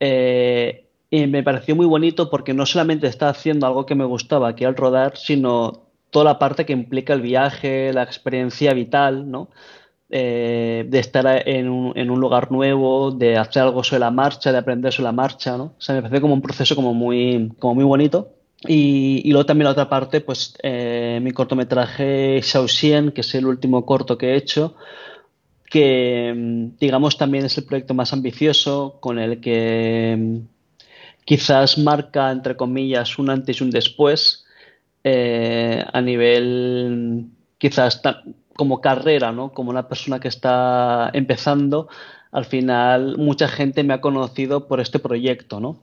Eh, 0.00 0.86
y 1.08 1.26
me 1.28 1.44
pareció 1.44 1.76
muy 1.76 1.86
bonito 1.86 2.30
porque 2.30 2.52
no 2.52 2.66
solamente 2.66 3.06
estaba 3.06 3.30
haciendo 3.30 3.66
algo 3.66 3.86
que 3.86 3.94
me 3.94 4.04
gustaba, 4.04 4.56
que 4.56 4.64
era 4.64 4.70
el 4.70 4.76
rodar, 4.76 5.16
sino 5.16 5.84
toda 6.10 6.24
la 6.24 6.38
parte 6.40 6.66
que 6.66 6.72
implica 6.72 7.12
el 7.12 7.20
viaje, 7.20 7.92
la 7.92 8.02
experiencia 8.02 8.74
vital, 8.74 9.30
¿no? 9.30 9.50
Eh, 10.08 10.86
de 10.88 10.98
estar 11.00 11.26
en 11.48 11.68
un, 11.68 11.92
en 11.98 12.10
un, 12.10 12.20
lugar 12.20 12.52
nuevo, 12.52 13.10
de 13.10 13.36
hacer 13.36 13.62
algo 13.62 13.82
sobre 13.82 14.00
la 14.00 14.12
marcha, 14.12 14.52
de 14.52 14.58
aprender 14.58 14.92
sobre 14.92 15.06
la 15.06 15.12
marcha, 15.12 15.56
¿no? 15.56 15.64
O 15.64 15.80
sea, 15.80 15.96
me 15.96 16.02
parece 16.02 16.20
como 16.20 16.34
un 16.34 16.42
proceso 16.42 16.76
como 16.76 16.94
muy, 16.94 17.52
como 17.58 17.74
muy 17.74 17.84
bonito. 17.84 18.32
Y, 18.68 19.20
y 19.24 19.32
luego 19.32 19.46
también 19.46 19.64
la 19.64 19.72
otra 19.72 19.88
parte, 19.88 20.20
pues 20.20 20.54
eh, 20.62 21.18
mi 21.22 21.32
cortometraje 21.32 22.40
Xiaoxian, 22.40 23.10
que 23.10 23.22
es 23.22 23.34
el 23.34 23.46
último 23.46 23.84
corto 23.84 24.16
que 24.16 24.30
he 24.32 24.36
hecho, 24.36 24.76
que 25.68 26.70
digamos 26.78 27.18
también 27.18 27.44
es 27.44 27.58
el 27.58 27.64
proyecto 27.64 27.94
más 27.94 28.12
ambicioso, 28.12 28.98
con 29.00 29.18
el 29.18 29.40
que 29.40 30.40
quizás 31.24 31.78
marca, 31.78 32.30
entre 32.30 32.56
comillas, 32.56 33.18
un 33.18 33.30
antes 33.30 33.60
y 33.60 33.64
un 33.64 33.70
después 33.70 34.46
eh, 35.04 35.84
a 35.92 36.00
nivel 36.00 37.26
quizás 37.58 38.00
como 38.56 38.80
carrera, 38.80 39.32
¿no? 39.32 39.52
Como 39.52 39.70
una 39.70 39.88
persona 39.88 40.18
que 40.18 40.28
está 40.28 41.10
empezando, 41.12 41.88
al 42.32 42.44
final 42.44 43.16
mucha 43.18 43.48
gente 43.48 43.84
me 43.84 43.94
ha 43.94 44.00
conocido 44.00 44.66
por 44.66 44.80
este 44.80 44.98
proyecto, 44.98 45.60
¿no? 45.60 45.82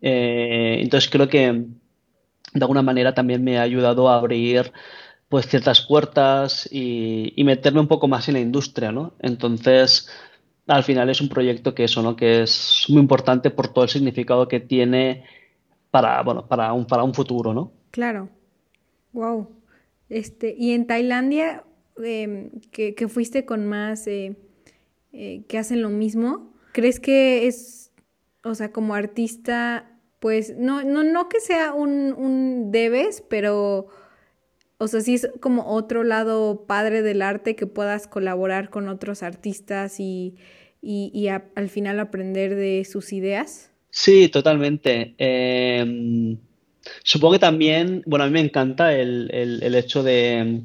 Eh, 0.00 0.78
entonces 0.80 1.10
creo 1.10 1.28
que 1.28 1.66
de 2.54 2.60
alguna 2.60 2.82
manera 2.82 3.14
también 3.14 3.42
me 3.42 3.58
ha 3.58 3.62
ayudado 3.62 4.08
a 4.08 4.16
abrir 4.16 4.72
pues 5.28 5.48
ciertas 5.48 5.80
puertas 5.80 6.68
y, 6.70 7.34
meterme 7.44 7.80
un 7.80 7.88
poco 7.88 8.06
más 8.06 8.28
en 8.28 8.34
la 8.34 8.40
industria, 8.40 8.92
¿no? 8.92 9.14
Entonces, 9.18 10.08
al 10.66 10.84
final 10.84 11.10
es 11.10 11.20
un 11.20 11.28
proyecto 11.28 11.74
que 11.74 11.84
eso, 11.84 12.02
¿no? 12.02 12.14
Que 12.14 12.42
es 12.42 12.84
muy 12.88 13.00
importante 13.00 13.50
por 13.50 13.68
todo 13.68 13.84
el 13.84 13.90
significado 13.90 14.46
que 14.46 14.60
tiene 14.60 15.24
para, 15.90 16.22
bueno, 16.22 16.46
para 16.46 16.72
un, 16.72 16.86
para 16.86 17.02
un 17.02 17.14
futuro, 17.14 17.52
¿no? 17.52 17.72
Claro. 17.90 18.28
Wow. 19.12 19.48
Este, 20.08 20.54
y 20.56 20.72
en 20.72 20.86
Tailandia, 20.86 21.64
Em, 22.02 22.50
que, 22.72 23.08
fuiste 23.08 23.44
con 23.44 23.66
más 23.66 24.06
eh, 24.08 24.34
eh, 25.12 25.44
que 25.46 25.58
hacen 25.58 25.80
lo 25.80 25.90
mismo, 25.90 26.52
¿crees 26.72 26.98
que 26.98 27.46
es, 27.46 27.92
o 28.42 28.54
sea, 28.56 28.72
como 28.72 28.94
artista, 28.94 30.00
pues, 30.18 30.56
no, 30.56 30.82
no, 30.82 31.04
no 31.04 31.28
que 31.28 31.38
sea 31.38 31.72
un, 31.72 32.72
debes, 32.72 33.22
pero, 33.30 33.86
o 34.78 34.88
sea, 34.88 35.00
sí 35.02 35.14
es 35.14 35.30
como 35.38 35.66
otro 35.68 36.02
lado 36.02 36.64
padre 36.66 37.02
del 37.02 37.22
arte 37.22 37.54
que 37.54 37.68
puedas 37.68 38.08
colaborar 38.08 38.70
con 38.70 38.88
otros 38.88 39.22
artistas 39.22 40.00
y, 40.00 40.36
al 41.54 41.68
final 41.68 42.00
aprender 42.00 42.56
de 42.56 42.84
sus 42.84 43.12
ideas? 43.12 43.70
Sí, 43.90 44.28
totalmente. 44.28 45.14
Em, 45.18 46.38
supongo 47.04 47.34
que 47.34 47.38
también, 47.38 48.02
bueno, 48.04 48.24
a 48.24 48.26
mí 48.26 48.32
me 48.32 48.40
encanta 48.40 48.98
el 48.98 49.74
hecho 49.76 50.02
de 50.02 50.64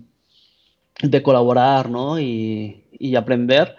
de 1.02 1.24
colaborar 1.24 1.90
¿no? 1.90 2.20
y, 2.20 2.84
y, 2.92 3.16
aprender. 3.16 3.76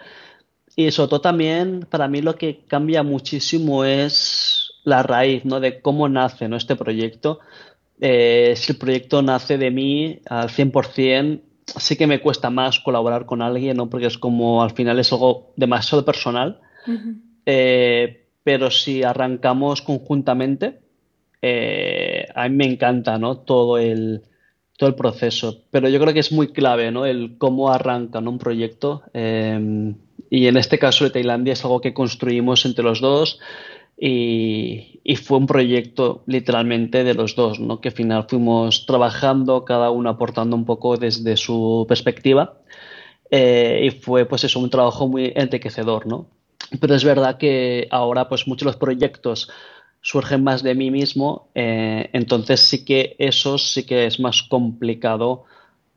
Y 0.75 0.91
sobre 0.91 1.09
todo 1.09 1.21
también 1.21 1.85
para 1.89 2.07
mí 2.07 2.21
lo 2.21 2.35
que 2.35 2.63
cambia 2.67 3.03
muchísimo 3.03 3.83
es 3.85 4.73
la 4.83 5.03
raíz 5.03 5.45
¿no? 5.45 5.59
de 5.59 5.81
cómo 5.81 6.09
nace 6.09 6.47
¿no? 6.47 6.55
este 6.55 6.75
proyecto. 6.75 7.39
Eh, 7.99 8.53
si 8.55 8.71
el 8.71 8.77
proyecto 8.77 9.21
nace 9.21 9.57
de 9.57 9.69
mí 9.69 10.19
al 10.27 10.49
100%, 10.49 11.41
sí 11.77 11.95
que 11.95 12.07
me 12.07 12.19
cuesta 12.19 12.49
más 12.49 12.79
colaborar 12.79 13.25
con 13.25 13.41
alguien, 13.41 13.77
¿no? 13.77 13.89
porque 13.89 14.07
es 14.07 14.17
como 14.17 14.63
al 14.63 14.71
final 14.71 14.99
es 14.99 15.11
algo 15.11 15.53
demasiado 15.55 16.03
personal. 16.03 16.59
Eh, 17.45 18.27
pero 18.43 18.71
si 18.71 19.03
arrancamos 19.03 19.83
conjuntamente, 19.83 20.81
eh, 21.43 22.25
a 22.33 22.49
mí 22.49 22.55
me 22.55 22.65
encanta 22.65 23.19
¿no? 23.19 23.37
todo 23.37 23.77
el, 23.77 24.23
todo 24.81 24.89
el 24.89 24.95
proceso. 24.95 25.61
Pero 25.69 25.89
yo 25.89 25.99
creo 25.99 26.11
que 26.11 26.21
es 26.21 26.31
muy 26.31 26.47
clave, 26.47 26.89
¿no? 26.89 27.05
El 27.05 27.37
cómo 27.37 27.69
arranca 27.69 28.17
un 28.17 28.39
proyecto. 28.39 29.03
Em, 29.13 29.93
y 30.31 30.47
en 30.47 30.57
este 30.57 30.79
caso 30.79 31.03
de 31.03 31.11
Tailandia 31.11 31.53
es 31.53 31.63
algo 31.63 31.81
que 31.81 31.93
construimos 31.93 32.65
entre 32.65 32.83
los 32.83 32.99
dos 32.99 33.39
y, 33.95 34.99
fue 35.23 35.37
un 35.37 35.45
proyecto 35.45 36.23
literalmente 36.25 37.03
de 37.03 37.13
los 37.13 37.35
dos, 37.35 37.59
¿no? 37.59 37.79
Que 37.79 37.89
al 37.89 37.95
final 37.95 38.25
fuimos 38.27 38.87
trabajando, 38.87 39.65
cada 39.65 39.91
uno 39.91 40.09
aportando 40.09 40.55
un 40.55 40.65
poco 40.65 40.97
desde 40.97 41.37
su 41.37 41.85
perspectiva. 41.87 42.55
Eh, 43.29 43.83
y 43.85 43.91
fue, 43.91 44.25
pues 44.25 44.45
eso, 44.45 44.59
un 44.59 44.71
trabajo 44.71 45.07
muy 45.07 45.31
enriquecedor, 45.35 46.07
¿no? 46.07 46.25
Pero 46.79 46.95
es 46.95 47.03
verdad 47.03 47.37
que 47.37 47.87
ahora, 47.91 48.27
pues 48.27 48.47
muchos 48.47 48.65
de 48.65 48.71
los 48.71 48.77
proyectos 48.77 49.47
surgen 50.01 50.43
más 50.43 50.63
de 50.63 50.75
mí 50.75 50.91
mismo, 50.91 51.49
eh, 51.53 52.09
entonces 52.13 52.59
sí 52.59 52.83
que 52.83 53.15
eso 53.19 53.57
sí 53.57 53.85
que 53.85 54.05
es 54.07 54.19
más 54.19 54.43
complicado 54.43 55.45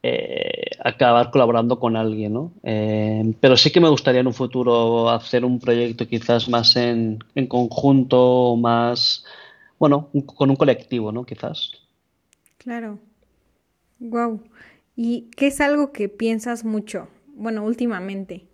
eh, 0.02 0.70
acabar 0.84 1.30
colaborando 1.30 1.80
con 1.80 1.96
alguien, 1.96 2.34
¿no? 2.34 2.52
Eh, 2.62 3.34
pero 3.40 3.57
sí 3.57 3.70
que 3.70 3.80
me 3.80 3.88
gustaría 3.88 4.20
en 4.20 4.26
un 4.26 4.34
futuro 4.34 5.09
hacer 5.09 5.46
un 5.46 5.59
proyecto 5.59 6.07
quizás 6.07 6.46
más 6.46 6.76
en, 6.76 7.24
en 7.34 7.46
conjunto, 7.46 8.55
más, 8.57 9.24
bueno, 9.78 10.11
con 10.26 10.50
un 10.50 10.57
colectivo, 10.57 11.11
¿no? 11.11 11.24
Quizás. 11.24 11.70
Claro. 12.59 12.98
Wow. 13.98 14.42
¿Y 14.94 15.30
qué 15.36 15.46
es 15.46 15.62
algo 15.62 15.92
que 15.92 16.11
piensas 16.11 16.66
mucho? 16.66 17.09
Bueno, 17.34 17.64
últimamente. 17.64 18.44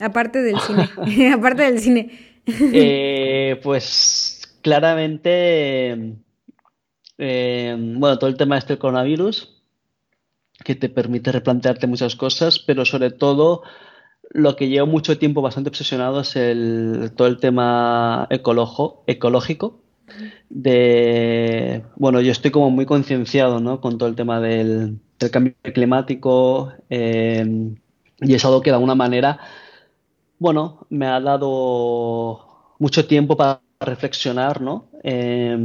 Aparte 0.00 0.40
del 0.40 0.58
cine. 0.60 0.88
Aparte 1.34 1.62
del 1.62 1.78
cine. 1.78 2.35
Eh, 2.46 3.60
pues 3.62 4.58
claramente, 4.62 6.16
eh, 7.18 7.76
bueno, 7.78 8.18
todo 8.18 8.30
el 8.30 8.36
tema 8.36 8.58
este 8.58 8.78
coronavirus, 8.78 9.56
que 10.64 10.74
te 10.74 10.88
permite 10.88 11.32
replantearte 11.32 11.86
muchas 11.86 12.16
cosas, 12.16 12.58
pero 12.58 12.84
sobre 12.84 13.10
todo 13.10 13.62
lo 14.30 14.56
que 14.56 14.68
llevo 14.68 14.86
mucho 14.86 15.18
tiempo 15.18 15.42
bastante 15.42 15.68
obsesionado 15.68 16.20
es 16.20 16.36
el, 16.36 17.12
todo 17.16 17.28
el 17.28 17.38
tema 17.38 18.26
ecológico. 18.30 19.80
De, 20.48 21.84
bueno, 21.96 22.20
yo 22.20 22.32
estoy 22.32 22.50
como 22.50 22.70
muy 22.70 22.86
concienciado 22.86 23.60
¿no? 23.60 23.80
con 23.80 23.98
todo 23.98 24.08
el 24.08 24.14
tema 24.14 24.40
del, 24.40 25.00
cambio 25.32 25.54
climático 25.74 26.72
eh, 26.90 27.74
y 28.20 28.34
es 28.34 28.44
algo 28.44 28.62
que 28.62 28.70
de 28.70 28.74
alguna 28.76 28.94
manera, 28.94 29.40
bueno, 30.38 30.86
me 30.90 31.06
ha 31.06 31.20
dado 31.20 32.74
mucho 32.78 33.06
tiempo 33.06 33.36
para 33.36 33.60
reflexionar, 33.80 34.60
¿no? 34.60 34.88
Eh, 35.02 35.56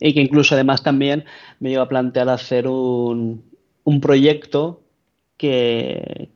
y 0.00 0.14
que 0.14 0.20
incluso 0.20 0.54
además 0.54 0.82
también 0.82 1.24
me 1.60 1.70
lleva 1.70 1.84
a 1.84 1.88
plantear 1.88 2.28
hacer 2.28 2.66
un, 2.68 3.44
un 3.84 4.00
proyecto 4.00 4.82
que, 5.36 6.30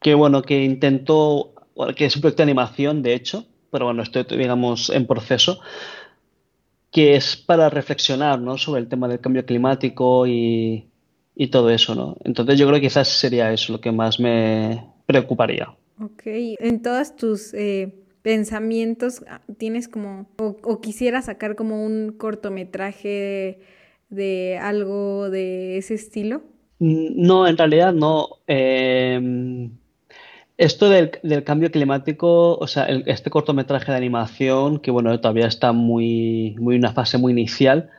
que, 0.00 0.14
bueno, 0.14 0.42
que 0.42 0.64
intento, 0.64 1.54
que 1.96 2.06
es 2.06 2.16
un 2.16 2.22
proyecto 2.22 2.42
de 2.42 2.44
animación, 2.50 3.02
de 3.02 3.14
hecho, 3.14 3.46
pero 3.70 3.86
bueno, 3.86 4.02
estoy, 4.02 4.24
digamos, 4.24 4.90
en 4.90 5.06
proceso, 5.06 5.60
que 6.90 7.16
es 7.16 7.36
para 7.36 7.68
reflexionar, 7.70 8.40
¿no? 8.40 8.56
Sobre 8.58 8.80
el 8.80 8.88
tema 8.88 9.08
del 9.08 9.20
cambio 9.20 9.44
climático 9.44 10.26
y, 10.26 10.88
y 11.34 11.48
todo 11.48 11.70
eso, 11.70 11.94
¿no? 11.94 12.16
Entonces 12.24 12.58
yo 12.58 12.66
creo 12.66 12.76
que 12.80 12.86
quizás 12.86 13.08
sería 13.08 13.52
eso 13.52 13.72
lo 13.72 13.80
que 13.80 13.92
más 13.92 14.20
me 14.20 14.86
preocuparía. 15.06 15.74
Ok, 16.00 16.22
en 16.26 16.82
todos 16.82 17.16
tus 17.16 17.54
eh, 17.54 17.94
pensamientos 18.22 19.24
ah, 19.28 19.40
tienes 19.58 19.88
como, 19.88 20.26
o, 20.38 20.56
o 20.62 20.80
quisieras 20.80 21.26
sacar 21.26 21.54
como 21.54 21.84
un 21.84 22.12
cortometraje 22.18 23.60
de 24.08 24.58
algo 24.60 25.30
de 25.30 25.78
ese 25.78 25.94
estilo? 25.94 26.42
No, 26.78 27.46
en 27.46 27.56
realidad 27.56 27.92
no. 27.92 28.28
Em, 28.46 29.70
esto 30.56 30.88
del, 30.88 31.10
cambio 31.44 31.70
climático, 31.70 32.56
o 32.58 32.66
sea, 32.66 32.84
este 32.84 33.30
cortometraje 33.30 33.90
de 33.90 33.96
animación, 33.96 34.78
que 34.78 34.90
bueno, 34.90 35.18
todavía 35.20 35.46
está 35.46 35.72
muy, 35.72 36.56
muy 36.58 36.76
una 36.76 36.92
fase 36.92 37.18
muy 37.18 37.32
inicial, 37.32 37.90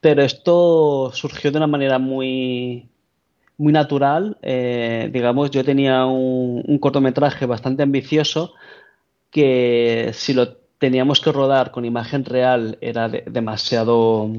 pero 0.00 0.22
esto 0.22 1.10
surgió 1.12 1.50
de 1.50 1.58
una 1.58 1.66
manera 1.66 1.98
muy, 1.98 2.88
muy 3.58 3.72
natural. 3.72 4.38
Eh, 4.40 5.10
digamos, 5.12 5.50
yo 5.50 5.64
tenía 5.64 6.06
un, 6.06 6.78
cortometraje 6.78 7.44
bastante 7.44 7.82
ambicioso 7.82 8.54
que 9.30 10.10
si 10.14 10.32
lo 10.32 10.56
teníamos 10.78 11.20
que 11.20 11.32
rodar 11.32 11.72
con 11.72 11.84
imagen 11.84 12.24
real 12.24 12.78
era 12.80 13.08
demasiado, 13.08 14.30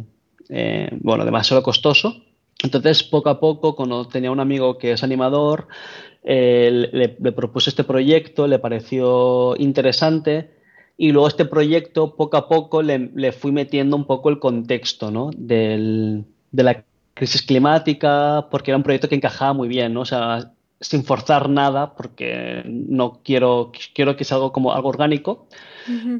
eh, 0.48 0.90
bueno, 1.02 1.26
demasiado 1.26 1.62
costoso. 1.62 2.24
Entonces, 2.64 3.04
poco 3.04 3.30
a 3.30 3.40
poco, 3.40 3.76
cuando 3.76 4.08
tenía 4.08 4.32
un 4.32 4.40
amigo 4.40 4.78
que 4.78 4.94
es 4.94 5.04
animador, 5.04 5.68
eh, 6.24 6.90
le, 6.92 7.10
propuse 7.32 7.70
este 7.70 7.84
proyecto, 7.84 8.48
le 8.48 8.60
pareció 8.60 9.56
interesante 9.58 10.52
y 10.98 11.12
luego 11.12 11.28
este 11.28 11.46
proyecto, 11.46 12.16
poco 12.16 12.38
a 12.38 12.48
poco, 12.50 12.82
le, 12.82 13.32
fui 13.32 13.52
metiendo 13.52 13.96
un 13.96 14.06
poco 14.06 14.30
el 14.30 14.40
contexto 14.40 15.12
¿no? 15.12 15.30
de 15.38 16.24
la 16.52 16.84
crisis 17.20 17.42
climática, 17.42 18.48
porque 18.50 18.72
era 18.72 18.78
un 18.78 18.84
proyecto 18.84 19.10
que 19.10 19.16
encajaba 19.16 19.52
muy 19.52 19.68
bien, 19.68 19.94
¿no? 19.94 20.02
O 20.02 20.06
sea, 20.06 20.54
sin 20.80 21.04
forzar 21.04 21.50
nada, 21.50 21.94
porque 21.94 22.64
no 22.66 23.20
quiero, 23.26 23.74
quiero 23.94 24.16
que 24.16 24.24
sea 24.24 24.38
algo 24.38 24.54
como 24.54 24.72
algo 24.72 24.88
orgánico. 24.88 25.50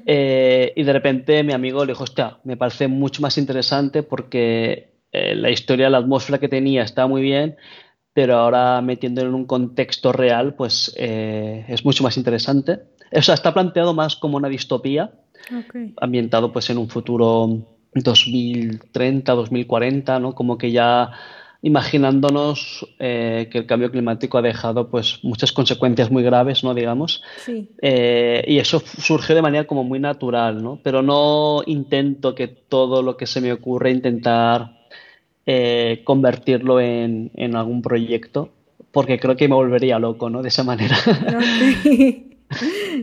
Eh, 0.06 0.74
y 0.76 0.84
de 0.84 0.94
repente 0.94 1.42
mi 1.44 1.54
amigo 1.54 1.86
le 1.86 1.94
dijo, 1.94 2.04
hostia, 2.04 2.40
me 2.44 2.58
parece 2.58 2.90
mucho 2.90 3.22
más 3.22 3.38
interesante 3.38 4.04
porque 4.04 4.92
eh, 5.14 5.36
la 5.36 5.52
historia, 5.52 5.90
la 5.90 6.00
atmósfera 6.00 6.40
que 6.40 6.50
tenía 6.50 6.84
estaba 6.84 7.08
muy 7.08 7.22
bien, 7.22 7.56
pero 8.14 8.36
ahora 8.36 8.82
metiéndolo 8.82 9.30
en 9.30 9.36
un 9.36 9.46
contexto 9.46 10.12
real, 10.12 10.56
pues 10.56 10.94
eh, 10.98 11.64
es 11.70 11.86
mucho 11.86 12.04
más 12.04 12.18
interesante. 12.18 12.80
O 13.14 13.22
sea, 13.22 13.36
está 13.36 13.54
planteado 13.54 13.94
más 13.94 14.18
como 14.18 14.36
una 14.36 14.50
distopía, 14.50 15.14
ambientado 16.02 16.52
pues 16.52 16.70
en 16.70 16.78
un 16.78 16.90
futuro 16.90 17.79
2030, 17.94 19.34
2040, 19.34 20.20
¿no? 20.20 20.36
Como 20.36 20.58
que 20.58 20.72
ya 20.72 21.12
imaginándonos 21.62 22.88
eh, 23.00 23.50
que 23.52 23.58
el 23.58 23.66
cambio 23.66 23.92
climático 23.92 24.38
ha 24.38 24.42
dejado 24.42 24.90
pues 24.90 25.20
muchas 25.24 25.52
consecuencias 25.52 26.10
muy 26.10 26.24
graves, 26.24 26.64
¿no? 26.64 26.74
Digamos. 26.74 27.22
y 27.48 28.58
eso 28.58 28.80
surge 28.80 29.34
de 29.34 29.42
manera 29.42 29.68
como 29.68 29.84
muy 29.84 30.00
natural, 30.00 30.64
¿no? 30.64 30.80
Pero 30.84 31.02
no 31.02 31.62
intento 31.66 32.34
que 32.34 32.48
todo 32.48 33.04
lo 33.04 33.18
que 33.18 33.28
se 33.28 33.42
me 33.42 33.52
ocurre 33.52 33.92
intentar 33.92 34.80
eh, 35.52 36.04
convertirlo 36.04 36.80
en, 36.80 37.32
algún 37.56 37.82
proyecto, 37.82 38.52
porque 38.92 39.20
creo 39.20 39.36
que 39.36 39.48
me 39.48 39.56
volvería 39.56 39.98
loco, 39.98 40.30
¿no? 40.30 40.44
De 40.44 40.50
esa 40.50 40.64
manera. 40.64 40.96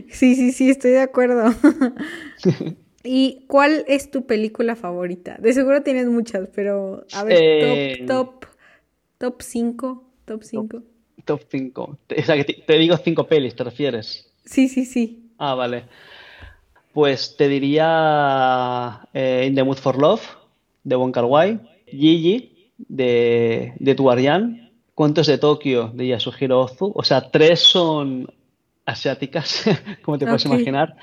Sí, 0.09 0.35
sí, 0.35 0.51
sí, 0.51 0.69
estoy 0.69 0.91
de 0.91 0.99
acuerdo. 0.99 1.53
¿Y 3.03 3.45
cuál 3.47 3.85
es 3.87 4.11
tu 4.11 4.25
película 4.25 4.75
favorita? 4.75 5.37
De 5.39 5.53
seguro 5.53 5.83
tienes 5.83 6.07
muchas, 6.07 6.49
pero 6.53 7.05
a 7.13 7.23
ver, 7.23 7.37
top, 7.37 7.77
eh, 7.77 8.05
top, 8.07 8.45
top 9.17 9.41
5, 9.41 10.03
top 10.25 10.43
5. 10.43 10.83
Top 11.25 11.41
5. 11.49 11.81
O 11.83 12.21
sea, 12.23 12.35
que 12.35 12.53
te, 12.53 12.77
digo 12.77 12.97
5 12.97 13.27
pelis, 13.27 13.55
¿te 13.55 13.63
refieres? 13.63 14.31
Sí, 14.45 14.67
sí, 14.67 14.85
sí. 14.85 15.31
Ah, 15.37 15.55
vale. 15.55 15.83
Pues 16.93 17.35
te 17.37 17.47
diría 17.47 19.07
eh, 19.13 19.45
In 19.47 19.55
the 19.55 19.63
Mood 19.63 19.77
for 19.77 19.99
Love, 19.99 20.23
de 20.83 20.95
Wong 20.95 21.13
Kar 21.13 21.25
Wai. 21.25 21.59
Gigi 21.85 22.71
de, 22.77 23.73
de 23.79 23.95
Tuarian, 23.95 24.71
Cuentos 24.95 25.27
de 25.27 25.37
Tokio 25.37 25.91
de 25.93 26.07
Yasuhiro 26.07 26.61
Ozu. 26.61 26.91
O 26.95 27.03
sea, 27.03 27.29
tres 27.29 27.59
son 27.59 28.27
asiáticas, 28.85 29.65
como 30.01 30.17
te 30.17 30.25
puedes 30.25 30.45
imaginar. 30.45 30.95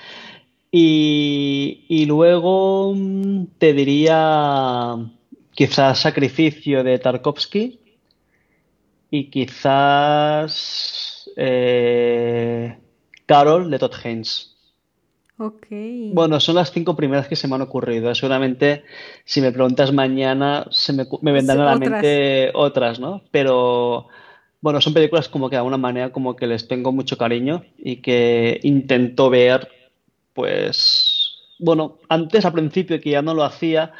Y, 0.76 2.04
luego 2.08 2.94
mm, 2.96 3.44
te 3.58 3.72
diría 3.72 4.96
quizás 5.52 6.00
Sacrificio 6.00 6.82
de 6.82 6.98
Tarkovsky 6.98 7.78
y 9.08 9.30
quizás 9.30 11.30
eh, 11.36 12.76
Carol 13.24 13.70
de 13.70 13.78
Todd 13.78 13.92
Haynes. 14.02 14.56
Bueno, 16.12 16.40
son 16.40 16.56
las 16.56 16.72
cinco 16.72 16.96
primeras 16.96 17.28
que 17.28 17.36
se 17.36 17.46
me 17.46 17.54
han 17.54 17.62
ocurrido. 17.62 18.12
Seguramente, 18.12 18.82
si 19.24 19.40
me 19.40 19.52
preguntas 19.52 19.92
mañana, 19.92 20.66
se 20.72 20.92
me, 20.92 21.06
vendrán 21.22 21.60
a 21.60 21.66
la 21.66 21.76
mente 21.76 22.50
otras, 22.52 22.98
¿no? 22.98 23.22
Pero, 23.30 24.08
bueno, 24.60 24.80
son 24.80 24.92
películas 24.92 25.28
como 25.28 25.48
que 25.48 25.54
de 25.54 25.58
alguna 25.58 25.78
manera 25.78 26.10
como 26.10 26.34
que 26.34 26.48
les 26.48 26.66
tengo 26.66 26.90
mucho 26.90 27.16
cariño 27.16 27.62
y 27.78 28.02
que 28.02 28.58
intento 28.64 29.30
ver, 29.30 29.68
pues, 30.34 31.36
bueno, 31.58 31.98
antes 32.08 32.44
al 32.44 32.52
principio 32.52 33.00
que 33.00 33.10
ya 33.10 33.22
no 33.22 33.34
lo 33.34 33.44
hacía, 33.44 33.92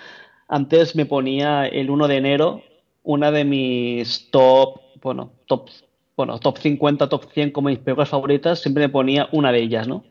antes 0.49 0.95
me 0.95 1.07
ponía 1.07 1.67
el 1.67 1.91
1 1.91 2.09
de 2.09 2.17
enero 2.17 2.63
una 3.03 3.31
de 3.31 3.45
mis 3.45 4.31
top, 4.31 4.81
bueno, 5.03 5.33
top, 5.47 5.69
bueno, 6.17 6.39
top 6.39 6.59
50, 6.59 7.09
top 7.09 7.31
100 7.33 7.51
como 7.51 7.69
mis 7.69 7.79
películas 7.79 8.09
favoritas, 8.09 8.61
siempre 8.61 8.85
me 8.85 8.89
ponía 8.89 9.29
una 9.33 9.53
de 9.53 9.61
ellas, 9.61 9.87
¿no? 9.87 10.05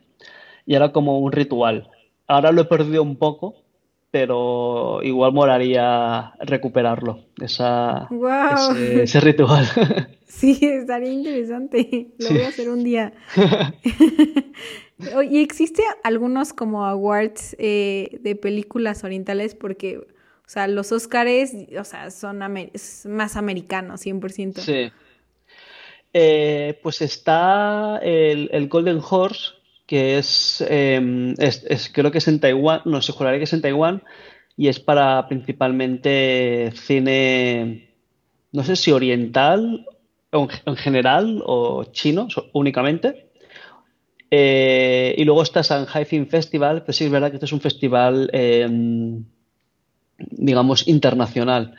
y 0.65 0.75
era 0.75 0.91
como 0.91 1.19
un 1.19 1.31
ritual. 1.31 1.89
Ahora 2.27 2.51
lo 2.51 2.61
he 2.61 2.65
perdido 2.65 3.03
un 3.03 3.17
poco, 3.17 3.55
pero 4.11 5.01
igual 5.03 5.33
moraría 5.33 6.33
recuperarlo, 6.39 7.25
esa, 7.41 8.07
ese, 8.77 9.19
ritual. 9.19 9.65
Sí, 10.33 10.57
estaría 10.63 11.13
interesante. 11.13 12.07
Lo 12.17 12.29
voy 12.29 12.41
a 12.41 12.47
hacer 12.47 12.67
un 12.67 12.83
día. 12.83 13.13
¿Y 15.29 15.41
existe 15.41 15.83
algunos 16.03 16.53
como 16.53 16.85
awards 16.85 17.55
eh, 17.59 18.19
de 18.21 18.35
películas 18.35 19.03
orientales? 19.03 19.55
Porque, 19.55 19.97
o 19.97 20.05
sea, 20.47 20.67
los 20.67 20.91
Oscars, 20.91 21.51
o 21.79 21.83
sea, 21.83 22.11
son 22.11 22.39
más 22.39 23.35
americanos, 23.35 24.05
100%. 24.05 24.59
Sí. 24.59 24.91
Eh, 26.13 26.79
pues 26.83 27.01
está 27.01 27.97
el, 28.03 28.49
el 28.51 28.67
Golden 28.67 29.01
Horse, 29.07 29.53
que 29.87 30.21
em, 30.69 31.35
es, 31.39 31.91
creo 31.93 32.11
que 32.11 32.19
es 32.19 32.27
en 32.27 32.39
Taiwán, 32.39 32.81
no 32.85 33.01
sé, 33.01 33.11
juraría 33.11 33.39
que 33.39 33.45
es 33.45 33.53
en 33.53 33.61
Taiwán, 33.61 34.03
y 34.55 34.67
es 34.67 34.79
para 34.79 35.27
principalmente 35.27 36.71
cine, 36.75 37.89
no 38.51 38.63
sé 38.63 38.75
si 38.75 38.91
oriental 38.91 39.85
en 40.31 40.75
general 40.75 41.43
o 41.45 41.85
chino 41.85 42.27
únicamente. 42.53 43.29
Eh, 44.35 45.13
y 45.15 45.25
luego 45.25 45.43
está 45.43 45.61
Shanghai 45.61 46.05
Film 46.05 46.25
Festival, 46.25 46.83
que 46.83 46.91
sí 46.91 47.03
es 47.03 47.11
verdad 47.11 47.29
que 47.29 47.35
este 47.35 47.45
es 47.45 47.53
un 47.53 47.61
festival, 47.61 48.31
em, 48.33 49.25
digamos, 50.17 50.87
internacional. 50.87 51.75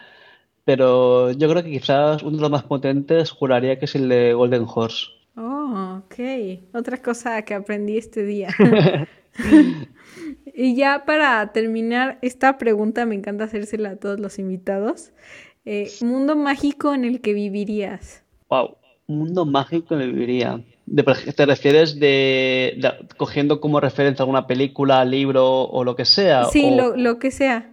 Pero 0.64 1.32
yo 1.32 1.48
creo 1.50 1.64
que 1.64 1.72
quizás 1.72 2.22
uno 2.22 2.36
de 2.36 2.42
los 2.42 2.52
más 2.52 2.62
potentes 2.62 3.32
juraría 3.32 3.80
que 3.80 3.86
es 3.86 3.96
el 3.96 4.08
de 4.08 4.34
Golden 4.34 4.66
Horse. 4.72 5.06
Oh, 5.36 6.00
ok. 6.04 6.14
Otra 6.72 6.98
cosa 7.02 7.42
que 7.42 7.54
aprendí 7.54 7.98
este 7.98 8.22
día. 8.24 8.50
y 10.54 10.76
ya 10.76 11.02
para 11.04 11.50
terminar, 11.50 12.20
esta 12.22 12.56
pregunta 12.56 13.04
me 13.04 13.16
encanta 13.16 13.44
hacérsela 13.44 13.90
a 13.90 13.96
todos 13.96 14.20
los 14.20 14.38
invitados. 14.38 15.10
Eh, 15.64 15.90
mundo 16.02 16.36
mágico 16.36 16.94
en 16.94 17.04
el 17.04 17.20
que 17.20 17.32
vivirías. 17.32 18.22
wow, 18.48 18.76
mundo 19.08 19.44
mágico 19.44 19.96
le 19.96 20.06
viviría. 20.06 20.62
¿Te 21.36 21.46
refieres 21.46 21.98
de, 21.98 22.78
cogiendo 23.16 23.60
como 23.60 23.80
referencia 23.80 24.22
alguna 24.22 24.46
película, 24.46 25.04
libro 25.04 25.62
o 25.62 25.82
lo 25.84 25.96
que 25.96 26.04
sea? 26.04 26.44
Sí, 26.44 26.70
lo, 26.70 27.18
que 27.18 27.30
sea. 27.30 27.70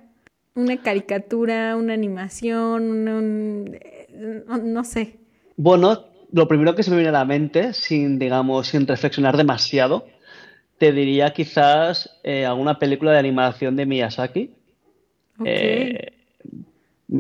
Una 0.56 0.82
caricatura, 0.82 1.76
una 1.76 1.94
animación, 1.94 3.66
no 4.14 4.84
sé. 4.84 5.20
Bueno, 5.58 6.06
lo 6.32 6.48
primero 6.48 6.76
que 6.76 6.84
se 6.84 6.92
me 6.92 6.98
viene 6.98 7.10
a 7.10 7.14
la 7.14 7.26
mente, 7.26 7.74
sin, 7.74 8.18
digamos, 8.18 8.68
sin 8.68 8.88
reflexionar 8.88 9.36
demasiado, 9.36 10.08
te 10.78 10.92
diría 10.92 11.32
quizás 11.32 12.20
eh, 12.24 12.46
alguna 12.46 12.80
película 12.80 13.12
de 13.12 13.20
animación 13.20 13.76
de 13.76 13.86
Miyazaki. 13.86 14.52
Eh, 15.46 16.21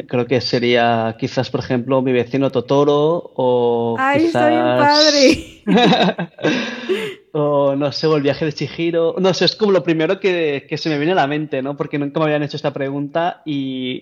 creo 0.08 0.26
que 0.26 0.42
sería 0.42 1.16
quizás, 1.20 1.50
por 1.50 1.60
ejemplo, 1.60 2.02
Mi 2.02 2.12
vecino 2.12 2.50
Totoro 2.50 3.32
o 3.36 3.96
¡Ay, 4.00 4.26
quizás... 4.26 4.50
bien 4.50 4.62
padre! 4.62 5.62
o 7.34 7.76
no 7.76 7.92
sé, 7.92 8.08
o 8.08 8.16
El 8.16 8.24
viaje 8.24 8.46
de 8.46 8.54
Chihiro. 8.54 9.16
No 9.20 9.34
sé, 9.34 9.46
es 9.46 9.56
como 9.56 9.72
lo 9.72 9.84
primero 9.84 10.20
que, 10.20 10.66
se 10.76 10.89
me 10.89 10.98
viene 10.98 11.14
a 11.14 11.16
la 11.16 11.28
mente, 11.28 11.62
¿no? 11.62 11.76
Porque 11.76 12.00
nunca 12.00 12.20
me 12.20 12.26
habían 12.26 12.44
hecho 12.44 12.58
esta 12.58 12.74
pregunta 12.74 13.42
y, 13.46 14.00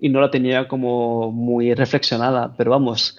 y 0.00 0.08
no 0.08 0.20
la 0.20 0.30
tenía 0.30 0.68
como 0.68 1.30
muy 1.30 1.74
reflexionada. 1.74 2.54
Pero 2.56 2.70
vamos, 2.70 3.18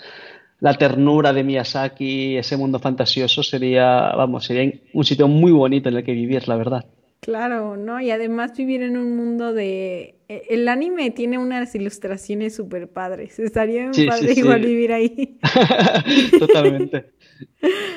la 0.60 0.74
ternura 0.74 1.34
de 1.34 1.44
Miyazaki, 1.44 2.38
ese 2.38 2.58
mundo 2.58 2.80
fantasioso, 2.80 3.44
sería, 3.44 4.14
vamos, 4.16 4.46
sería 4.46 4.72
un 4.94 5.04
sitio 5.04 5.28
muy 5.28 5.52
bonito 5.52 5.90
en 5.90 5.98
el 5.98 6.04
que 6.04 6.14
vivir, 6.14 6.48
la 6.48 6.56
verdad. 6.56 6.86
Claro, 7.26 7.76
¿no? 7.76 8.00
Y 8.00 8.12
además 8.12 8.56
vivir 8.56 8.84
en 8.84 8.98
un 8.98 9.18
mundo 9.18 9.52
de... 9.52 10.20
E, 10.30 10.44
el 10.52 10.68
anime 10.68 11.10
tiene 11.10 11.40
unas 11.40 11.74
ilustraciones 11.74 12.56
súper 12.56 12.88
padres. 12.88 13.40
Estaría 13.40 13.88
muy 13.88 14.06
padre 14.06 14.34
igual 14.34 14.62
vivir 14.62 14.94
ahí. 14.94 15.40
Totalmente. 16.40 17.14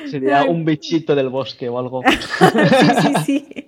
Sería 0.09 0.45
un 0.45 0.65
bichito 0.65 1.13
del 1.13 1.29
bosque 1.29 1.69
o 1.69 1.77
algo. 1.77 2.01
sí, 3.05 3.13
sí, 3.23 3.45
sí. 3.53 3.65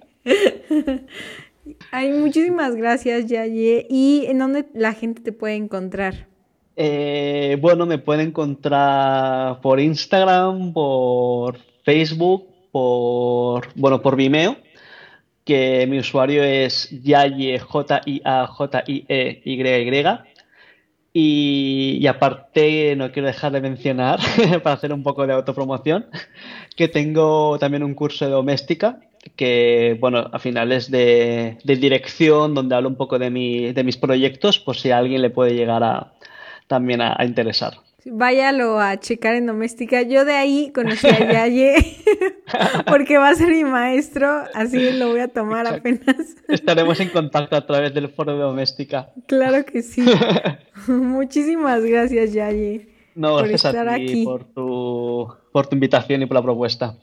Ay, 1.92 2.12
muchísimas 2.14 2.76
gracias, 2.76 3.28
Yaye. 3.28 3.86
¿Y 3.88 4.26
en 4.30 4.40
dónde 4.40 4.66
la 4.74 4.94
gente 4.94 5.22
te 5.22 5.32
puede 5.32 5.54
encontrar? 5.54 6.28
Eh, 6.76 7.56
bueno, 7.62 7.86
me 7.86 8.00
pueden 8.00 8.30
encontrar 8.30 9.62
por 9.62 9.80
Instagram, 9.80 10.74
por 10.74 11.60
Facebook, 11.86 12.48
por, 12.72 13.68
bueno, 13.76 14.02
por 14.02 14.16
Vimeo, 14.16 14.58
que 15.52 15.86
mi 15.86 16.00
usuario 16.00 16.44
es 16.46 16.90
Yaye, 17.04 17.60
J-I-A-J-I-E-Y-Y. 17.60 18.42
Y, 21.14 22.08
aparte, 22.08 22.96
no 22.96 23.12
quiero 23.12 23.28
dejar 23.28 23.52
de 23.52 23.60
mencionar, 23.60 24.22
para 24.64 24.76
hacer 24.76 24.94
un 24.94 25.04
poco 25.04 25.28
de 25.28 25.34
autopromoción, 25.34 26.06
que 26.78 26.88
tengo 26.88 27.60
también 27.60 27.84
un 27.84 27.96
curso 27.96 28.24
de 28.24 28.32
doméstica, 28.32 29.02
que, 29.36 29.98
bueno, 30.00 30.30
a 30.32 30.40
finales 30.40 30.90
de, 30.90 31.58
de 31.66 31.76
dirección, 31.76 32.54
donde 32.54 32.76
hablo 32.76 32.88
un 32.88 32.96
poco 32.96 33.20
de, 33.20 33.30
mi, 33.30 33.74
de 33.74 33.84
mis 33.84 33.98
proyectos, 33.98 34.58
por 34.58 34.78
si 34.78 34.92
a 34.92 35.00
alguien 35.00 35.22
le 35.22 35.32
puede 35.32 35.54
llegar 35.54 35.84
a, 35.84 36.14
también 36.68 37.02
a, 37.02 37.18
interesar. 37.26 37.74
Váyalo 38.06 38.80
a 38.80 39.00
checar 39.00 39.36
en 39.36 39.46
doméstica. 39.46 40.02
Yo 40.02 40.26
de 40.26 40.34
ahí 40.34 40.72
conocí 40.74 41.08
a 41.08 41.32
Yaye 41.32 41.98
porque 42.88 43.18
va 43.18 43.30
a 43.30 43.36
ser 43.36 43.50
mi 43.50 43.64
maestro, 43.64 44.28
así 44.54 44.92
lo 44.92 45.10
voy 45.10 45.20
a 45.20 45.28
tomar 45.28 45.68
apenas. 45.68 46.36
Estaremos 46.48 47.00
en 47.00 47.10
contacto 47.10 47.56
a 47.56 47.66
través 47.66 47.94
del 47.94 48.10
foro 48.10 48.34
de 48.34 48.40
doméstica. 48.40 49.12
Claro 49.28 49.64
que 49.66 49.82
sí. 49.82 50.04
Muchísimas 50.88 51.84
gracias, 51.84 52.34
Yaye. 52.34 52.90
No, 53.14 53.34
por 53.34 53.48
gracias 53.48 53.66
estar 53.66 53.88
a 53.88 53.96
ti 53.98 54.04
aquí. 54.04 54.24
Por, 54.24 54.46
tu, 54.46 55.28
por 55.52 55.68
tu 55.68 55.76
invitación 55.76 56.22
y 56.22 56.26
por 56.26 56.36
la 56.36 56.42
propuesta. 56.42 56.98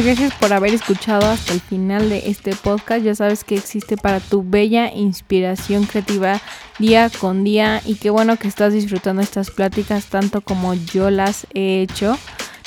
Gracias 0.00 0.32
por 0.34 0.52
haber 0.54 0.72
escuchado 0.72 1.26
hasta 1.26 1.52
el 1.52 1.60
final 1.60 2.08
de 2.08 2.30
este 2.30 2.56
podcast. 2.56 3.04
Ya 3.04 3.14
sabes 3.14 3.44
que 3.44 3.56
existe 3.56 3.98
para 3.98 4.20
tu 4.20 4.42
bella 4.42 4.90
inspiración 4.90 5.84
creativa 5.84 6.40
día 6.78 7.10
con 7.10 7.44
día 7.44 7.82
y 7.84 7.96
qué 7.96 8.08
bueno 8.08 8.36
que 8.36 8.48
estás 8.48 8.72
disfrutando 8.72 9.20
estas 9.20 9.50
pláticas 9.50 10.06
tanto 10.06 10.40
como 10.40 10.72
yo 10.72 11.10
las 11.10 11.46
he 11.52 11.82
hecho. 11.82 12.16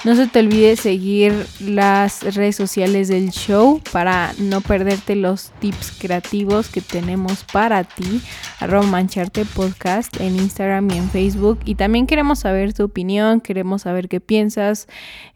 No 0.05 0.15
se 0.15 0.27
te 0.27 0.37
olvide 0.37 0.75
seguir 0.75 1.33
las 1.59 2.35
redes 2.35 2.55
sociales 2.55 3.07
del 3.07 3.31
show 3.31 3.81
para 3.91 4.33
no 4.37 4.61
perderte 4.61 5.15
los 5.15 5.51
tips 5.57 5.93
creativos 5.97 6.69
que 6.69 6.81
tenemos 6.81 7.43
para 7.43 7.83
ti. 7.83 8.21
Arroba 8.59 8.85
Mancharte 8.85 9.45
Podcast 9.45 10.21
en 10.21 10.35
Instagram 10.35 10.91
y 10.91 10.97
en 10.99 11.09
Facebook. 11.09 11.57
Y 11.65 11.73
también 11.73 12.05
queremos 12.05 12.37
saber 12.37 12.73
tu 12.73 12.83
opinión, 12.83 13.41
queremos 13.41 13.81
saber 13.81 14.07
qué 14.07 14.19
piensas, 14.21 14.85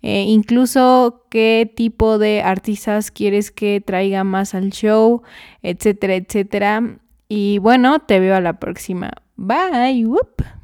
eh, 0.03 0.25
incluso 0.27 1.25
qué 1.31 1.73
tipo 1.75 2.19
de 2.19 2.43
artistas 2.43 3.09
quieres 3.09 3.49
que 3.49 3.81
traiga 3.81 4.23
más 4.23 4.53
al 4.53 4.69
show, 4.69 5.23
etcétera, 5.63 6.13
etcétera. 6.13 6.99
Y 7.27 7.57
bueno, 7.57 7.97
te 8.01 8.19
veo 8.19 8.35
a 8.35 8.41
la 8.41 8.59
próxima. 8.59 9.13
Bye. 9.35 10.05
Whoop. 10.05 10.58